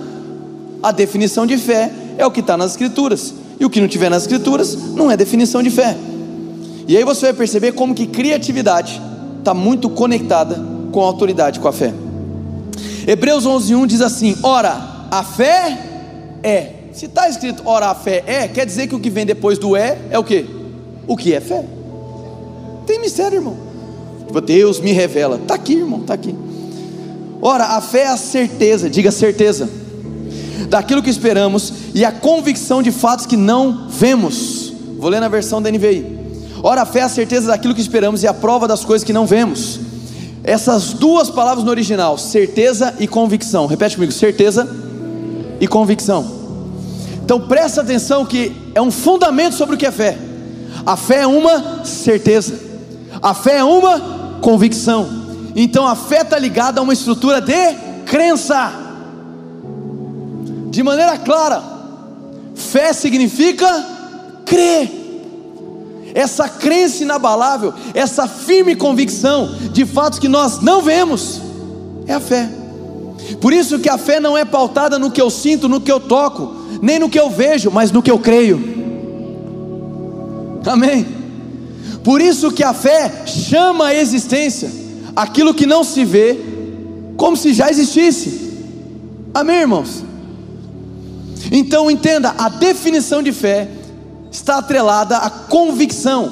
a 0.84 0.92
definição 0.92 1.48
de 1.48 1.58
fé 1.58 1.92
é 2.16 2.24
o 2.24 2.30
que 2.30 2.42
está 2.42 2.56
nas 2.56 2.72
escrituras, 2.72 3.34
e 3.60 3.66
o 3.66 3.72
que 3.72 3.82
não 3.82 3.88
tiver 3.88 4.08
nas 4.08 4.22
escrituras 4.22 4.78
não 4.94 5.10
é 5.10 5.18
definição 5.18 5.64
de 5.64 5.72
fé, 5.72 5.98
e 6.88 6.96
aí 6.96 7.04
você 7.04 7.26
vai 7.26 7.34
perceber 7.34 7.72
como 7.72 7.96
que 7.96 8.06
criatividade 8.06 9.02
está 9.40 9.52
muito 9.52 9.90
conectada 9.90 10.64
com 10.92 11.02
a 11.02 11.06
autoridade, 11.06 11.60
com 11.60 11.68
a 11.68 11.74
fé. 11.74 11.92
Hebreus 13.08 13.48
11:1 13.48 13.88
diz 13.88 14.02
assim: 14.02 14.38
Ora, 14.44 15.08
a 15.10 15.24
fé 15.24 15.80
é 16.44 16.74
se 16.94 17.06
está 17.06 17.28
escrito 17.28 17.64
ora 17.66 17.88
a 17.88 17.96
fé 17.96 18.24
é, 18.28 18.48
quer 18.48 18.66
dizer 18.66 18.88
que 18.88 18.96
o 18.96 19.00
que 19.00 19.10
vem 19.10 19.26
depois 19.26 19.58
do 19.58 19.76
é 19.76 19.98
é 20.10 20.20
o 20.20 20.24
que? 20.24 20.46
O 21.08 21.16
que 21.18 21.34
é 21.34 21.40
fé? 21.40 21.66
Tem 22.86 23.00
mistério, 23.00 23.38
irmão. 23.38 23.58
Deus 24.46 24.80
me 24.80 24.92
revela. 24.92 25.38
Está 25.38 25.56
aqui, 25.56 25.74
irmão, 25.74 26.02
está 26.02 26.14
aqui. 26.14 26.36
Ora, 27.42 27.66
a 27.66 27.82
fé 27.82 28.02
é 28.04 28.08
a 28.08 28.18
certeza, 28.18 28.90
diga 28.90 29.12
certeza, 29.12 29.68
daquilo 30.70 31.02
que 31.02 31.10
esperamos 31.10 31.74
e 31.94 32.06
a 32.06 32.12
convicção 32.12 32.84
de 32.84 32.92
fatos 32.92 33.26
que 33.26 33.36
não 33.36 33.88
vemos. 33.90 34.72
Vou 35.00 35.10
ler 35.10 35.20
na 35.20 35.28
versão 35.28 35.62
da 35.62 35.72
NVI. 35.72 36.20
Ora, 36.62 36.84
a 36.84 36.86
fé 36.86 37.00
é 37.00 37.04
a 37.04 37.10
certeza 37.10 37.48
daquilo 37.48 37.74
que 37.74 37.82
esperamos 37.82 38.22
e 38.22 38.28
a 38.28 38.34
prova 38.34 38.68
das 38.68 38.86
coisas 38.86 39.04
que 39.04 39.12
não 39.12 39.26
vemos. 39.26 39.80
Essas 40.44 40.94
duas 40.94 41.30
palavras 41.30 41.64
no 41.64 41.72
original, 41.72 42.18
certeza 42.18 42.94
e 43.00 43.08
convicção. 43.08 43.66
Repete 43.66 43.96
comigo: 43.96 44.12
certeza 44.12 44.68
e 45.60 45.68
convicção. 45.68 46.26
Então 47.24 47.40
presta 47.40 47.82
atenção 47.82 48.26
que 48.26 48.52
é 48.76 48.82
um 48.82 48.92
fundamento 48.92 49.56
sobre 49.56 49.76
o 49.76 49.78
que 49.78 49.86
é 49.86 49.92
fé. 49.92 50.18
A 50.86 50.96
fé 50.96 51.22
é 51.22 51.28
uma 51.28 51.86
certeza, 51.86 52.60
a 53.22 53.34
fé 53.34 53.58
é 53.58 53.64
uma 53.64 54.40
convicção. 54.42 55.21
Então 55.56 55.86
a 55.86 55.96
fé 55.96 56.22
está 56.22 56.38
ligada 56.38 56.80
a 56.80 56.84
uma 56.84 56.94
estrutura 56.94 57.42
de 57.42 57.76
crença. 58.06 58.74
De 60.70 60.82
maneira 60.82 61.18
clara, 61.18 61.62
fé 62.56 62.94
significa 62.94 63.86
crer. 64.46 65.00
Essa 66.14 66.48
crença 66.48 67.04
inabalável, 67.04 67.74
essa 67.94 68.28
firme 68.28 68.76
convicção 68.76 69.54
de 69.72 69.86
fatos 69.86 70.20
que 70.20 70.28
nós 70.28 70.60
não 70.62 70.82
vemos, 70.82 71.42
é 72.06 72.14
a 72.14 72.20
fé. 72.20 72.50
Por 73.40 73.54
isso 73.54 73.80
que 73.80 73.90
a 73.90 73.98
fé 73.98 74.20
não 74.20 74.38
é 74.38 74.44
pautada 74.44 75.00
no 75.00 75.12
que 75.12 75.22
eu 75.22 75.30
sinto, 75.30 75.70
no 75.70 75.80
que 75.80 75.92
eu 75.92 76.00
toco, 76.00 76.56
nem 76.82 77.00
no 77.00 77.10
que 77.10 77.20
eu 77.20 77.30
vejo, 77.30 77.72
mas 77.72 77.92
no 77.92 78.02
que 78.02 78.12
eu 78.12 78.20
creio. 78.20 78.62
Amém. 80.66 81.06
Por 82.04 82.22
isso 82.22 82.52
que 82.52 82.64
a 82.64 82.74
fé 82.74 83.26
chama 83.26 83.88
a 83.88 83.96
existência 83.96 84.81
aquilo 85.16 85.54
que 85.54 85.66
não 85.66 85.84
se 85.84 86.04
vê, 86.06 86.38
como 87.18 87.36
se 87.38 87.54
já 87.54 87.70
existisse. 87.70 88.52
Amém, 89.34 89.62
irmãos? 89.62 90.04
Então 91.52 91.90
entenda, 91.92 92.34
a 92.38 92.50
definição 92.50 93.22
de 93.22 93.32
fé 93.32 93.68
está 94.32 94.58
atrelada 94.58 95.18
à 95.18 95.30
convicção, 95.30 96.32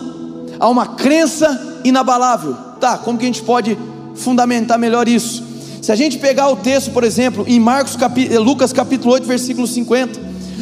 a 0.59 0.69
uma 0.69 0.87
crença 0.87 1.79
inabalável. 1.83 2.55
Tá, 2.79 2.97
como 2.97 3.17
que 3.17 3.25
a 3.25 3.27
gente 3.27 3.43
pode 3.43 3.77
fundamentar 4.15 4.79
melhor 4.79 5.07
isso? 5.07 5.43
Se 5.81 5.91
a 5.91 5.95
gente 5.95 6.17
pegar 6.17 6.49
o 6.49 6.55
texto, 6.55 6.91
por 6.91 7.03
exemplo, 7.03 7.45
em 7.47 7.59
Marcos 7.59 7.95
capi, 7.95 8.27
Lucas 8.37 8.71
capítulo 8.71 9.13
8, 9.13 9.27
versículo 9.27 9.67
50, 9.67 10.19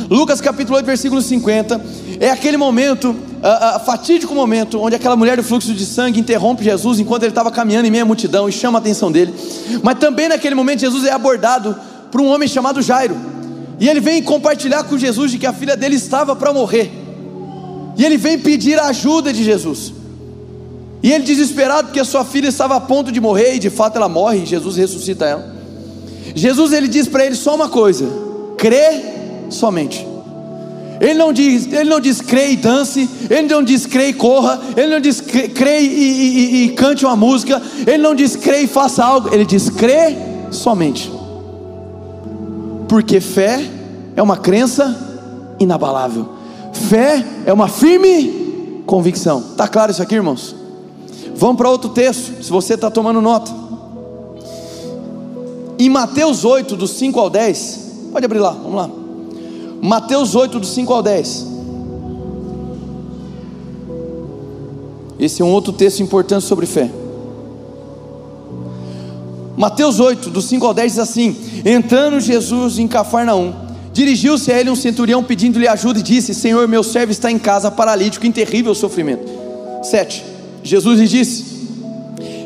Lucas 0.10 0.40
capítulo 0.40 0.78
8, 0.78 0.86
versículo 0.86 1.22
50, 1.22 1.82
é 2.20 2.30
aquele 2.30 2.58
momento, 2.58 3.16
uh, 3.38 3.78
uh, 3.78 3.86
fatídico 3.86 4.34
momento, 4.34 4.80
onde 4.82 4.96
aquela 4.96 5.16
mulher 5.16 5.38
do 5.38 5.44
fluxo 5.44 5.74
de 5.74 5.86
sangue 5.86 6.20
interrompe 6.20 6.64
Jesus 6.64 7.00
enquanto 7.00 7.24
ele 7.24 7.32
estava 7.32 7.52
caminhando 7.52 7.88
em 7.88 7.92
meia 7.92 8.06
multidão 8.06 8.48
e 8.48 8.52
chama 8.52 8.78
a 8.78 8.82
atenção 8.82 9.12
dele. 9.12 9.34
Mas 9.84 10.00
também 10.00 10.28
naquele 10.28 10.56
momento 10.56 10.80
Jesus 10.80 11.06
é 11.06 11.12
abordado 11.12 11.76
por 12.12 12.22
um 12.22 12.28
homem 12.28 12.48
chamado 12.48 12.82
Jairo. 12.82 13.16
E 13.80 13.88
ele 13.88 14.00
vem 14.00 14.22
compartilhar 14.24 14.84
com 14.84 14.98
Jesus 14.98 15.32
de 15.32 15.38
que 15.38 15.46
a 15.46 15.54
filha 15.54 15.78
dele 15.78 15.96
estava 15.96 16.36
para 16.36 16.52
morrer. 16.52 16.92
E 17.96 18.04
ele 18.04 18.18
vem 18.18 18.38
pedir 18.40 18.80
a 18.80 18.88
ajuda 18.88 19.32
de 19.32 19.44
Jesus. 19.44 19.94
E 21.02 21.12
ele 21.12 21.24
desesperado 21.24 21.88
porque 21.88 22.00
a 22.00 22.06
sua 22.06 22.26
filha 22.26 22.48
estava 22.48 22.76
a 22.76 22.82
ponto 22.82 23.12
de 23.12 23.22
morrer 23.22 23.56
e 23.56 23.60
de 23.60 23.70
fato 23.70 23.98
ela 23.98 24.10
morre 24.10 24.40
e 24.40 24.46
Jesus 24.46 24.76
ressuscita 24.78 25.26
ela. 25.26 25.56
Jesus 26.36 26.74
ele 26.74 26.88
diz 26.88 27.08
para 27.08 27.26
ele 27.26 27.36
só 27.36 27.56
uma 27.56 27.70
coisa: 27.70 28.08
crê 28.58 29.02
somente. 29.50 30.06
Ele 31.00 31.14
não 31.14 31.32
diz, 31.32 31.72
ele 31.72 31.90
não 31.90 32.00
diz 32.00 32.22
crê 32.22 32.52
e 32.52 32.56
dance, 32.56 33.08
ele 33.30 33.48
não 33.48 33.62
diz 33.62 33.86
crê 33.86 34.10
e 34.10 34.14
corra, 34.14 34.60
ele 34.76 34.88
não 34.88 35.00
diz 35.00 35.22
crê, 35.22 35.82
e, 35.82 35.86
e, 35.86 36.64
e, 36.64 36.66
e 36.66 36.70
cante 36.70 37.06
uma 37.06 37.16
música, 37.16 37.62
ele 37.86 38.00
não 38.00 38.16
diz 38.16 38.36
crê 38.36 38.62
e 38.62 38.68
faça 38.68 39.04
algo, 39.04 39.30
ele 39.34 39.46
diz 39.46 39.70
crê 39.70 40.16
somente. 40.50 41.12
Porque 42.88 43.20
fé 43.20 43.64
é 44.16 44.24
uma 44.24 44.38
crença 44.38 44.96
inabalável. 45.60 46.30
Fé 46.74 47.24
é 47.46 47.54
uma 47.54 47.68
firme 47.68 48.82
convicção. 48.86 49.42
Tá 49.56 49.68
claro 49.68 49.92
isso 49.92 50.02
aqui, 50.02 50.16
irmãos? 50.16 50.56
Vamos 51.36 51.58
para 51.58 51.70
outro 51.70 51.90
texto, 51.90 52.44
se 52.44 52.50
você 52.50 52.74
está 52.74 52.90
tomando 52.90 53.22
nota. 53.22 53.52
Em 55.78 55.90
Mateus 55.90 56.44
8, 56.44 56.76
dos 56.76 56.92
5 56.92 57.20
ao 57.20 57.30
10, 57.30 58.10
pode 58.12 58.26
abrir 58.26 58.40
lá, 58.40 58.52
vamos 58.52 58.74
lá. 58.74 58.90
Mateus 59.82 60.36
8, 60.36 60.60
dos 60.60 60.70
5 60.70 60.94
ao 60.94 61.04
10. 61.04 61.48
Esse 65.20 65.42
é 65.42 65.46
um 65.46 65.52
outro 65.52 65.74
texto 65.74 66.02
importante 66.02 66.46
sobre 66.46 66.66
fé. 66.66 66.90
Mateus 69.56 70.00
8, 70.00 70.30
dos 70.30 70.46
5 70.46 70.66
ao 70.66 70.74
10 70.74 70.92
diz 70.92 71.00
assim: 71.00 71.36
Entrando 71.66 72.20
Jesus 72.20 72.78
em 72.78 72.88
Cafarnaum, 72.88 73.54
dirigiu-se 73.92 74.52
a 74.52 74.60
ele 74.60 74.70
um 74.70 74.76
centurião 74.76 75.24
pedindo-lhe 75.24 75.68
ajuda 75.68 76.00
e 76.00 76.04
disse: 76.04 76.34
Senhor, 76.34 76.68
meu 76.68 76.84
servo 76.84 77.12
está 77.12 77.32
em 77.32 77.40
casa, 77.40 77.72
paralítico, 77.72 78.28
em 78.28 78.32
terrível 78.32 78.76
sofrimento. 78.76 79.28
7. 79.84 80.24
Jesus 80.64 81.00
lhe 81.00 81.08
disse: 81.08 81.46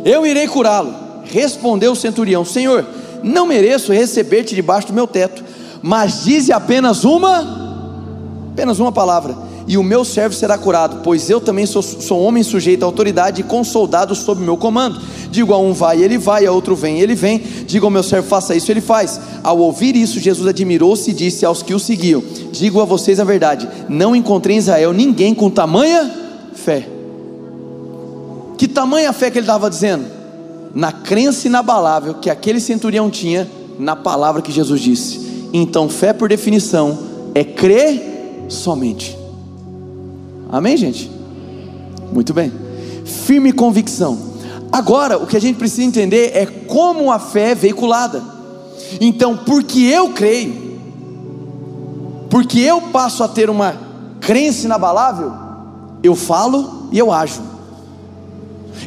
Eu 0.05 0.25
irei 0.25 0.47
curá-lo. 0.47 0.93
Respondeu 1.25 1.91
o 1.91 1.95
centurião: 1.95 2.45
Senhor, 2.45 2.85
não 3.21 3.45
mereço 3.45 3.91
receber-te 3.91 4.55
debaixo 4.55 4.87
do 4.87 4.93
meu 4.93 5.05
teto, 5.05 5.43
mas 5.81 6.23
dize 6.23 6.51
apenas 6.51 7.03
uma, 7.03 8.49
apenas 8.51 8.79
uma 8.79 8.91
palavra, 8.91 9.35
e 9.67 9.77
o 9.77 9.83
meu 9.83 10.03
servo 10.03 10.35
será 10.35 10.57
curado, 10.57 11.01
pois 11.03 11.29
eu 11.29 11.39
também 11.39 11.65
sou, 11.65 11.81
sou 11.81 12.21
homem 12.21 12.43
sujeito 12.43 12.83
à 12.83 12.85
autoridade 12.85 13.41
e 13.41 13.43
com 13.43 13.63
soldados 13.63 14.19
sob 14.19 14.41
meu 14.41 14.57
comando. 14.57 14.99
Digo 15.29 15.53
a 15.53 15.57
um 15.57 15.71
vai, 15.71 16.01
ele 16.01 16.17
vai, 16.17 16.45
a 16.45 16.51
outro 16.51 16.75
vem, 16.75 16.99
ele 16.99 17.15
vem. 17.15 17.39
Digo 17.39 17.85
ao 17.85 17.91
meu 17.91 18.03
servo 18.03 18.27
faça 18.27 18.55
isso, 18.55 18.71
ele 18.71 18.81
faz. 18.81 19.19
Ao 19.43 19.57
ouvir 19.57 19.95
isso, 19.95 20.19
Jesus 20.19 20.47
admirou-se 20.47 21.09
e 21.09 21.13
disse 21.13 21.45
aos 21.45 21.63
que 21.63 21.73
o 21.73 21.79
seguiam: 21.79 22.23
Digo 22.51 22.81
a 22.81 22.85
vocês 22.85 23.19
a 23.19 23.23
verdade, 23.23 23.67
não 23.87 24.15
encontrei 24.15 24.55
em 24.55 24.59
Israel 24.59 24.91
ninguém 24.93 25.33
com 25.33 25.49
tamanha 25.49 26.11
fé. 26.53 26.87
Que 28.57 28.67
tamanha 28.67 29.13
fé 29.13 29.31
que 29.31 29.37
ele 29.37 29.45
estava 29.45 29.69
dizendo? 29.69 30.05
Na 30.75 30.91
crença 30.91 31.47
inabalável 31.47 32.15
que 32.15 32.29
aquele 32.29 32.59
centurião 32.59 33.09
tinha 33.09 33.49
na 33.79 33.95
palavra 33.95 34.41
que 34.41 34.51
Jesus 34.51 34.81
disse. 34.81 35.20
Então, 35.53 35.89
fé 35.89 36.13
por 36.13 36.29
definição 36.29 36.97
é 37.35 37.43
crer 37.43 38.45
somente. 38.47 39.17
Amém, 40.49 40.75
gente? 40.77 41.09
Muito 42.11 42.33
bem. 42.33 42.51
Firme 43.05 43.51
convicção. 43.51 44.17
Agora, 44.71 45.17
o 45.17 45.27
que 45.27 45.35
a 45.35 45.41
gente 45.41 45.57
precisa 45.57 45.83
entender 45.83 46.31
é 46.33 46.45
como 46.45 47.11
a 47.11 47.19
fé 47.19 47.51
é 47.51 47.55
veiculada. 47.55 48.23
Então, 48.99 49.37
porque 49.37 49.79
eu 49.79 50.09
creio, 50.09 50.79
porque 52.29 52.59
eu 52.59 52.81
passo 52.81 53.23
a 53.23 53.27
ter 53.27 53.49
uma 53.49 53.75
crença 54.19 54.65
inabalável, 54.65 55.31
eu 56.03 56.15
falo 56.15 56.87
e 56.91 56.97
eu 56.97 57.11
ajo. 57.11 57.41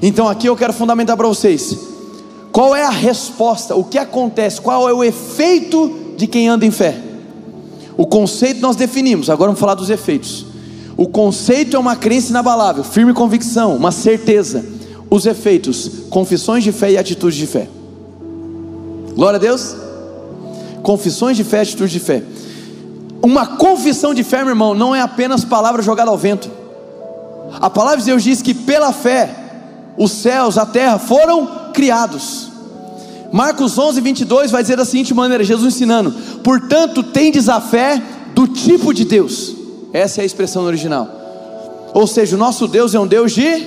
Então, 0.02 0.28
aqui 0.28 0.46
eu 0.46 0.56
quero 0.56 0.72
fundamentar 0.72 1.16
para 1.16 1.28
vocês: 1.28 1.76
qual 2.52 2.74
é 2.74 2.84
a 2.84 2.90
resposta, 2.90 3.74
o 3.74 3.84
que 3.84 3.98
acontece, 3.98 4.60
qual 4.60 4.88
é 4.88 4.92
o 4.92 5.02
efeito 5.02 6.03
de 6.16 6.26
quem 6.26 6.48
anda 6.48 6.64
em 6.64 6.70
fé? 6.70 7.00
O 7.96 8.06
conceito 8.06 8.60
nós 8.60 8.76
definimos, 8.76 9.30
agora 9.30 9.48
vamos 9.48 9.60
falar 9.60 9.74
dos 9.74 9.90
efeitos. 9.90 10.46
O 10.96 11.08
conceito 11.08 11.76
é 11.76 11.78
uma 11.78 11.96
crença 11.96 12.30
inabalável, 12.30 12.84
firme 12.84 13.12
convicção, 13.12 13.76
uma 13.76 13.90
certeza 13.90 14.74
os 15.10 15.26
efeitos, 15.26 15.90
confissões 16.10 16.64
de 16.64 16.72
fé 16.72 16.90
e 16.90 16.98
atitudes 16.98 17.38
de 17.38 17.46
fé. 17.46 17.68
Glória 19.14 19.36
a 19.36 19.40
Deus. 19.40 19.76
Confissões 20.82 21.36
de 21.36 21.44
fé 21.44 21.60
atitudes 21.60 21.92
de 21.92 22.00
fé. 22.00 22.22
Uma 23.22 23.46
confissão 23.46 24.12
de 24.12 24.24
fé, 24.24 24.38
meu 24.38 24.48
irmão, 24.48 24.74
não 24.74 24.92
é 24.94 25.00
apenas 25.00 25.44
palavra 25.44 25.82
jogada 25.82 26.10
ao 26.10 26.18
vento. 26.18 26.50
A 27.60 27.70
palavra 27.70 28.00
de 28.00 28.06
Deus 28.06 28.24
diz 28.24 28.42
que 28.42 28.52
pela 28.52 28.92
fé 28.92 29.30
os 29.96 30.10
céus, 30.10 30.58
a 30.58 30.66
terra 30.66 30.98
foram 30.98 31.70
criados. 31.72 32.50
Marcos 33.34 33.76
11, 33.76 34.00
22 34.00 34.52
vai 34.52 34.62
dizer 34.62 34.76
da 34.76 34.84
seguinte 34.84 35.12
maneira: 35.12 35.42
Jesus 35.42 35.74
ensinando, 35.74 36.12
portanto, 36.44 37.02
tendes 37.02 37.48
a 37.48 37.60
fé 37.60 38.00
do 38.32 38.46
tipo 38.46 38.94
de 38.94 39.04
Deus. 39.04 39.56
Essa 39.92 40.20
é 40.20 40.22
a 40.22 40.24
expressão 40.24 40.62
original. 40.62 41.08
Ou 41.92 42.06
seja, 42.06 42.36
o 42.36 42.38
nosso 42.38 42.68
Deus 42.68 42.94
é 42.94 43.00
um 43.00 43.08
Deus 43.08 43.32
de 43.32 43.66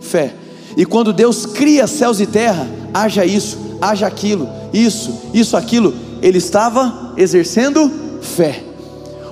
fé. 0.00 0.32
E 0.76 0.86
quando 0.86 1.12
Deus 1.12 1.44
cria 1.44 1.88
céus 1.88 2.20
e 2.20 2.26
terra, 2.26 2.68
haja 2.94 3.24
isso, 3.24 3.58
haja 3.80 4.06
aquilo, 4.06 4.48
isso, 4.72 5.12
isso, 5.34 5.56
aquilo, 5.56 5.92
ele 6.22 6.38
estava 6.38 7.12
exercendo 7.16 7.90
fé. 8.22 8.62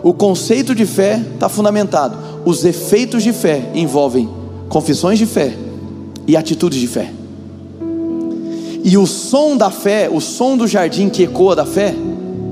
O 0.02 0.12
conceito 0.12 0.74
de 0.74 0.86
fé 0.86 1.24
está 1.34 1.48
fundamentado. 1.48 2.18
Os 2.44 2.64
efeitos 2.64 3.22
de 3.22 3.32
fé 3.32 3.70
envolvem 3.76 4.28
confissões 4.68 5.20
de 5.20 5.26
fé 5.26 5.56
e 6.26 6.36
atitudes 6.36 6.80
de 6.80 6.88
fé. 6.88 7.12
E 8.84 8.96
o 8.96 9.06
som 9.06 9.56
da 9.56 9.70
fé, 9.70 10.08
o 10.10 10.20
som 10.20 10.56
do 10.56 10.66
jardim 10.66 11.08
que 11.08 11.24
ecoa 11.24 11.54
da 11.56 11.66
fé, 11.66 11.94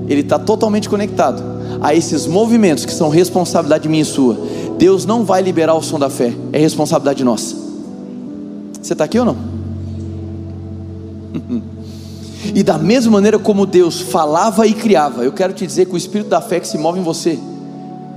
ele 0.09 0.21
está 0.21 0.39
totalmente 0.39 0.89
conectado 0.89 1.43
a 1.81 1.95
esses 1.95 2.27
movimentos 2.27 2.85
que 2.85 2.93
são 2.93 3.09
responsabilidade 3.09 3.89
minha 3.89 4.03
e 4.03 4.07
sua. 4.07 4.37
Deus 4.79 5.07
não 5.07 5.25
vai 5.25 5.43
liberar 5.43 5.75
o 5.75 5.83
som 5.83 5.99
da 5.99 6.11
fé, 6.11 6.33
é 6.53 6.59
responsabilidade 6.59 7.25
nossa. 7.25 7.57
Você 8.81 8.93
está 8.93 9.05
aqui 9.05 9.19
ou 9.19 9.25
não? 9.25 9.37
E 12.55 12.63
da 12.63 12.79
mesma 12.79 13.11
maneira 13.11 13.41
como 13.41 13.67
Deus 13.67 14.01
falava 14.01 14.69
e 14.69 14.73
criava, 14.73 15.25
eu 15.25 15.33
quero 15.33 15.53
te 15.53 15.67
dizer 15.67 15.87
que 15.87 15.95
o 15.95 15.97
espírito 15.97 16.31
da 16.31 16.41
fé 16.41 16.61
que 16.61 16.69
se 16.69 16.79
move 16.79 17.01
em 17.01 17.03
você, 17.03 17.37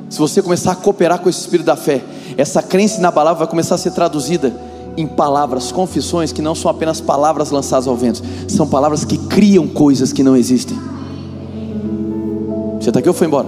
se 0.07 0.19
você 0.19 0.39
começar 0.39 0.73
a 0.73 0.75
cooperar 0.75 1.17
com 1.19 1.27
esse 1.29 1.39
espírito 1.39 1.65
da 1.65 1.75
fé, 1.75 2.03
essa 2.37 2.61
crença 2.61 3.01
na 3.01 3.11
palavra 3.11 3.39
vai 3.39 3.47
começar 3.47 3.73
a 3.73 3.77
ser 3.79 3.91
traduzida 3.91 4.53
em 4.97 5.07
palavras, 5.07 5.71
confissões 5.71 6.31
que 6.31 6.41
não 6.41 6.53
são 6.53 6.69
apenas 6.69 6.99
palavras 6.99 7.51
lançadas 7.51 7.87
ao 7.87 7.95
vento, 7.95 8.21
são 8.47 8.67
palavras 8.67 9.05
que 9.05 9.17
criam 9.17 9.67
coisas 9.67 10.11
que 10.11 10.23
não 10.23 10.35
existem. 10.35 10.77
Você 12.79 12.89
está 12.89 12.99
aqui 12.99 13.07
ou 13.07 13.13
foi 13.13 13.27
embora? 13.27 13.47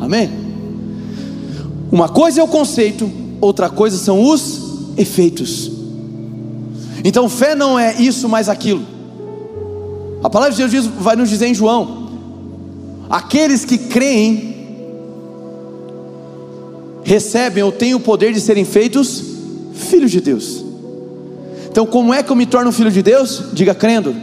Amém? 0.00 0.30
Uma 1.90 2.08
coisa 2.08 2.40
é 2.40 2.44
o 2.44 2.48
conceito, 2.48 3.10
outra 3.40 3.68
coisa 3.68 3.96
são 3.96 4.22
os 4.22 4.60
efeitos. 4.96 5.70
Então 7.04 7.28
fé 7.28 7.54
não 7.54 7.78
é 7.78 7.94
isso 8.00 8.28
mais 8.28 8.48
aquilo. 8.48 8.82
A 10.22 10.28
palavra 10.28 10.54
de 10.54 10.66
Deus 10.66 10.86
vai 10.86 11.16
nos 11.16 11.28
dizer 11.28 11.46
em 11.46 11.54
João: 11.54 12.10
aqueles 13.08 13.64
que 13.64 13.78
creem 13.78 14.49
recebem 17.10 17.60
ou 17.64 17.72
têm 17.72 17.92
o 17.92 17.98
poder 17.98 18.32
de 18.32 18.40
serem 18.40 18.64
feitos 18.64 19.20
filhos 19.74 20.12
de 20.12 20.20
Deus. 20.20 20.64
Então, 21.68 21.84
como 21.84 22.14
é 22.14 22.22
que 22.22 22.30
eu 22.30 22.36
me 22.36 22.46
torno 22.46 22.70
filho 22.70 22.90
de 22.90 23.02
Deus? 23.02 23.46
Diga 23.52 23.74
crendo. 23.74 24.14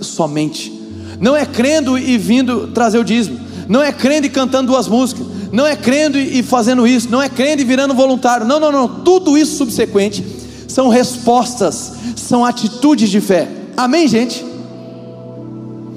Somente. 0.00 0.72
Não 1.20 1.36
é 1.36 1.46
crendo 1.46 1.96
e 1.96 2.18
vindo 2.18 2.66
trazer 2.74 2.98
o 2.98 3.04
dízimo. 3.04 3.38
Não 3.68 3.80
é 3.80 3.92
crendo 3.92 4.26
e 4.26 4.30
cantando 4.30 4.72
duas 4.72 4.88
músicas 4.88 5.24
não 5.52 5.64
é 5.64 5.76
crendo 5.76 6.18
e 6.18 6.42
fazendo 6.42 6.86
isso, 6.86 7.08
não 7.08 7.22
é 7.22 7.28
crendo 7.28 7.62
e 7.62 7.64
virando 7.64 7.94
voluntário, 7.94 8.44
não, 8.44 8.58
não, 8.58 8.70
não, 8.70 8.88
tudo 9.02 9.38
isso 9.38 9.56
subsequente 9.56 10.22
são 10.68 10.88
respostas, 10.88 11.92
são 12.16 12.44
atitudes 12.44 13.08
de 13.08 13.20
fé. 13.20 13.48
Amém, 13.76 14.06
gente? 14.08 14.44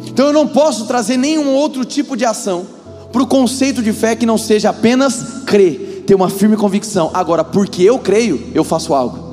Então 0.06 0.28
eu 0.28 0.34
não 0.34 0.48
posso 0.48 0.86
trazer 0.86 1.18
nenhum 1.18 1.50
outro 1.56 1.84
tipo 1.84 2.16
de 2.16 2.24
ação 2.24 2.79
para 3.12 3.24
o 3.24 3.28
conceito 3.28 3.82
de 3.82 3.92
fé 3.92 4.16
que 4.16 4.26
não 4.26 4.38
seja 4.38 4.70
apenas 4.70 5.44
crer, 5.46 6.04
ter 6.06 6.16
uma 6.16 6.30
firme 6.30 6.56
convicção. 6.56 7.10
Agora, 7.14 7.44
porque 7.44 7.84
eu 7.84 8.00
creio, 8.00 8.42
eu 8.54 8.64
faço 8.64 8.94
algo. 8.94 9.30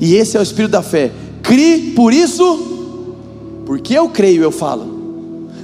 E 0.00 0.14
esse 0.14 0.36
é 0.36 0.40
o 0.40 0.42
espírito 0.42 0.72
da 0.72 0.82
fé. 0.82 1.10
Crie 1.42 1.92
por 1.92 2.12
isso, 2.12 2.42
porque 3.66 3.94
eu 3.94 4.08
creio, 4.08 4.42
eu 4.42 4.50
falo. 4.50 5.00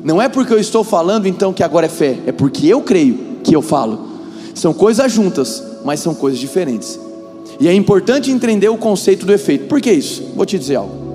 Não 0.02 0.20
é 0.20 0.28
porque 0.28 0.52
eu 0.52 0.58
estou 0.58 0.84
falando 0.84 1.26
então 1.26 1.52
que 1.52 1.62
agora 1.62 1.86
é 1.86 1.88
fé, 1.88 2.18
é 2.26 2.32
porque 2.32 2.66
eu 2.66 2.80
creio 2.80 3.18
que 3.42 3.54
eu 3.54 3.62
falo. 3.62 4.06
São 4.54 4.72
coisas 4.72 5.10
juntas, 5.12 5.62
mas 5.84 6.00
são 6.00 6.14
coisas 6.14 6.38
diferentes. 6.38 6.98
E 7.58 7.68
é 7.68 7.74
importante 7.74 8.30
entender 8.30 8.68
o 8.68 8.76
conceito 8.76 9.24
do 9.24 9.32
efeito. 9.32 9.66
Por 9.66 9.80
que 9.80 9.90
isso? 9.90 10.22
Vou 10.34 10.44
te 10.44 10.58
dizer 10.58 10.76
algo. 10.76 11.06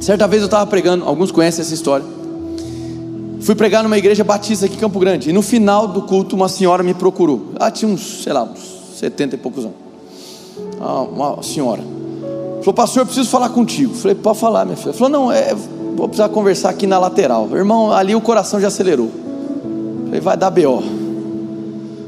Certa 0.00 0.28
vez 0.28 0.42
eu 0.42 0.46
estava 0.46 0.66
pregando, 0.66 1.04
alguns 1.04 1.30
conhecem 1.30 1.62
essa 1.62 1.74
história. 1.74 2.13
Fui 3.44 3.54
pregar 3.54 3.82
numa 3.82 3.98
igreja 3.98 4.24
batista 4.24 4.64
aqui 4.64 4.76
em 4.76 4.78
Campo 4.78 4.98
Grande. 4.98 5.28
E 5.28 5.32
no 5.32 5.42
final 5.42 5.86
do 5.86 6.00
culto, 6.00 6.34
uma 6.34 6.48
senhora 6.48 6.82
me 6.82 6.94
procurou. 6.94 7.48
Ela 7.60 7.70
tinha 7.70 7.90
uns, 7.90 8.22
sei 8.22 8.32
lá, 8.32 8.42
uns 8.42 8.58
70 8.98 9.34
e 9.34 9.38
poucos 9.38 9.64
anos. 9.66 9.76
Ah, 10.80 11.02
uma 11.02 11.42
senhora. 11.42 11.82
Falou, 12.60 12.72
pastor, 12.72 13.02
eu 13.02 13.06
preciso 13.06 13.28
falar 13.28 13.50
contigo. 13.50 13.94
Falei, 13.94 14.14
pode 14.14 14.38
falar, 14.38 14.64
minha 14.64 14.78
filha. 14.78 14.94
Falou, 14.94 15.10
não, 15.10 15.30
é, 15.30 15.54
vou 15.94 16.08
precisar 16.08 16.30
conversar 16.30 16.70
aqui 16.70 16.86
na 16.86 16.98
lateral. 16.98 17.46
Irmão, 17.52 17.92
ali 17.92 18.14
o 18.14 18.20
coração 18.22 18.58
já 18.58 18.68
acelerou. 18.68 19.10
Falei, 20.06 20.20
vai 20.22 20.38
dar 20.38 20.48
B.O. 20.48 20.82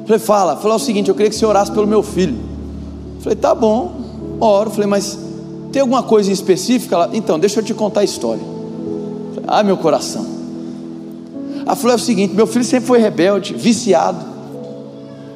Falei, 0.06 0.18
fala. 0.18 0.56
Falei, 0.56 0.72
é 0.72 0.76
o 0.76 0.78
seguinte, 0.78 1.10
eu 1.10 1.14
queria 1.14 1.28
que 1.28 1.36
você 1.36 1.44
orasse 1.44 1.70
pelo 1.70 1.86
meu 1.86 2.02
filho. 2.02 2.38
Falei, 3.20 3.36
tá 3.36 3.54
bom, 3.54 3.92
oro. 4.40 4.70
Falei, 4.70 4.86
mas 4.86 5.18
tem 5.70 5.82
alguma 5.82 6.02
coisa 6.02 6.30
em 6.30 6.32
específica? 6.32 7.10
Então, 7.12 7.38
deixa 7.38 7.60
eu 7.60 7.64
te 7.64 7.74
contar 7.74 8.00
a 8.00 8.04
história. 8.04 8.42
Falei, 9.34 9.44
ah, 9.46 9.62
meu 9.62 9.76
coração. 9.76 10.35
Ela 11.66 11.74
falou, 11.74 11.92
é 11.92 11.96
o 11.96 11.98
seguinte, 11.98 12.32
meu 12.32 12.46
filho 12.46 12.64
sempre 12.64 12.86
foi 12.86 13.00
rebelde, 13.00 13.52
viciado, 13.52 14.24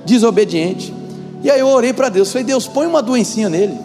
desobediente. 0.06 0.94
E 1.42 1.50
aí 1.50 1.58
eu 1.58 1.66
orei 1.66 1.92
para 1.92 2.08
Deus. 2.08 2.30
Falei, 2.30 2.44
Deus, 2.44 2.68
põe 2.68 2.86
uma 2.86 3.02
doencinha 3.02 3.48
nele. 3.48 3.76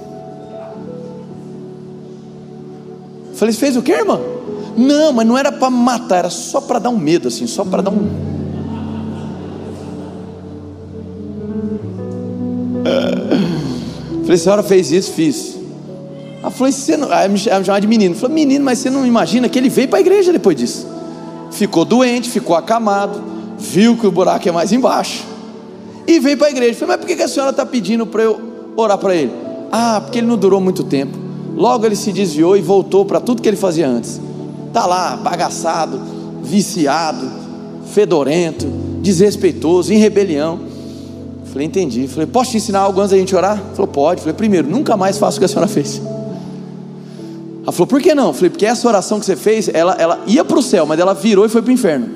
Falei, 3.33 3.51
fez 3.51 3.75
o 3.75 3.81
que, 3.81 3.91
irmã? 3.91 4.19
Não, 4.77 5.11
mas 5.11 5.25
não 5.25 5.35
era 5.35 5.51
para 5.51 5.71
matar, 5.71 6.19
era 6.19 6.29
só 6.29 6.61
para 6.61 6.77
dar 6.77 6.91
um 6.91 6.97
medo, 6.97 7.29
assim, 7.29 7.47
só 7.47 7.65
para 7.65 7.81
dar 7.81 7.89
um 7.89 8.35
Falei, 14.21 14.35
a 14.35 14.37
senhora 14.37 14.61
fez 14.61 14.91
isso? 14.91 15.11
Fiz. 15.13 15.57
Ela 16.41 16.51
falou, 16.51 16.71
você 16.71 16.95
não... 16.95 17.11
Aí 17.11 17.27
me 17.27 17.39
chamava 17.39 17.81
de 17.81 17.87
menino. 17.87 18.13
Falei, 18.13 18.35
menino, 18.35 18.63
mas 18.63 18.77
você 18.77 18.91
não 18.91 19.03
imagina 19.03 19.49
que 19.49 19.57
ele 19.57 19.69
veio 19.69 19.87
para 19.87 19.97
a 19.97 20.01
igreja 20.01 20.31
depois 20.31 20.55
disso. 20.55 20.94
Ficou 21.55 21.85
doente, 21.85 22.29
ficou 22.29 22.53
acamado, 22.53 23.23
viu 23.57 23.95
que 23.95 24.05
o 24.05 24.11
buraco 24.11 24.47
é 24.47 24.51
mais 24.51 24.73
embaixo. 24.73 25.23
E 26.05 26.19
veio 26.19 26.37
para 26.37 26.47
a 26.47 26.49
igreja. 26.51 26.73
Falei, 26.73 26.97
mas 26.97 27.05
por 27.05 27.15
que 27.15 27.23
a 27.23 27.27
senhora 27.29 27.51
está 27.51 27.65
pedindo 27.65 28.05
para 28.05 28.23
eu 28.23 28.39
orar 28.75 28.97
para 28.97 29.15
ele? 29.15 29.31
Ah, 29.71 30.01
porque 30.01 30.19
ele 30.19 30.27
não 30.27 30.37
durou 30.37 30.59
muito 30.59 30.83
tempo. 30.83 31.17
Logo 31.55 31.85
ele 31.85 31.95
se 31.95 32.11
desviou 32.11 32.57
e 32.57 32.61
voltou 32.61 33.05
para 33.05 33.21
tudo 33.21 33.41
que 33.41 33.47
ele 33.47 33.55
fazia 33.55 33.87
antes. 33.87 34.19
Está 34.67 34.85
lá, 34.85 35.15
bagaçado, 35.15 35.97
viciado, 36.43 37.25
fedorento, 37.93 38.67
desrespeitoso, 39.01 39.93
em 39.93 39.97
rebelião. 39.97 40.59
Falei, 41.45 41.67
entendi. 41.67 42.05
Falei, 42.09 42.27
posso 42.27 42.51
te 42.51 42.57
ensinar 42.57 42.79
algo 42.79 42.99
antes 42.99 43.11
da 43.11 43.17
gente 43.17 43.33
orar? 43.33 43.63
Falou, 43.73 43.87
pode. 43.87 44.19
Falei, 44.19 44.33
primeiro, 44.33 44.69
nunca 44.69 44.97
mais 44.97 45.17
faço 45.17 45.37
o 45.37 45.39
que 45.39 45.45
a 45.45 45.47
senhora 45.47 45.69
fez. 45.69 46.01
Ela 47.65 47.71
falou, 47.71 47.87
por 47.87 47.99
que 47.99 48.13
não? 48.13 48.31
Falei, 48.31 48.51
porque 48.51 48.65
essa 48.65 48.87
oração 48.87 49.19
que 49.19 49.25
você 49.25 49.35
fez, 49.35 49.67
ela, 49.73 49.95
ela 49.95 50.19
ia 50.27 50.45
para 50.45 50.59
o 50.59 50.61
céu, 50.61 50.85
mas 50.85 50.99
ela 50.99 51.15
virou 51.15 51.47
e 51.47 51.49
foi 51.49 51.63
para 51.63 51.71
o 51.71 51.73
inferno. 51.73 52.07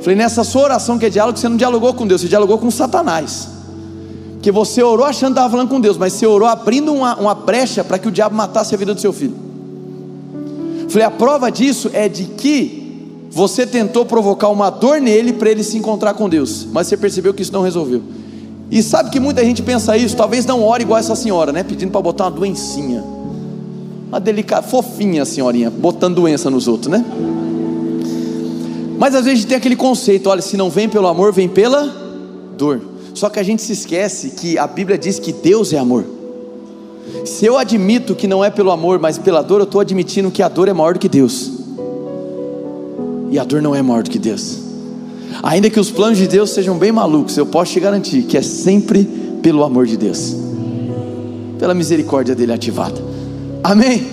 Falei, 0.00 0.16
nessa 0.16 0.42
sua 0.42 0.62
oração 0.62 0.98
que 0.98 1.04
é 1.04 1.10
diálogo, 1.10 1.38
você 1.38 1.48
não 1.50 1.56
dialogou 1.58 1.92
com 1.92 2.06
Deus, 2.06 2.22
você 2.22 2.28
dialogou 2.28 2.56
com 2.56 2.70
Satanás. 2.70 3.46
Porque 4.32 4.50
você 4.50 4.82
orou 4.82 5.04
achando 5.04 5.32
que 5.34 5.38
estava 5.38 5.50
falando 5.50 5.68
com 5.68 5.78
Deus, 5.78 5.98
mas 5.98 6.14
você 6.14 6.26
orou 6.26 6.48
abrindo 6.48 6.94
uma, 6.94 7.14
uma 7.16 7.34
brecha 7.34 7.84
para 7.84 7.98
que 7.98 8.08
o 8.08 8.10
diabo 8.10 8.34
matasse 8.34 8.74
a 8.74 8.78
vida 8.78 8.94
do 8.94 9.00
seu 9.00 9.12
filho. 9.12 9.36
Falei, 10.88 11.06
a 11.06 11.10
prova 11.10 11.50
disso 11.50 11.90
é 11.92 12.08
de 12.08 12.24
que 12.24 13.20
você 13.30 13.66
tentou 13.66 14.06
provocar 14.06 14.48
uma 14.48 14.70
dor 14.70 14.98
nele 14.98 15.34
para 15.34 15.50
ele 15.50 15.62
se 15.62 15.76
encontrar 15.76 16.14
com 16.14 16.26
Deus, 16.26 16.66
mas 16.72 16.86
você 16.86 16.96
percebeu 16.96 17.34
que 17.34 17.42
isso 17.42 17.52
não 17.52 17.62
resolveu. 17.62 18.02
E 18.70 18.82
sabe 18.82 19.10
que 19.10 19.20
muita 19.20 19.44
gente 19.44 19.62
pensa 19.62 19.94
isso, 19.94 20.16
talvez 20.16 20.46
não 20.46 20.62
ore 20.62 20.84
igual 20.84 20.98
essa 20.98 21.14
senhora, 21.14 21.52
né? 21.52 21.62
Pedindo 21.62 21.90
para 21.90 22.00
botar 22.00 22.24
uma 22.24 22.30
doencinha. 22.30 23.13
Uma 24.14 24.20
delicada, 24.20 24.62
fofinha 24.62 25.22
a 25.22 25.26
senhorinha, 25.26 25.68
botando 25.68 26.14
doença 26.14 26.48
nos 26.48 26.68
outros, 26.68 26.88
né? 26.88 27.04
Mas 28.96 29.12
às 29.12 29.24
vezes 29.24 29.44
tem 29.44 29.56
aquele 29.56 29.74
conceito, 29.74 30.30
olha, 30.30 30.40
se 30.40 30.56
não 30.56 30.70
vem 30.70 30.88
pelo 30.88 31.08
amor, 31.08 31.32
vem 31.32 31.48
pela 31.48 31.84
dor. 32.56 32.80
Só 33.12 33.28
que 33.28 33.40
a 33.40 33.42
gente 33.42 33.60
se 33.60 33.72
esquece 33.72 34.30
que 34.30 34.56
a 34.56 34.68
Bíblia 34.68 34.96
diz 34.96 35.18
que 35.18 35.32
Deus 35.32 35.72
é 35.72 35.78
amor. 35.78 36.04
Se 37.24 37.44
eu 37.44 37.58
admito 37.58 38.14
que 38.14 38.28
não 38.28 38.44
é 38.44 38.50
pelo 38.50 38.70
amor, 38.70 39.00
mas 39.00 39.18
pela 39.18 39.42
dor, 39.42 39.58
eu 39.58 39.64
estou 39.64 39.80
admitindo 39.80 40.30
que 40.30 40.44
a 40.44 40.48
dor 40.48 40.68
é 40.68 40.72
maior 40.72 40.94
do 40.94 41.00
que 41.00 41.08
Deus. 41.08 41.50
E 43.32 43.36
a 43.36 43.42
dor 43.42 43.60
não 43.60 43.74
é 43.74 43.82
maior 43.82 44.04
do 44.04 44.10
que 44.10 44.18
Deus. 44.20 44.60
Ainda 45.42 45.68
que 45.68 45.80
os 45.80 45.90
planos 45.90 46.18
de 46.18 46.28
Deus 46.28 46.50
sejam 46.50 46.78
bem 46.78 46.92
malucos, 46.92 47.36
eu 47.36 47.46
posso 47.46 47.72
te 47.72 47.80
garantir 47.80 48.22
que 48.22 48.38
é 48.38 48.42
sempre 48.42 49.02
pelo 49.42 49.64
amor 49.64 49.86
de 49.86 49.96
Deus, 49.96 50.36
pela 51.58 51.74
misericórdia 51.74 52.32
dele 52.32 52.52
ativada. 52.52 53.13
Amém? 53.64 54.06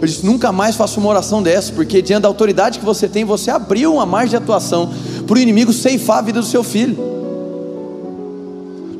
Eu 0.00 0.06
disse: 0.06 0.24
nunca 0.24 0.50
mais 0.50 0.74
faço 0.74 0.98
uma 0.98 1.10
oração 1.10 1.42
dessa, 1.42 1.70
porque 1.72 2.00
diante 2.00 2.22
da 2.22 2.28
autoridade 2.28 2.78
que 2.78 2.84
você 2.84 3.06
tem, 3.06 3.24
você 3.24 3.50
abriu 3.50 3.92
uma 3.92 4.06
margem 4.06 4.30
de 4.30 4.36
atuação 4.36 4.90
para 5.26 5.36
o 5.36 5.38
inimigo 5.38 5.72
ceifar 5.72 6.18
a 6.18 6.22
vida 6.22 6.40
do 6.40 6.46
seu 6.46 6.64
filho. 6.64 7.14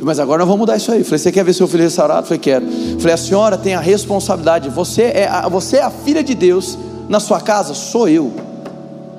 Mas 0.02 0.20
agora 0.20 0.40
nós 0.40 0.46
vamos 0.46 0.60
mudar 0.60 0.76
isso 0.76 0.92
aí. 0.92 1.02
Falei, 1.02 1.18
você 1.18 1.32
quer 1.32 1.42
ver 1.42 1.52
seu 1.52 1.66
filho 1.66 1.82
restaurado? 1.82 2.26
Falei, 2.26 2.38
quero. 2.38 2.66
Falei, 2.98 3.14
a 3.14 3.16
senhora 3.16 3.56
tem 3.56 3.74
a 3.74 3.80
responsabilidade. 3.80 4.68
Você 4.68 5.02
é 5.02 5.26
a, 5.26 5.48
você 5.48 5.78
é 5.78 5.82
a 5.82 5.90
filha 5.90 6.22
de 6.22 6.34
Deus 6.34 6.78
na 7.08 7.18
sua 7.18 7.40
casa? 7.40 7.74
Sou 7.74 8.08
eu. 8.08 8.32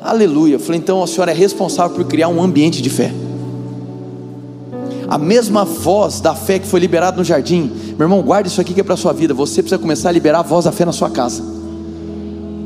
Aleluia. 0.01 0.59
falei, 0.59 0.80
então 0.80 1.03
a 1.03 1.07
senhora 1.07 1.32
é 1.32 1.34
responsável 1.34 1.93
por 1.93 2.05
criar 2.05 2.30
um 2.30 2.41
ambiente 2.41 2.82
de 2.82 2.89
fé. 2.89 3.11
A 5.10 5.18
mesma 5.18 5.64
voz 5.64 6.20
da 6.20 6.36
fé 6.36 6.60
que 6.60 6.68
foi 6.68 6.80
liberada 6.80 7.16
no 7.16 7.24
jardim, 7.24 7.72
meu 7.97 8.05
irmão, 8.05 8.22
guarde 8.22 8.49
isso 8.49 8.60
aqui 8.60 8.74
que 8.74 8.82
é 8.82 8.84
para 8.84 8.95
a 8.95 8.97
sua 8.97 9.14
vida. 9.14 9.34
Você 9.34 9.62
precisa 9.62 9.80
começar 9.80 10.10
a 10.10 10.12
liberar 10.12 10.39
a 10.39 10.43
voz 10.43 10.66
da 10.66 10.72
fé 10.72 10.84
na 10.86 10.91
sua 10.91 11.10
casa. 11.10 11.41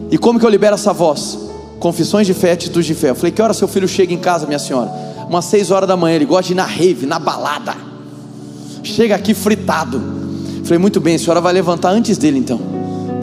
E 0.10 0.18
como 0.18 0.40
que 0.40 0.46
eu 0.46 0.50
libero 0.50 0.74
essa 0.74 0.92
voz? 0.92 1.38
Confissões 1.80 2.26
de 2.26 2.34
fé, 2.34 2.52
atitudes 2.52 2.86
de 2.86 2.96
fé. 2.96 3.12
Eu 3.12 3.16
falei, 3.16 3.32
que 3.32 3.42
hora 3.42 3.54
seu 3.54 3.68
filho 3.68 3.88
chega 3.88 4.14
em 4.14 4.18
casa, 4.18 4.48
minha 4.48 4.60
senhora? 4.60 4.92
Umas 5.30 5.46
seis 5.46 5.72
horas 5.72 5.88
da 5.88 5.96
manhã, 5.96 6.16
ele 6.16 6.26
gosta 6.26 6.48
de 6.48 6.54
ir 6.54 6.56
na 6.56 6.66
rave, 6.66 7.06
na 7.06 7.20
balada. 7.20 7.76
Chega 8.84 9.16
aqui 9.16 9.34
fritado. 9.34 10.02
Eu 10.58 10.66
falei, 10.66 10.80
muito 10.80 11.00
bem, 11.00 11.16
a 11.16 11.20
senhora 11.20 11.40
vai 11.40 11.54
levantar 11.54 11.90
antes 11.92 12.18
dele 12.18 12.40
então. 12.40 12.60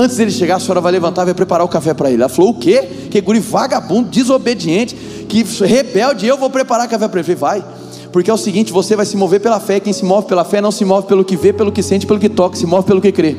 Antes 0.00 0.16
dele 0.16 0.30
chegar, 0.30 0.56
a 0.56 0.60
senhora 0.60 0.80
vai 0.80 0.92
levantar 0.92 1.22
e 1.22 1.24
vai 1.26 1.34
preparar 1.34 1.66
o 1.66 1.68
café 1.68 1.92
para 1.92 2.08
ele. 2.08 2.22
Ela 2.22 2.28
falou: 2.28 2.52
O 2.52 2.54
quê? 2.54 2.88
Que 3.10 3.20
guri 3.20 3.40
vagabundo, 3.40 4.08
desobediente, 4.08 4.94
que 5.28 5.42
rebelde, 5.64 6.24
eu 6.24 6.38
vou 6.38 6.48
preparar 6.48 6.86
café 6.86 7.08
para 7.08 7.18
ele. 7.20 7.32
Eu 7.32 7.36
falei: 7.36 7.60
Vai. 7.62 7.77
Porque 8.12 8.30
é 8.30 8.34
o 8.34 8.38
seguinte: 8.38 8.72
você 8.72 8.96
vai 8.96 9.06
se 9.06 9.16
mover 9.16 9.40
pela 9.40 9.60
fé. 9.60 9.80
Quem 9.80 9.92
se 9.92 10.04
move 10.04 10.26
pela 10.26 10.44
fé 10.44 10.60
não 10.60 10.70
se 10.70 10.84
move 10.84 11.06
pelo 11.06 11.24
que 11.24 11.36
vê, 11.36 11.52
pelo 11.52 11.72
que 11.72 11.82
sente, 11.82 12.06
pelo 12.06 12.18
que 12.18 12.28
toca, 12.28 12.56
se 12.56 12.66
move 12.66 12.86
pelo 12.86 13.00
que 13.00 13.12
crê. 13.12 13.36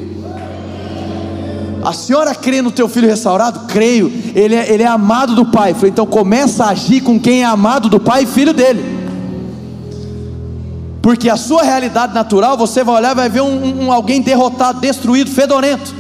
A 1.84 1.94
senhora 1.94 2.36
crê 2.36 2.62
no 2.62 2.72
teu 2.72 2.90
filho 2.90 3.08
restaurado? 3.08 3.62
Creio. 3.68 4.12
Ele 4.36 4.56
é, 4.56 4.72
ele 4.72 4.84
é 4.84 4.88
amado 4.88 5.34
do 5.34 5.46
Pai. 5.46 5.74
Falei, 5.74 5.92
então 5.92 6.06
começa 6.06 6.66
a 6.66 6.70
agir 6.70 7.02
com 7.02 7.20
quem 7.20 7.42
é 7.42 7.46
amado 7.46 7.88
do 7.88 8.00
Pai 8.00 8.24
e 8.24 8.28
filho 8.28 8.54
dele. 8.54 9.00
Porque 11.02 11.30
a 11.30 11.38
sua 11.38 11.64
realidade 11.64 12.14
natural, 12.14 12.58
você 12.58 12.84
vai 12.84 12.96
olhar 12.96 13.12
e 13.14 13.16
vai 13.16 13.30
ver 13.30 13.42
um, 13.42 13.86
um 13.86 13.92
alguém 13.92 14.22
derrotado, 14.22 14.82
destruído, 14.82 15.32
fedorento. 15.32 15.96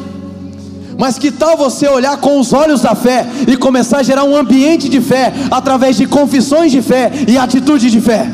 Mas 0.98 1.18
que 1.18 1.32
tal 1.32 1.56
você 1.56 1.88
olhar 1.88 2.18
com 2.18 2.38
os 2.38 2.52
olhos 2.52 2.82
da 2.82 2.94
fé 2.94 3.26
e 3.48 3.56
começar 3.56 4.00
a 4.00 4.04
gerar 4.04 4.26
um 4.26 4.36
ambiente 4.36 4.90
de 4.90 5.00
fé 5.00 5.34
através 5.50 5.96
de 5.96 6.06
confissões 6.06 6.74
de 6.74 6.82
fé 6.82 7.10
e 7.26 7.38
atitude 7.38 7.90
de 7.90 8.02
fé? 8.02 8.30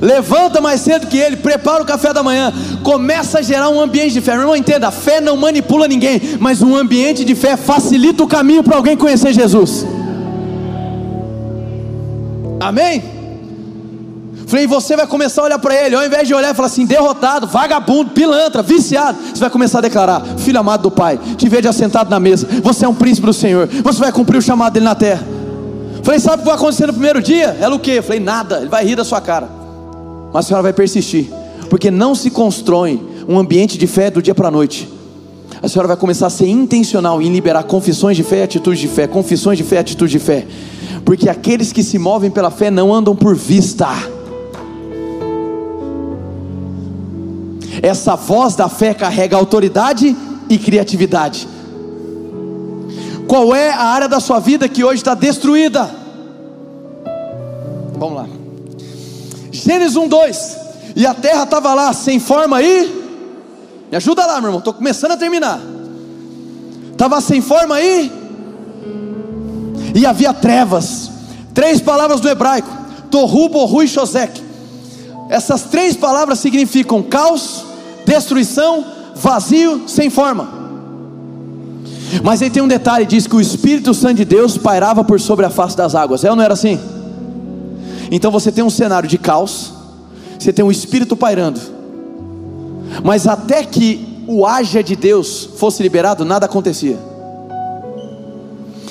Levanta 0.00 0.60
mais 0.60 0.80
cedo 0.80 1.06
que 1.06 1.16
ele, 1.16 1.36
prepara 1.36 1.82
o 1.82 1.86
café 1.86 2.12
da 2.12 2.22
manhã, 2.22 2.52
começa 2.82 3.38
a 3.38 3.42
gerar 3.42 3.68
um 3.68 3.80
ambiente 3.80 4.12
de 4.12 4.20
fé. 4.20 4.32
Meu 4.32 4.42
irmão, 4.42 4.56
entenda: 4.56 4.88
a 4.88 4.90
fé 4.90 5.20
não 5.20 5.36
manipula 5.36 5.88
ninguém, 5.88 6.20
mas 6.38 6.62
um 6.62 6.76
ambiente 6.76 7.24
de 7.24 7.34
fé 7.34 7.56
facilita 7.56 8.22
o 8.22 8.26
caminho 8.26 8.62
para 8.62 8.76
alguém 8.76 8.96
conhecer 8.96 9.32
Jesus. 9.32 9.86
Amém? 12.60 13.20
Falei, 14.50 14.66
você 14.66 14.96
vai 14.96 15.06
começar 15.06 15.42
a 15.42 15.44
olhar 15.44 15.58
para 15.60 15.74
ele, 15.74 15.94
ao 15.94 16.04
invés 16.04 16.26
de 16.26 16.34
olhar 16.34 16.50
e 16.50 16.54
falar 16.54 16.66
assim, 16.66 16.84
derrotado, 16.84 17.46
vagabundo, 17.46 18.10
pilantra, 18.10 18.62
viciado, 18.62 19.16
você 19.32 19.38
vai 19.38 19.48
começar 19.48 19.78
a 19.78 19.82
declarar: 19.82 20.24
Filho 20.38 20.58
amado 20.58 20.82
do 20.82 20.90
Pai, 20.90 21.18
te 21.36 21.48
vejo 21.48 21.68
assentado 21.68 22.10
na 22.10 22.18
mesa, 22.18 22.48
você 22.60 22.84
é 22.84 22.88
um 22.88 22.94
príncipe 22.94 23.26
do 23.26 23.32
Senhor, 23.32 23.68
você 23.68 24.00
vai 24.00 24.10
cumprir 24.10 24.38
o 24.38 24.42
chamado 24.42 24.72
dele 24.72 24.84
na 24.84 24.94
terra. 24.96 25.24
Falei, 26.02 26.18
sabe 26.18 26.36
o 26.36 26.38
que 26.40 26.46
vai 26.46 26.54
acontecer 26.54 26.86
no 26.86 26.92
primeiro 26.92 27.22
dia? 27.22 27.56
Ela 27.60 27.76
o 27.76 27.78
quê? 27.78 28.02
Falei, 28.02 28.20
nada, 28.20 28.58
ele 28.58 28.68
vai 28.68 28.84
rir 28.84 28.96
da 28.96 29.04
sua 29.04 29.20
cara, 29.20 29.48
mas 30.32 30.44
a 30.44 30.48
senhora 30.48 30.62
vai 30.62 30.72
persistir. 30.72 31.26
porque 31.68 31.88
não 31.88 32.16
se 32.16 32.30
constrói 32.30 33.00
um 33.28 33.38
ambiente 33.38 33.78
de 33.78 33.86
fé 33.86 34.10
do 34.10 34.20
dia 34.20 34.34
para 34.34 34.48
a 34.48 34.50
noite. 34.50 34.88
A 35.62 35.68
senhora 35.68 35.86
vai 35.86 35.96
começar 35.96 36.26
a 36.26 36.30
ser 36.30 36.48
intencional 36.48 37.22
em 37.22 37.30
liberar 37.30 37.62
confissões 37.62 38.16
de 38.16 38.24
fé 38.24 38.42
atitudes 38.42 38.80
de 38.80 38.88
fé, 38.88 39.06
confissões 39.06 39.56
de 39.56 39.62
fé 39.62 39.78
atitudes 39.78 40.10
de 40.10 40.18
fé, 40.18 40.46
porque 41.04 41.28
aqueles 41.28 41.72
que 41.72 41.84
se 41.84 41.96
movem 41.96 42.30
pela 42.30 42.50
fé 42.50 42.70
não 42.70 42.92
andam 42.92 43.14
por 43.14 43.36
vista. 43.36 43.86
Essa 47.82 48.16
voz 48.16 48.56
da 48.56 48.68
fé 48.68 48.92
carrega 48.92 49.36
autoridade 49.36 50.16
e 50.48 50.58
criatividade. 50.58 51.46
Qual 53.28 53.54
é 53.54 53.70
a 53.70 53.84
área 53.84 54.08
da 54.08 54.18
sua 54.18 54.40
vida 54.40 54.68
que 54.68 54.82
hoje 54.82 54.96
está 54.96 55.14
destruída? 55.14 55.88
Vamos 57.96 58.16
lá. 58.16 58.39
Gênesis 59.50 59.96
1, 59.96 60.08
2. 60.08 60.56
E 60.96 61.06
a 61.06 61.14
terra 61.14 61.44
estava 61.44 61.74
lá, 61.74 61.92
sem 61.92 62.18
forma 62.18 62.62
e. 62.62 63.00
Me 63.90 63.96
ajuda 63.96 64.24
lá, 64.24 64.34
meu 64.40 64.48
irmão, 64.48 64.58
estou 64.58 64.74
começando 64.74 65.12
a 65.12 65.16
terminar. 65.16 65.60
Estava 66.92 67.20
sem 67.20 67.40
forma 67.40 67.74
aí. 67.74 68.12
E 69.94 70.06
havia 70.06 70.32
trevas. 70.32 71.10
Três 71.54 71.80
palavras 71.80 72.20
do 72.20 72.28
hebraico: 72.28 72.68
Torru, 73.10 73.48
Borru 73.48 73.82
e 73.82 73.88
Shosek. 73.88 74.42
Essas 75.28 75.62
três 75.62 75.96
palavras 75.96 76.38
significam 76.38 77.02
caos, 77.02 77.64
destruição, 78.04 78.84
vazio, 79.14 79.88
sem 79.88 80.10
forma. 80.10 80.60
Mas 82.22 82.42
aí 82.42 82.50
tem 82.50 82.62
um 82.62 82.68
detalhe: 82.68 83.06
diz 83.06 83.26
que 83.26 83.34
o 83.36 83.40
Espírito 83.40 83.94
Santo 83.94 84.16
de 84.16 84.24
Deus 84.24 84.58
pairava 84.58 85.02
por 85.02 85.20
sobre 85.20 85.46
a 85.46 85.50
face 85.50 85.76
das 85.76 85.94
águas. 85.94 86.24
É 86.24 86.30
ou 86.30 86.36
não 86.36 86.44
era 86.44 86.54
assim? 86.54 86.78
Então 88.10 88.30
você 88.30 88.50
tem 88.50 88.64
um 88.64 88.70
cenário 88.70 89.08
de 89.08 89.18
caos, 89.18 89.72
você 90.38 90.52
tem 90.52 90.64
um 90.64 90.70
Espírito 90.70 91.16
pairando, 91.16 91.60
mas 93.04 93.26
até 93.26 93.62
que 93.62 94.24
o 94.26 94.46
haja 94.46 94.82
de 94.82 94.96
Deus 94.96 95.48
fosse 95.56 95.82
liberado, 95.82 96.24
nada 96.24 96.46
acontecia. 96.46 96.98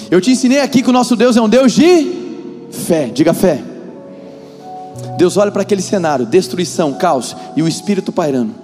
Eu 0.10 0.20
te 0.20 0.32
ensinei 0.32 0.62
aqui 0.62 0.82
que 0.82 0.90
o 0.90 0.94
nosso 0.94 1.16
Deus 1.16 1.38
é 1.38 1.42
um 1.42 1.50
Deus 1.50 1.72
de 1.72 2.12
fé, 2.72 3.08
diga 3.08 3.34
fé. 3.34 3.62
Deus 5.18 5.38
olha 5.38 5.52
para 5.52 5.64
aquele 5.64 5.82
cenário, 5.82 6.26
destruição, 6.26 6.94
caos, 6.94 7.36
e 7.56 7.62
o 7.62 7.68
Espírito 7.68 8.12
pairando. 8.12 8.56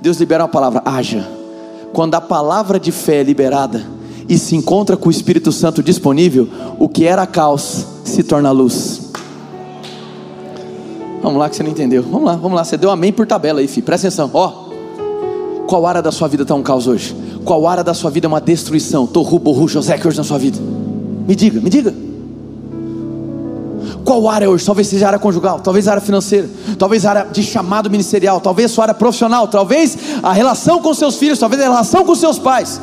Deus 0.00 0.18
libera 0.18 0.42
uma 0.42 0.48
palavra, 0.48 0.82
haja. 0.84 1.26
Quando 1.92 2.14
a 2.14 2.20
palavra 2.20 2.78
de 2.78 2.92
fé 2.92 3.20
é 3.20 3.22
liberada, 3.22 3.82
e 4.28 4.38
se 4.38 4.54
encontra 4.54 4.96
com 4.96 5.08
o 5.08 5.10
Espírito 5.10 5.50
Santo 5.50 5.82
disponível, 5.82 6.48
o 6.78 6.88
que 6.88 7.04
era 7.04 7.26
caos 7.26 7.86
se 8.04 8.22
torna 8.22 8.50
luz. 8.50 8.91
Vamos 11.22 11.38
lá 11.38 11.48
que 11.48 11.56
você 11.56 11.62
não 11.62 11.70
entendeu. 11.70 12.02
Vamos 12.02 12.24
lá, 12.24 12.34
vamos 12.34 12.56
lá. 12.56 12.64
Você 12.64 12.76
deu 12.76 12.90
amém 12.90 13.12
por 13.12 13.26
tabela 13.26 13.60
aí, 13.60 13.68
filho. 13.68 13.86
Presta 13.86 14.08
atenção. 14.08 14.28
Ó, 14.34 14.70
qual 15.66 15.86
área 15.86 16.02
da 16.02 16.10
sua 16.10 16.26
vida 16.26 16.42
está 16.42 16.54
um 16.54 16.62
caos 16.62 16.86
hoje? 16.86 17.16
Qual 17.44 17.66
área 17.66 17.84
da 17.84 17.94
sua 17.94 18.10
vida 18.10 18.26
é 18.26 18.28
uma 18.28 18.40
destruição? 18.40 19.06
Torru, 19.06 19.38
borru, 19.38 19.68
José 19.68 19.96
que 19.96 20.06
hoje 20.06 20.18
na 20.18 20.24
sua 20.24 20.38
vida. 20.38 20.58
Me 21.26 21.36
diga, 21.36 21.60
me 21.60 21.70
diga. 21.70 21.94
Qual 24.04 24.28
área 24.28 24.50
hoje? 24.50 24.66
Talvez 24.66 24.88
seja 24.88 25.06
área 25.06 25.18
conjugal, 25.18 25.60
talvez 25.60 25.86
área 25.86 26.02
financeira, 26.02 26.50
talvez 26.76 27.06
área 27.06 27.24
de 27.24 27.42
chamado 27.42 27.88
ministerial, 27.88 28.40
talvez 28.40 28.70
sua 28.70 28.84
área 28.84 28.94
profissional, 28.94 29.46
talvez 29.46 29.96
a 30.22 30.32
relação 30.32 30.82
com 30.82 30.92
seus 30.92 31.16
filhos, 31.16 31.38
talvez 31.38 31.62
a 31.62 31.64
relação 31.66 32.04
com 32.04 32.14
seus 32.14 32.38
pais. 32.38 32.80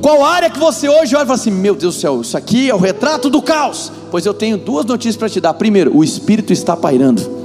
Qual 0.00 0.24
área 0.24 0.50
que 0.50 0.58
você 0.58 0.88
hoje 0.88 1.14
olha 1.14 1.24
e 1.24 1.26
fala 1.26 1.38
assim: 1.38 1.50
Meu 1.50 1.74
Deus 1.74 1.96
do 1.96 2.00
céu, 2.00 2.20
isso 2.20 2.36
aqui 2.36 2.70
é 2.70 2.74
o 2.74 2.78
retrato 2.78 3.30
do 3.30 3.42
caos? 3.42 3.92
Pois 4.10 4.24
eu 4.26 4.34
tenho 4.34 4.56
duas 4.56 4.84
notícias 4.84 5.16
para 5.16 5.28
te 5.28 5.40
dar. 5.40 5.54
Primeiro, 5.54 5.96
o 5.96 6.02
Espírito 6.02 6.52
está 6.52 6.76
pairando. 6.76 7.38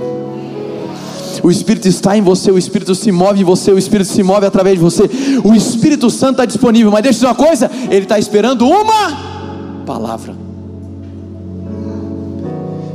O 1.43 1.51
Espírito 1.51 1.87
está 1.87 2.17
em 2.17 2.21
você, 2.21 2.51
o 2.51 2.57
Espírito 2.57 2.95
se 2.95 3.11
move 3.11 3.41
em 3.41 3.43
você, 3.43 3.71
o 3.71 3.77
Espírito 3.77 4.09
se 4.09 4.23
move 4.23 4.45
através 4.45 4.77
de 4.77 4.81
você. 4.81 5.09
O 5.43 5.53
Espírito 5.53 6.09
Santo 6.09 6.33
está 6.33 6.45
disponível, 6.45 6.91
mas 6.91 7.03
deixa 7.03 7.17
eu 7.17 7.29
dizer 7.29 7.41
uma 7.41 7.47
coisa: 7.47 7.71
ele 7.89 8.03
está 8.03 8.17
esperando 8.17 8.65
uma 8.67 9.83
palavra. 9.85 10.35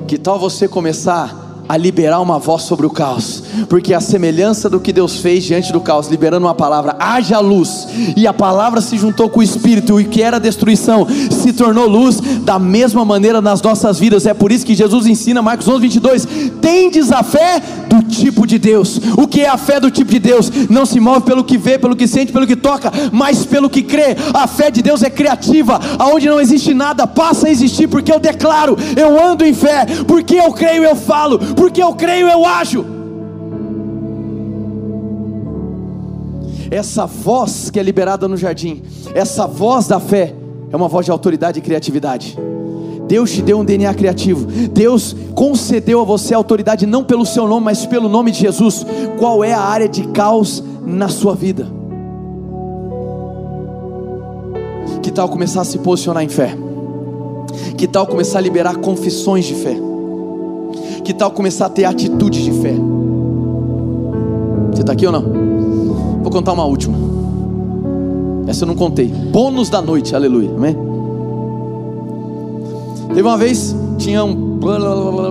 Que 0.06 0.16
tal 0.16 0.38
você 0.38 0.66
começar 0.66 1.47
a 1.68 1.76
liberar 1.76 2.20
uma 2.20 2.38
voz 2.38 2.62
sobre 2.62 2.86
o 2.86 2.90
caos, 2.90 3.42
porque 3.68 3.92
a 3.92 4.00
semelhança 4.00 4.70
do 4.70 4.80
que 4.80 4.92
Deus 4.92 5.20
fez 5.20 5.44
diante 5.44 5.72
do 5.72 5.80
caos, 5.80 6.08
liberando 6.08 6.46
uma 6.46 6.54
palavra, 6.54 6.96
haja 6.98 7.38
luz, 7.40 7.86
e 8.16 8.26
a 8.26 8.32
palavra 8.32 8.80
se 8.80 8.96
juntou 8.96 9.28
com 9.28 9.40
o 9.40 9.42
Espírito, 9.42 10.00
e 10.00 10.04
o 10.04 10.08
que 10.08 10.22
era 10.22 10.40
destruição 10.40 11.06
se 11.30 11.52
tornou 11.52 11.86
luz, 11.86 12.20
da 12.42 12.58
mesma 12.58 13.04
maneira 13.04 13.42
nas 13.42 13.60
nossas 13.60 13.98
vidas. 13.98 14.24
É 14.24 14.32
por 14.32 14.50
isso 14.50 14.64
que 14.64 14.74
Jesus 14.74 15.06
ensina, 15.06 15.42
Marcos 15.42 15.68
11, 15.68 15.80
22, 15.80 16.28
tendes 16.60 17.12
a 17.12 17.22
fé 17.22 17.60
do 17.88 18.02
tipo 18.02 18.46
de 18.46 18.58
Deus. 18.58 18.98
O 19.16 19.26
que 19.26 19.42
é 19.42 19.48
a 19.48 19.58
fé 19.58 19.78
do 19.78 19.90
tipo 19.90 20.10
de 20.10 20.18
Deus? 20.18 20.50
Não 20.70 20.86
se 20.86 20.98
move 20.98 21.22
pelo 21.22 21.44
que 21.44 21.58
vê, 21.58 21.78
pelo 21.78 21.96
que 21.96 22.06
sente, 22.06 22.32
pelo 22.32 22.46
que 22.46 22.56
toca, 22.56 22.90
mas 23.12 23.44
pelo 23.44 23.68
que 23.68 23.82
crê. 23.82 24.16
A 24.32 24.46
fé 24.46 24.70
de 24.70 24.80
Deus 24.80 25.02
é 25.02 25.10
criativa, 25.10 25.78
aonde 25.98 26.28
não 26.28 26.40
existe 26.40 26.72
nada, 26.72 27.06
passa 27.06 27.46
a 27.46 27.50
existir, 27.50 27.88
porque 27.88 28.12
eu 28.12 28.18
declaro, 28.18 28.76
eu 28.96 29.22
ando 29.22 29.44
em 29.44 29.52
fé, 29.52 29.86
porque 30.06 30.36
eu 30.36 30.52
creio, 30.52 30.84
eu 30.84 30.96
falo 30.96 31.38
porque 31.58 31.82
eu 31.82 31.92
creio, 31.92 32.28
eu 32.28 32.46
ajo. 32.46 32.86
Essa 36.70 37.04
voz 37.04 37.68
que 37.68 37.80
é 37.80 37.82
liberada 37.82 38.28
no 38.28 38.36
jardim, 38.36 38.82
essa 39.12 39.46
voz 39.46 39.88
da 39.88 39.98
fé, 39.98 40.34
é 40.70 40.76
uma 40.76 40.86
voz 40.86 41.04
de 41.04 41.10
autoridade 41.10 41.58
e 41.58 41.62
criatividade. 41.62 42.38
Deus 43.08 43.32
te 43.32 43.42
deu 43.42 43.58
um 43.58 43.64
DNA 43.64 43.92
criativo. 43.94 44.46
Deus 44.68 45.16
concedeu 45.34 46.00
a 46.02 46.04
você 46.04 46.34
autoridade 46.34 46.86
não 46.86 47.02
pelo 47.02 47.26
seu 47.26 47.48
nome, 47.48 47.64
mas 47.64 47.86
pelo 47.86 48.08
nome 48.08 48.30
de 48.30 48.38
Jesus. 48.38 48.86
Qual 49.18 49.42
é 49.42 49.52
a 49.52 49.60
área 49.60 49.88
de 49.88 50.06
caos 50.08 50.62
na 50.84 51.08
sua 51.08 51.34
vida? 51.34 51.66
Que 55.02 55.10
tal 55.10 55.28
começar 55.28 55.62
a 55.62 55.64
se 55.64 55.78
posicionar 55.78 56.22
em 56.22 56.28
fé? 56.28 56.54
Que 57.78 57.88
tal 57.88 58.06
começar 58.06 58.38
a 58.38 58.42
liberar 58.42 58.76
confissões 58.76 59.46
de 59.46 59.54
fé? 59.54 59.87
Que 61.08 61.14
tal 61.14 61.30
começar 61.30 61.64
a 61.64 61.68
ter 61.70 61.86
atitudes 61.86 62.44
de 62.44 62.52
fé? 62.52 62.74
Você 64.70 64.82
está 64.82 64.92
aqui 64.92 65.06
ou 65.06 65.12
não? 65.12 65.22
Vou 66.22 66.30
contar 66.30 66.52
uma 66.52 66.66
última. 66.66 66.98
Essa 68.46 68.64
eu 68.64 68.66
não 68.66 68.74
contei. 68.74 69.06
Bônus 69.06 69.70
da 69.70 69.80
noite, 69.80 70.14
aleluia. 70.14 70.50
Amém? 70.54 70.76
Teve 73.08 73.22
uma 73.22 73.38
vez, 73.38 73.74
tinha 73.96 74.22
um. 74.22 74.60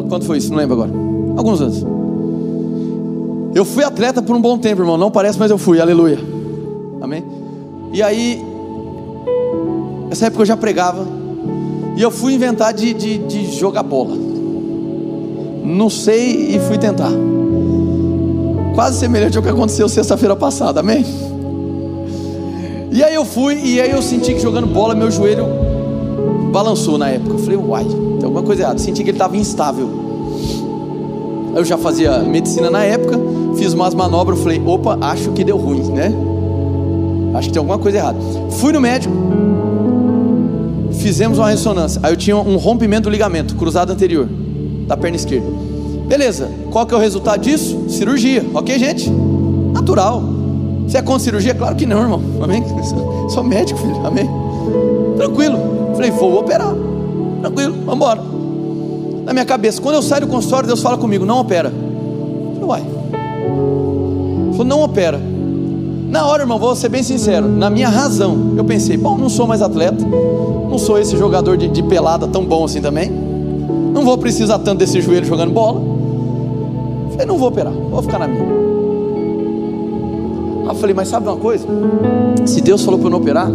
Quanto 0.10 0.26
foi 0.26 0.40
isso? 0.40 0.50
Não 0.50 0.58
lembro 0.58 0.74
agora. 0.74 0.92
Alguns 1.38 1.62
anos. 1.62 1.86
Eu 3.54 3.64
fui 3.64 3.84
atleta 3.84 4.20
por 4.20 4.36
um 4.36 4.42
bom 4.42 4.58
tempo, 4.58 4.82
irmão. 4.82 4.98
Não 4.98 5.12
parece, 5.12 5.38
mas 5.38 5.52
eu 5.52 5.60
fui, 5.60 5.80
aleluia. 5.80 6.18
Amém? 7.00 7.24
E 7.94 8.02
aí, 8.02 8.44
essa 10.10 10.26
época 10.26 10.42
eu 10.42 10.48
já 10.48 10.58
pregava. 10.58 11.06
E 11.96 12.02
eu 12.02 12.10
fui 12.10 12.34
inventar 12.34 12.74
de, 12.74 12.96
de, 12.96 13.20
de 13.20 13.52
jogar 13.52 13.84
bola 13.84 14.27
não 15.68 15.90
sei 15.90 16.56
e 16.56 16.60
fui 16.60 16.78
tentar. 16.78 17.12
Quase 18.74 19.00
semelhante 19.00 19.38
ao 19.38 19.44
que 19.44 19.50
aconteceu 19.50 19.90
sexta-feira 19.90 20.36
passada, 20.36 20.80
amém? 20.80 21.06
E 22.92 23.04
aí 23.04 23.14
eu 23.14 23.26
fui, 23.26 23.60
e 23.64 23.82
aí 23.82 23.92
eu 23.92 24.02
senti 24.02 24.34
que 24.34 24.40
jogando 24.40 24.68
bola, 24.68 24.96
meu 24.96 25.12
joelho 25.12 25.46
balançou 26.52 26.98
na 26.98 27.10
época. 27.10 27.34
Eu 27.34 27.40
falei, 27.40 27.58
uai, 27.58 27.86
tem 27.86 28.24
alguma 28.24 28.44
coisa 28.44 28.64
errada. 28.64 28.80
Senti 28.80 29.04
que 29.04 29.10
ele 29.10 29.18
estava 29.18 29.36
instável. 29.36 29.90
Eu 31.56 31.66
já 31.66 31.78
fazia 31.78 32.20
medicina 32.20 32.70
na 32.70 32.84
época, 32.84 33.20
fiz 33.58 33.74
umas 33.74 33.94
manobras, 33.94 34.40
falei, 34.40 34.62
opa, 34.64 34.98
acho 35.02 35.32
que 35.32 35.44
deu 35.44 35.58
ruim, 35.58 35.82
né? 35.92 36.14
Acho 37.34 37.48
que 37.48 37.54
tem 37.54 37.60
alguma 37.60 37.78
coisa 37.78 37.98
errada. 37.98 38.20
Fui 38.52 38.72
no 38.72 38.80
médico, 38.80 39.14
fizemos 40.94 41.40
uma 41.40 41.50
ressonância. 41.50 42.00
Aí 42.04 42.14
eu 42.14 42.18
tinha 42.18 42.38
um 42.38 42.58
rompimento 42.58 43.04
do 43.04 43.10
ligamento 43.10 43.56
cruzado 43.56 43.92
anterior 43.92 44.28
da 44.88 44.96
perna 44.98 45.18
esquerda. 45.18 45.48
Beleza, 46.08 46.50
qual 46.72 46.86
que 46.86 46.94
é 46.94 46.98
o 46.98 47.00
resultado 47.00 47.42
disso? 47.42 47.90
Cirurgia, 47.90 48.46
ok, 48.54 48.80
gente? 48.80 49.10
Natural. 49.74 50.24
Você 50.88 50.98
é 50.98 51.02
contra 51.02 51.20
cirurgia? 51.20 51.54
Claro 51.54 51.76
que 51.76 51.86
não, 51.86 52.02
irmão. 52.02 52.22
Amém? 52.42 52.64
Sou 53.30 53.44
médico, 53.44 53.80
filho. 53.80 54.06
Amém? 54.06 54.30
Tranquilo. 55.18 55.60
Falei, 55.94 56.12
vou 56.12 56.40
operar. 56.40 56.74
Tranquilo, 57.42 57.74
vamos 57.86 57.96
embora. 57.96 58.22
Na 59.26 59.34
minha 59.34 59.46
cabeça, 59.46 59.82
quando 59.82 59.96
eu 59.96 60.02
saio 60.02 60.22
do 60.22 60.28
consultório, 60.28 60.66
Deus 60.66 60.82
fala 60.82 60.98
comigo, 60.98 61.26
não 61.26 61.40
opera. 61.40 61.70
Falei, 62.54 62.64
uai. 62.64 62.86
Falou, 64.52 64.66
não 64.66 64.82
opera. 64.82 65.20
Na 66.10 66.26
hora, 66.26 66.44
irmão, 66.44 66.58
vou 66.58 66.74
ser 66.74 66.88
bem 66.88 67.04
sincero, 67.04 67.50
na 67.50 67.70
minha 67.70 67.90
razão, 67.90 68.54
eu 68.56 68.64
pensei, 68.64 68.96
bom, 68.96 69.18
não 69.18 69.28
sou 69.28 69.46
mais 69.46 69.62
atleta, 69.62 70.06
não 70.06 70.78
sou 70.78 70.98
esse 70.98 71.18
jogador 71.18 71.58
de, 71.58 71.68
de 71.68 71.84
pelada 71.84 72.26
tão 72.28 72.46
bom 72.46 72.64
assim 72.64 72.80
também. 72.80 73.27
Não 73.98 74.06
vou 74.06 74.16
precisar 74.16 74.60
tanto 74.60 74.78
desse 74.78 75.02
joelho 75.02 75.26
jogando 75.26 75.52
bola. 75.52 75.82
Falei, 77.14 77.26
não 77.26 77.36
vou 77.36 77.50
operar, 77.50 77.74
vou 77.74 78.00
ficar 78.04 78.20
na 78.20 78.28
minha. 78.28 78.44
Aí 80.62 80.68
eu 80.68 80.76
falei, 80.76 80.94
mas 80.94 81.08
sabe 81.08 81.28
uma 81.28 81.36
coisa? 81.36 81.66
Se 82.46 82.62
Deus 82.62 82.86
falou 82.86 83.00
para 83.00 83.08
eu 83.08 83.10
não 83.10 83.18
operar, 83.18 83.50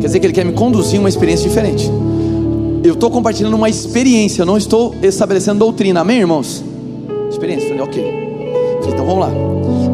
quer 0.00 0.06
dizer 0.06 0.18
que 0.18 0.26
Ele 0.26 0.32
quer 0.32 0.46
me 0.46 0.54
conduzir 0.54 0.98
uma 0.98 1.10
experiência 1.10 1.46
diferente. 1.46 1.90
Eu 2.82 2.94
estou 2.94 3.10
compartilhando 3.10 3.52
uma 3.52 3.68
experiência, 3.68 4.40
eu 4.40 4.46
não 4.46 4.56
estou 4.56 4.94
estabelecendo 5.02 5.58
doutrina, 5.58 6.00
amém, 6.00 6.20
irmãos? 6.20 6.64
Experiência, 7.28 7.68
falei, 7.68 7.82
ok. 7.82 8.80
Então 8.88 9.04
vamos 9.04 9.26
lá. 9.26 9.30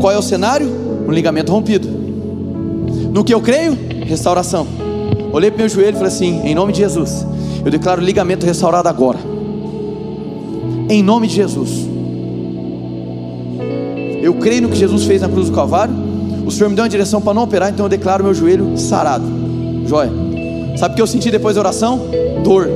Qual 0.00 0.12
é 0.12 0.16
o 0.16 0.22
cenário? 0.22 0.70
Um 1.08 1.10
ligamento 1.10 1.50
rompido. 1.50 1.88
No 3.12 3.24
que 3.24 3.34
eu 3.34 3.40
creio? 3.40 3.76
Restauração. 4.06 4.64
Olhei 5.32 5.50
para 5.50 5.58
meu 5.58 5.68
joelho 5.68 5.96
e 5.96 5.98
falei 5.98 6.06
assim: 6.06 6.40
em 6.44 6.54
nome 6.54 6.72
de 6.72 6.78
Jesus, 6.78 7.26
eu 7.64 7.70
declaro 7.72 8.00
ligamento 8.00 8.46
restaurado 8.46 8.88
agora. 8.88 9.29
Em 10.90 11.04
nome 11.04 11.28
de 11.28 11.36
Jesus. 11.36 11.88
Eu 14.20 14.34
creio 14.34 14.62
no 14.62 14.68
que 14.68 14.76
Jesus 14.76 15.04
fez 15.04 15.22
na 15.22 15.28
cruz 15.28 15.48
do 15.48 15.54
Calvário. 15.54 15.94
O 16.44 16.50
Senhor 16.50 16.68
me 16.68 16.74
deu 16.74 16.82
uma 16.82 16.88
direção 16.88 17.22
para 17.22 17.32
não 17.32 17.44
operar, 17.44 17.70
então 17.70 17.86
eu 17.86 17.88
declaro 17.88 18.24
meu 18.24 18.34
joelho 18.34 18.76
sarado. 18.76 19.24
Joia. 19.86 20.10
Sabe 20.76 20.94
o 20.94 20.96
que 20.96 21.02
eu 21.02 21.06
senti 21.06 21.30
depois 21.30 21.54
da 21.54 21.60
oração? 21.60 22.00
Dor. 22.42 22.68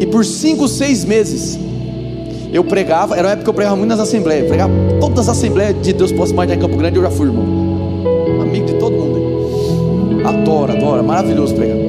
E 0.00 0.06
por 0.06 0.22
cinco, 0.22 0.68
seis 0.68 1.02
meses, 1.02 1.58
eu 2.52 2.62
pregava, 2.62 3.16
era 3.16 3.28
uma 3.28 3.32
época 3.32 3.44
que 3.44 3.50
eu 3.50 3.54
pregava 3.54 3.74
muito 3.74 3.88
nas 3.88 4.00
assembleias, 4.00 4.46
pregava 4.46 4.74
todas 5.00 5.20
as 5.20 5.38
assembleias 5.38 5.80
de 5.80 5.94
Deus 5.94 6.12
posso 6.12 6.34
mais 6.34 6.50
em 6.50 6.58
Campo 6.58 6.76
Grande, 6.76 6.98
eu 6.98 7.02
já 7.02 7.10
fui, 7.10 7.28
irmão. 7.28 7.46
Amigo 8.42 8.66
de 8.66 8.74
todo 8.74 8.92
mundo. 8.92 10.26
Adoro, 10.26 10.72
adoro, 10.72 11.02
maravilhoso 11.02 11.54
pregar. 11.54 11.81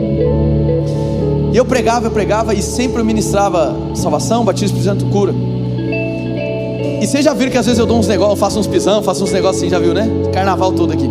E 1.53 1.57
eu 1.57 1.63
pregava, 1.63 2.07
eu 2.07 2.11
pregava 2.11 2.55
e 2.55 2.63
sempre 2.63 2.99
eu 2.99 3.05
ministrava 3.05 3.77
salvação, 3.93 4.43
batismo, 4.43 4.75
Espírito 4.75 4.85
Santo, 4.85 5.05
cura. 5.13 5.31
E 6.99 7.05
vocês 7.05 7.23
já 7.23 7.31
viram 7.31 7.51
que 7.51 7.57
às 7.59 7.65
vezes 7.67 7.77
eu 7.77 7.85
dou 7.85 7.99
uns 7.99 8.07
negócios, 8.07 8.39
faço 8.39 8.59
uns 8.59 8.65
pisão, 8.65 9.03
faço 9.03 9.23
uns 9.23 9.31
negócios 9.31 9.61
assim, 9.61 9.69
já 9.69 9.77
viu, 9.77 9.93
né? 9.93 10.09
Carnaval 10.33 10.71
todo 10.71 10.91
aqui. 10.91 11.07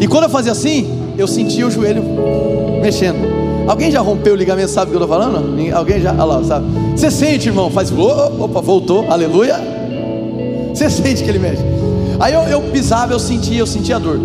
E 0.00 0.06
quando 0.06 0.24
eu 0.24 0.30
fazia 0.30 0.52
assim, 0.52 0.88
eu 1.18 1.26
sentia 1.26 1.66
o 1.66 1.70
joelho 1.72 2.04
mexendo. 2.80 3.16
Alguém 3.66 3.90
já 3.90 4.00
rompeu 4.00 4.34
o 4.34 4.36
ligamento, 4.36 4.70
sabe 4.70 4.86
o 4.86 4.90
que 4.90 5.02
eu 5.02 5.04
estou 5.04 5.18
falando? 5.18 5.58
Alguém 5.74 6.00
já? 6.00 6.12
Olha 6.12 6.24
lá, 6.24 6.44
sabe? 6.44 6.66
Você 6.94 7.10
sente, 7.10 7.48
irmão, 7.48 7.68
faz, 7.68 7.90
opa, 7.90 8.60
voltou, 8.60 9.10
aleluia. 9.10 9.56
Você 10.72 10.88
sente 10.88 11.24
que 11.24 11.28
ele 11.28 11.40
mexe. 11.40 11.62
Aí 12.20 12.32
eu, 12.32 12.42
eu 12.42 12.60
pisava, 12.70 13.12
eu 13.12 13.18
sentia, 13.18 13.58
eu 13.58 13.66
sentia 13.66 13.96
a 13.96 13.98
dor. 13.98 14.20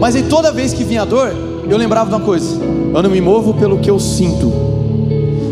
Mas 0.00 0.16
aí 0.16 0.22
toda 0.22 0.50
vez 0.50 0.72
que 0.72 0.84
vinha 0.84 1.02
a 1.02 1.04
dor, 1.04 1.34
eu 1.68 1.76
lembrava 1.76 2.08
de 2.08 2.16
uma 2.16 2.24
coisa: 2.24 2.58
eu 2.94 3.02
não 3.02 3.10
me 3.10 3.20
movo 3.20 3.54
pelo 3.54 3.78
que 3.78 3.90
eu 3.90 3.98
sinto. 3.98 4.52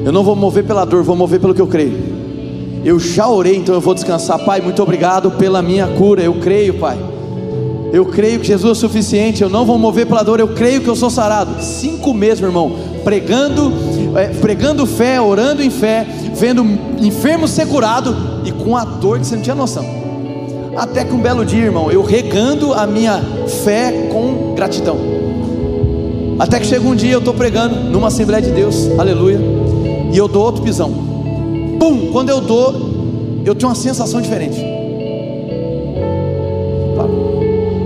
Eu 0.05 0.13
não 0.13 0.23
vou 0.23 0.37
mover 0.37 0.65
pela 0.65 0.85
dor, 0.85 1.03
vou 1.03 1.17
mover 1.17 1.41
pelo 1.41 1.55
que 1.55 1.61
eu 1.61 1.67
creio. 1.67 2.17
Eu 2.85 3.01
já 3.01 3.29
orei, 3.29 3.57
então 3.57 3.75
eu 3.75 3.81
vou 3.81 3.95
descansar. 3.95 4.39
Pai, 4.45 4.61
muito 4.61 4.81
obrigado 4.83 5.33
pela 5.33 5.61
minha 5.61 5.87
cura. 5.89 6.23
Eu 6.23 6.35
creio, 6.35 6.75
Pai. 6.75 6.97
Eu 7.93 8.07
creio 8.07 8.39
que 8.39 8.47
Jesus 8.47 8.79
é 8.79 8.81
suficiente. 8.81 9.43
Eu 9.43 9.51
não 9.51 9.65
vou 9.65 9.77
mover 9.79 10.07
pela 10.07 10.23
dor. 10.23 10.39
Eu 10.39 10.49
creio 10.49 10.81
que 10.81 10.89
eu 10.89 10.95
sou 10.95 11.11
sarado. 11.11 11.61
Cinco 11.61 12.15
meses, 12.15 12.41
meu 12.41 12.51
irmão, 12.51 12.77
pregando, 13.03 13.73
é, 14.17 14.27
pregando 14.27 14.87
fé, 14.87 15.21
orando 15.21 15.63
em 15.63 15.71
fé, 15.71 16.07
vendo 16.35 16.65
enfermo 17.01 17.49
ser 17.49 17.67
curado 17.67 18.15
e 18.45 18.53
com 18.53 18.77
a 18.77 18.85
dor 18.85 19.19
que 19.19 19.27
você 19.27 19.35
não 19.35 19.43
tinha 19.43 19.57
noção. 19.57 19.85
Até 20.77 21.05
que 21.05 21.13
um 21.13 21.21
belo 21.21 21.45
dia, 21.45 21.65
irmão, 21.65 21.91
eu 21.91 22.03
regando 22.03 22.73
a 22.75 22.87
minha 22.87 23.21
fé 23.65 24.09
com 24.13 24.55
gratidão. 24.55 25.16
Até 26.39 26.61
que 26.61 26.67
chega 26.67 26.87
um 26.87 26.95
dia 26.95 27.13
eu 27.13 27.19
estou 27.21 27.35
pregando 27.35 27.77
numa 27.91 28.09
Assembleia 28.09 28.43
de 28.43 28.51
Deus, 28.51 28.89
aleluia, 28.99 29.41
e 30.13 30.17
eu 30.17 30.29
dou 30.29 30.45
outro 30.45 30.63
pisão 30.63 31.17
pum, 31.79 32.11
quando 32.13 32.31
eu 32.31 32.41
dou, 32.41 32.75
eu 33.45 33.55
tenho 33.55 33.69
uma 33.69 33.75
sensação 33.75 34.21
diferente. 34.21 34.61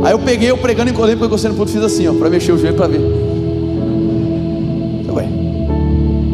Aí 0.02 0.12
eu 0.12 0.18
peguei, 0.18 0.50
eu 0.50 0.56
pregando, 0.56 0.90
encolhei, 0.90 1.14
porque 1.14 1.30
você 1.30 1.46
não 1.48 1.54
pude, 1.54 1.72
fiz 1.72 1.82
assim, 1.82 2.08
ó, 2.08 2.14
para 2.14 2.30
mexer 2.30 2.52
o 2.52 2.58
joelho 2.58 2.74
para 2.74 2.86
ver. 2.86 3.00
Ué, 5.12 5.28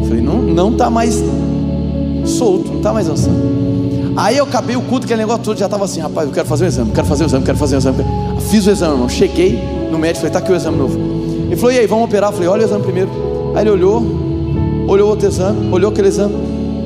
falei, 0.07 0.21
não, 0.21 0.41
não 0.41 0.71
tá 0.71 0.89
mais 0.89 1.21
solto, 2.23 2.71
não 2.71 2.79
tá 2.79 2.93
mais 2.93 3.07
dançando. 3.07 3.57
Aí 4.15 4.37
eu 4.37 4.45
acabei 4.45 4.77
o 4.77 4.81
culto, 4.81 5.05
aquele 5.05 5.19
negócio 5.19 5.43
todo, 5.43 5.59
já 5.59 5.65
estava 5.65 5.83
assim, 5.83 5.99
rapaz, 5.99 6.27
eu 6.27 6.33
quero 6.33 6.47
fazer 6.47 6.63
o 6.63 6.67
exame, 6.67 6.91
quero 6.91 7.07
fazer 7.07 7.23
o 7.25 7.27
exame, 7.27 7.45
quero 7.45 7.57
fazer 7.57 7.75
o 7.75 7.79
exame. 7.79 8.05
Fiz 8.49 8.65
o 8.65 8.71
exame, 8.71 8.93
irmão. 8.93 9.09
Cheguei 9.09 9.61
no 9.91 9.99
médico, 9.99 10.21
falei, 10.21 10.31
tá 10.31 10.39
aqui 10.39 10.51
o 10.51 10.55
exame 10.55 10.77
novo. 10.77 11.16
Ele 11.47 11.55
falou, 11.55 11.71
e 11.71 11.79
aí, 11.79 11.87
vamos 11.87 12.05
operar? 12.05 12.29
Eu 12.29 12.33
falei, 12.33 12.47
olha 12.49 12.61
o 12.61 12.65
exame 12.65 12.83
primeiro. 12.83 13.09
Aí 13.55 13.63
ele 13.63 13.71
olhou, 13.71 14.03
olhou 14.87 15.09
outro 15.09 15.27
exame, 15.27 15.71
olhou 15.71 15.91
aquele 15.91 16.09
exame. 16.09 16.35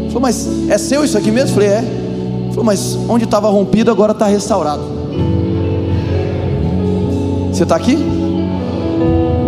Falou, 0.07 0.21
mas 0.21 0.47
é 0.69 0.77
seu 0.77 1.03
isso 1.03 1.17
aqui 1.17 1.31
mesmo? 1.31 1.55
Falei, 1.55 1.69
é. 1.69 1.83
Falou, 2.49 2.63
mas 2.63 2.97
onde 3.09 3.23
estava 3.23 3.49
rompido 3.49 3.89
agora 3.89 4.11
está 4.11 4.27
restaurado. 4.27 4.83
Você 7.51 7.63
está 7.63 7.75
aqui? 7.75 7.97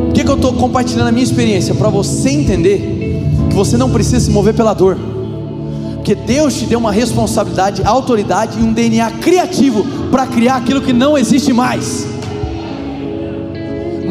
Por 0.05 0.13
que, 0.13 0.23
que 0.23 0.29
eu 0.29 0.35
estou 0.35 0.53
compartilhando 0.53 1.07
a 1.07 1.11
minha 1.11 1.23
experiência? 1.23 1.73
Para 1.75 1.89
você 1.89 2.29
entender 2.29 3.21
que 3.49 3.55
você 3.55 3.77
não 3.77 3.89
precisa 3.89 4.19
se 4.19 4.31
mover 4.31 4.53
pela 4.53 4.73
dor. 4.73 4.97
Porque 5.95 6.15
Deus 6.15 6.55
te 6.55 6.65
deu 6.65 6.79
uma 6.79 6.91
responsabilidade, 6.91 7.81
autoridade 7.85 8.59
e 8.59 8.63
um 8.63 8.73
DNA 8.73 9.09
criativo 9.21 9.85
para 10.11 10.27
criar 10.27 10.57
aquilo 10.57 10.81
que 10.81 10.91
não 10.91 11.17
existe 11.17 11.53
mais. 11.53 12.12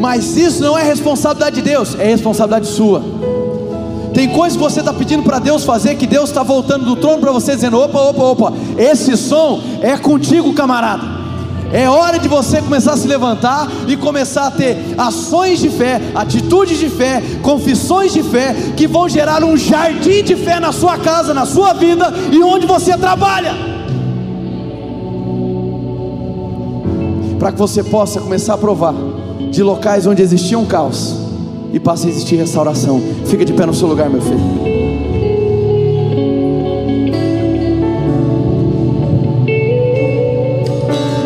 Mas 0.03 0.35
isso 0.35 0.61
não 0.61 0.77
é 0.77 0.83
responsabilidade 0.83 1.55
de 1.55 1.61
Deus, 1.61 1.95
é 1.97 2.03
responsabilidade 2.03 2.67
sua. 2.67 3.01
Tem 4.13 4.27
coisas 4.27 4.57
que 4.57 4.61
você 4.61 4.81
está 4.81 4.91
pedindo 4.91 5.23
para 5.23 5.39
Deus 5.39 5.63
fazer, 5.63 5.95
que 5.95 6.05
Deus 6.05 6.27
está 6.27 6.43
voltando 6.43 6.83
do 6.83 6.97
trono 6.97 7.19
para 7.19 7.31
você, 7.31 7.55
dizendo: 7.55 7.79
opa, 7.79 7.97
opa, 8.01 8.21
opa, 8.21 8.53
esse 8.77 9.15
som 9.15 9.61
é 9.81 9.95
contigo, 9.95 10.53
camarada. 10.53 11.05
É 11.71 11.89
hora 11.89 12.19
de 12.19 12.27
você 12.27 12.61
começar 12.61 12.91
a 12.91 12.97
se 12.97 13.07
levantar 13.07 13.71
e 13.87 13.95
começar 13.95 14.47
a 14.47 14.51
ter 14.51 14.77
ações 14.97 15.59
de 15.59 15.69
fé, 15.69 16.01
atitudes 16.13 16.77
de 16.77 16.89
fé, 16.89 17.23
confissões 17.41 18.11
de 18.11 18.23
fé, 18.23 18.53
que 18.75 18.85
vão 18.85 19.07
gerar 19.07 19.41
um 19.41 19.55
jardim 19.55 20.21
de 20.21 20.35
fé 20.35 20.59
na 20.59 20.73
sua 20.73 20.97
casa, 20.97 21.33
na 21.33 21.45
sua 21.45 21.71
vida 21.71 22.13
e 22.29 22.43
onde 22.43 22.67
você 22.67 22.97
trabalha. 22.97 23.55
Para 27.39 27.53
que 27.53 27.57
você 27.57 27.81
possa 27.81 28.19
começar 28.19 28.55
a 28.55 28.57
provar 28.57 29.12
de 29.53 29.61
locais 29.61 30.07
onde 30.07 30.19
existia 30.23 30.57
um 30.57 30.65
caos 30.65 31.15
e 31.71 31.79
passe 31.79 32.07
a 32.07 32.09
existir 32.09 32.37
restauração. 32.37 32.99
Fica 33.27 33.45
de 33.45 33.53
pé 33.53 33.67
no 33.67 33.73
seu 33.73 33.87
lugar, 33.87 34.09
meu 34.09 34.19
filho. 34.19 34.39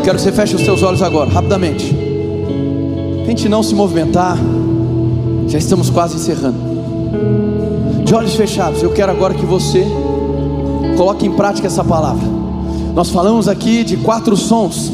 Quero 0.03 0.17
que 0.17 0.21
você 0.21 0.31
feche 0.33 0.55
os 0.55 0.61
seus 0.61 0.83
olhos 0.83 1.01
agora, 1.01 1.29
rapidamente. 1.29 1.95
Tente 3.25 3.47
não 3.47 3.63
se 3.63 3.73
movimentar. 3.73 4.37
Já 5.47 5.57
estamos 5.57 5.89
quase 5.89 6.17
encerrando. 6.17 6.57
De 8.03 8.13
olhos 8.13 8.35
fechados, 8.35 8.83
eu 8.83 8.91
quero 8.91 9.09
agora 9.09 9.33
que 9.33 9.45
você 9.45 9.85
coloque 10.97 11.25
em 11.25 11.31
prática 11.31 11.67
essa 11.67 11.83
palavra. 11.83 12.27
Nós 12.93 13.09
falamos 13.09 13.47
aqui 13.47 13.85
de 13.85 13.95
quatro 13.95 14.35
sons, 14.35 14.91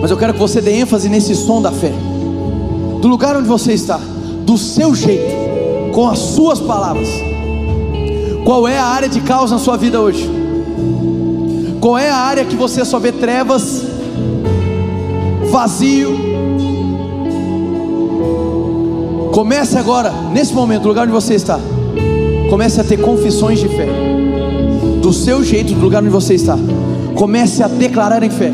mas 0.00 0.10
eu 0.10 0.16
quero 0.16 0.32
que 0.32 0.38
você 0.38 0.60
dê 0.60 0.72
ênfase 0.78 1.08
nesse 1.08 1.34
som 1.34 1.60
da 1.60 1.72
fé. 1.72 1.92
Do 3.00 3.08
lugar 3.08 3.36
onde 3.36 3.48
você 3.48 3.72
está 3.72 4.00
do 4.44 4.56
seu 4.56 4.94
jeito, 4.94 5.92
com 5.92 6.08
as 6.08 6.18
suas 6.18 6.58
palavras. 6.58 7.08
Qual 8.44 8.66
é 8.66 8.78
a 8.78 8.84
área 8.84 9.08
de 9.08 9.20
caos 9.20 9.50
na 9.50 9.58
sua 9.58 9.76
vida 9.76 10.00
hoje? 10.00 10.26
Qual 11.80 11.98
é 11.98 12.08
a 12.08 12.16
área 12.16 12.44
que 12.44 12.56
você 12.56 12.84
só 12.84 12.98
vê 12.98 13.12
trevas, 13.12 13.84
vazio? 15.50 16.16
Comece 19.32 19.76
agora, 19.76 20.10
nesse 20.32 20.54
momento, 20.54 20.82
no 20.82 20.88
lugar 20.88 21.02
onde 21.02 21.12
você 21.12 21.34
está. 21.34 21.60
Comece 22.48 22.80
a 22.80 22.84
ter 22.84 22.96
confissões 22.96 23.60
de 23.60 23.68
fé. 23.68 23.86
Do 25.02 25.12
seu 25.12 25.44
jeito, 25.44 25.74
do 25.74 25.80
lugar 25.80 26.02
onde 26.02 26.10
você 26.10 26.34
está. 26.34 26.58
Comece 27.14 27.62
a 27.62 27.68
declarar 27.68 28.22
em 28.22 28.30
fé. 28.30 28.52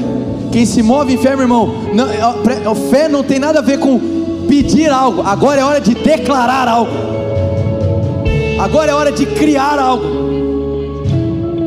Quem 0.54 0.64
se 0.64 0.84
move 0.84 1.12
em 1.12 1.18
fé, 1.18 1.30
meu 1.30 1.40
irmão, 1.40 1.74
não, 1.92 2.04
a, 2.04 2.70
a 2.70 2.74
fé 2.76 3.08
não 3.08 3.24
tem 3.24 3.40
nada 3.40 3.58
a 3.58 3.60
ver 3.60 3.76
com 3.80 3.98
pedir 4.46 4.88
algo, 4.88 5.20
agora 5.22 5.60
é 5.60 5.64
hora 5.64 5.80
de 5.80 5.96
declarar 5.96 6.68
algo, 6.68 6.92
agora 8.60 8.92
é 8.92 8.94
hora 8.94 9.10
de 9.10 9.26
criar 9.26 9.80
algo. 9.80 10.04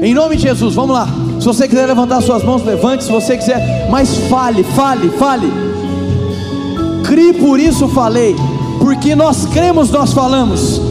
Em 0.01 0.13
nome 0.13 0.37
de 0.37 0.43
Jesus, 0.43 0.73
vamos 0.73 0.95
lá. 0.95 1.05
Se 1.37 1.45
você 1.45 1.67
quiser 1.67 1.85
levantar 1.85 2.21
suas 2.21 2.41
mãos, 2.45 2.63
levante. 2.63 3.03
Se 3.03 3.11
você 3.11 3.35
quiser, 3.35 3.89
mas 3.89 4.15
fale, 4.29 4.63
fale, 4.63 5.09
fale. 5.09 5.51
Crie 7.03 7.33
por 7.33 7.59
isso 7.59 7.89
falei, 7.89 8.37
porque 8.79 9.15
nós 9.15 9.45
cremos, 9.47 9.91
nós 9.91 10.13
falamos. 10.13 10.81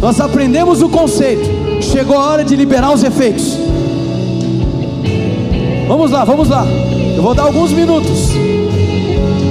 Nós 0.00 0.18
aprendemos 0.22 0.80
o 0.80 0.88
conceito. 0.88 1.82
Chegou 1.82 2.16
a 2.16 2.30
hora 2.30 2.44
de 2.44 2.56
liberar 2.56 2.94
os 2.94 3.04
efeitos. 3.04 3.58
Vamos 5.86 6.10
lá, 6.10 6.24
vamos 6.24 6.48
lá. 6.48 6.64
Eu 7.22 7.26
vou 7.26 7.34
dar 7.36 7.44
alguns 7.44 7.70
minutos. 7.70 8.30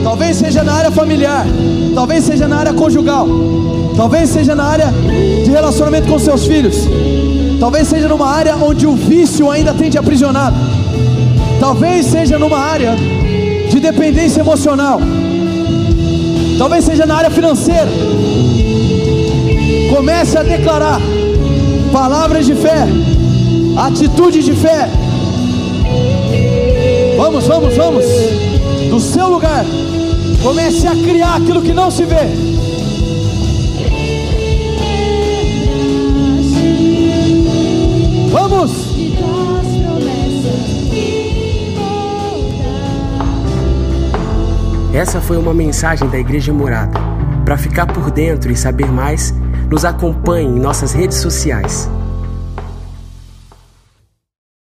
Talvez 0.03 0.35
seja 0.35 0.61
na 0.61 0.73
área 0.73 0.91
familiar, 0.91 1.45
talvez 1.95 2.25
seja 2.25 2.45
na 2.45 2.57
área 2.57 2.73
conjugal, 2.73 3.25
talvez 3.95 4.29
seja 4.29 4.53
na 4.53 4.65
área 4.65 4.87
de 5.45 5.49
relacionamento 5.49 6.05
com 6.09 6.19
seus 6.19 6.45
filhos, 6.45 6.75
talvez 7.61 7.87
seja 7.87 8.09
numa 8.09 8.27
área 8.27 8.57
onde 8.57 8.85
o 8.85 8.93
vício 8.93 9.49
ainda 9.49 9.73
tem 9.73 9.89
te 9.89 9.97
aprisionado, 9.97 10.57
talvez 11.61 12.07
seja 12.07 12.37
numa 12.37 12.59
área 12.59 12.93
de 13.69 13.79
dependência 13.79 14.41
emocional, 14.41 14.99
talvez 16.57 16.83
seja 16.83 17.05
na 17.05 17.15
área 17.15 17.31
financeira. 17.31 17.87
Comece 19.95 20.37
a 20.37 20.43
declarar 20.43 20.99
palavras 21.93 22.45
de 22.45 22.53
fé, 22.53 22.85
atitudes 23.77 24.43
de 24.43 24.51
fé, 24.51 24.89
Vamos, 27.21 27.45
vamos, 27.45 27.77
vamos. 27.77 28.05
Do 28.89 28.99
seu 28.99 29.29
lugar, 29.29 29.63
comece 30.41 30.87
a 30.87 30.95
criar 30.95 31.35
aquilo 31.35 31.61
que 31.61 31.71
não 31.71 31.91
se 31.91 32.03
vê. 32.03 32.15
Vamos! 38.31 38.71
Essa 44.91 45.21
foi 45.21 45.37
uma 45.37 45.53
mensagem 45.53 46.09
da 46.09 46.17
Igreja 46.17 46.51
Morada. 46.51 46.99
Para 47.45 47.55
ficar 47.55 47.85
por 47.85 48.09
dentro 48.09 48.51
e 48.51 48.55
saber 48.55 48.91
mais, 48.91 49.31
nos 49.69 49.85
acompanhe 49.85 50.47
em 50.47 50.59
nossas 50.59 50.91
redes 50.91 51.17
sociais. 51.17 51.87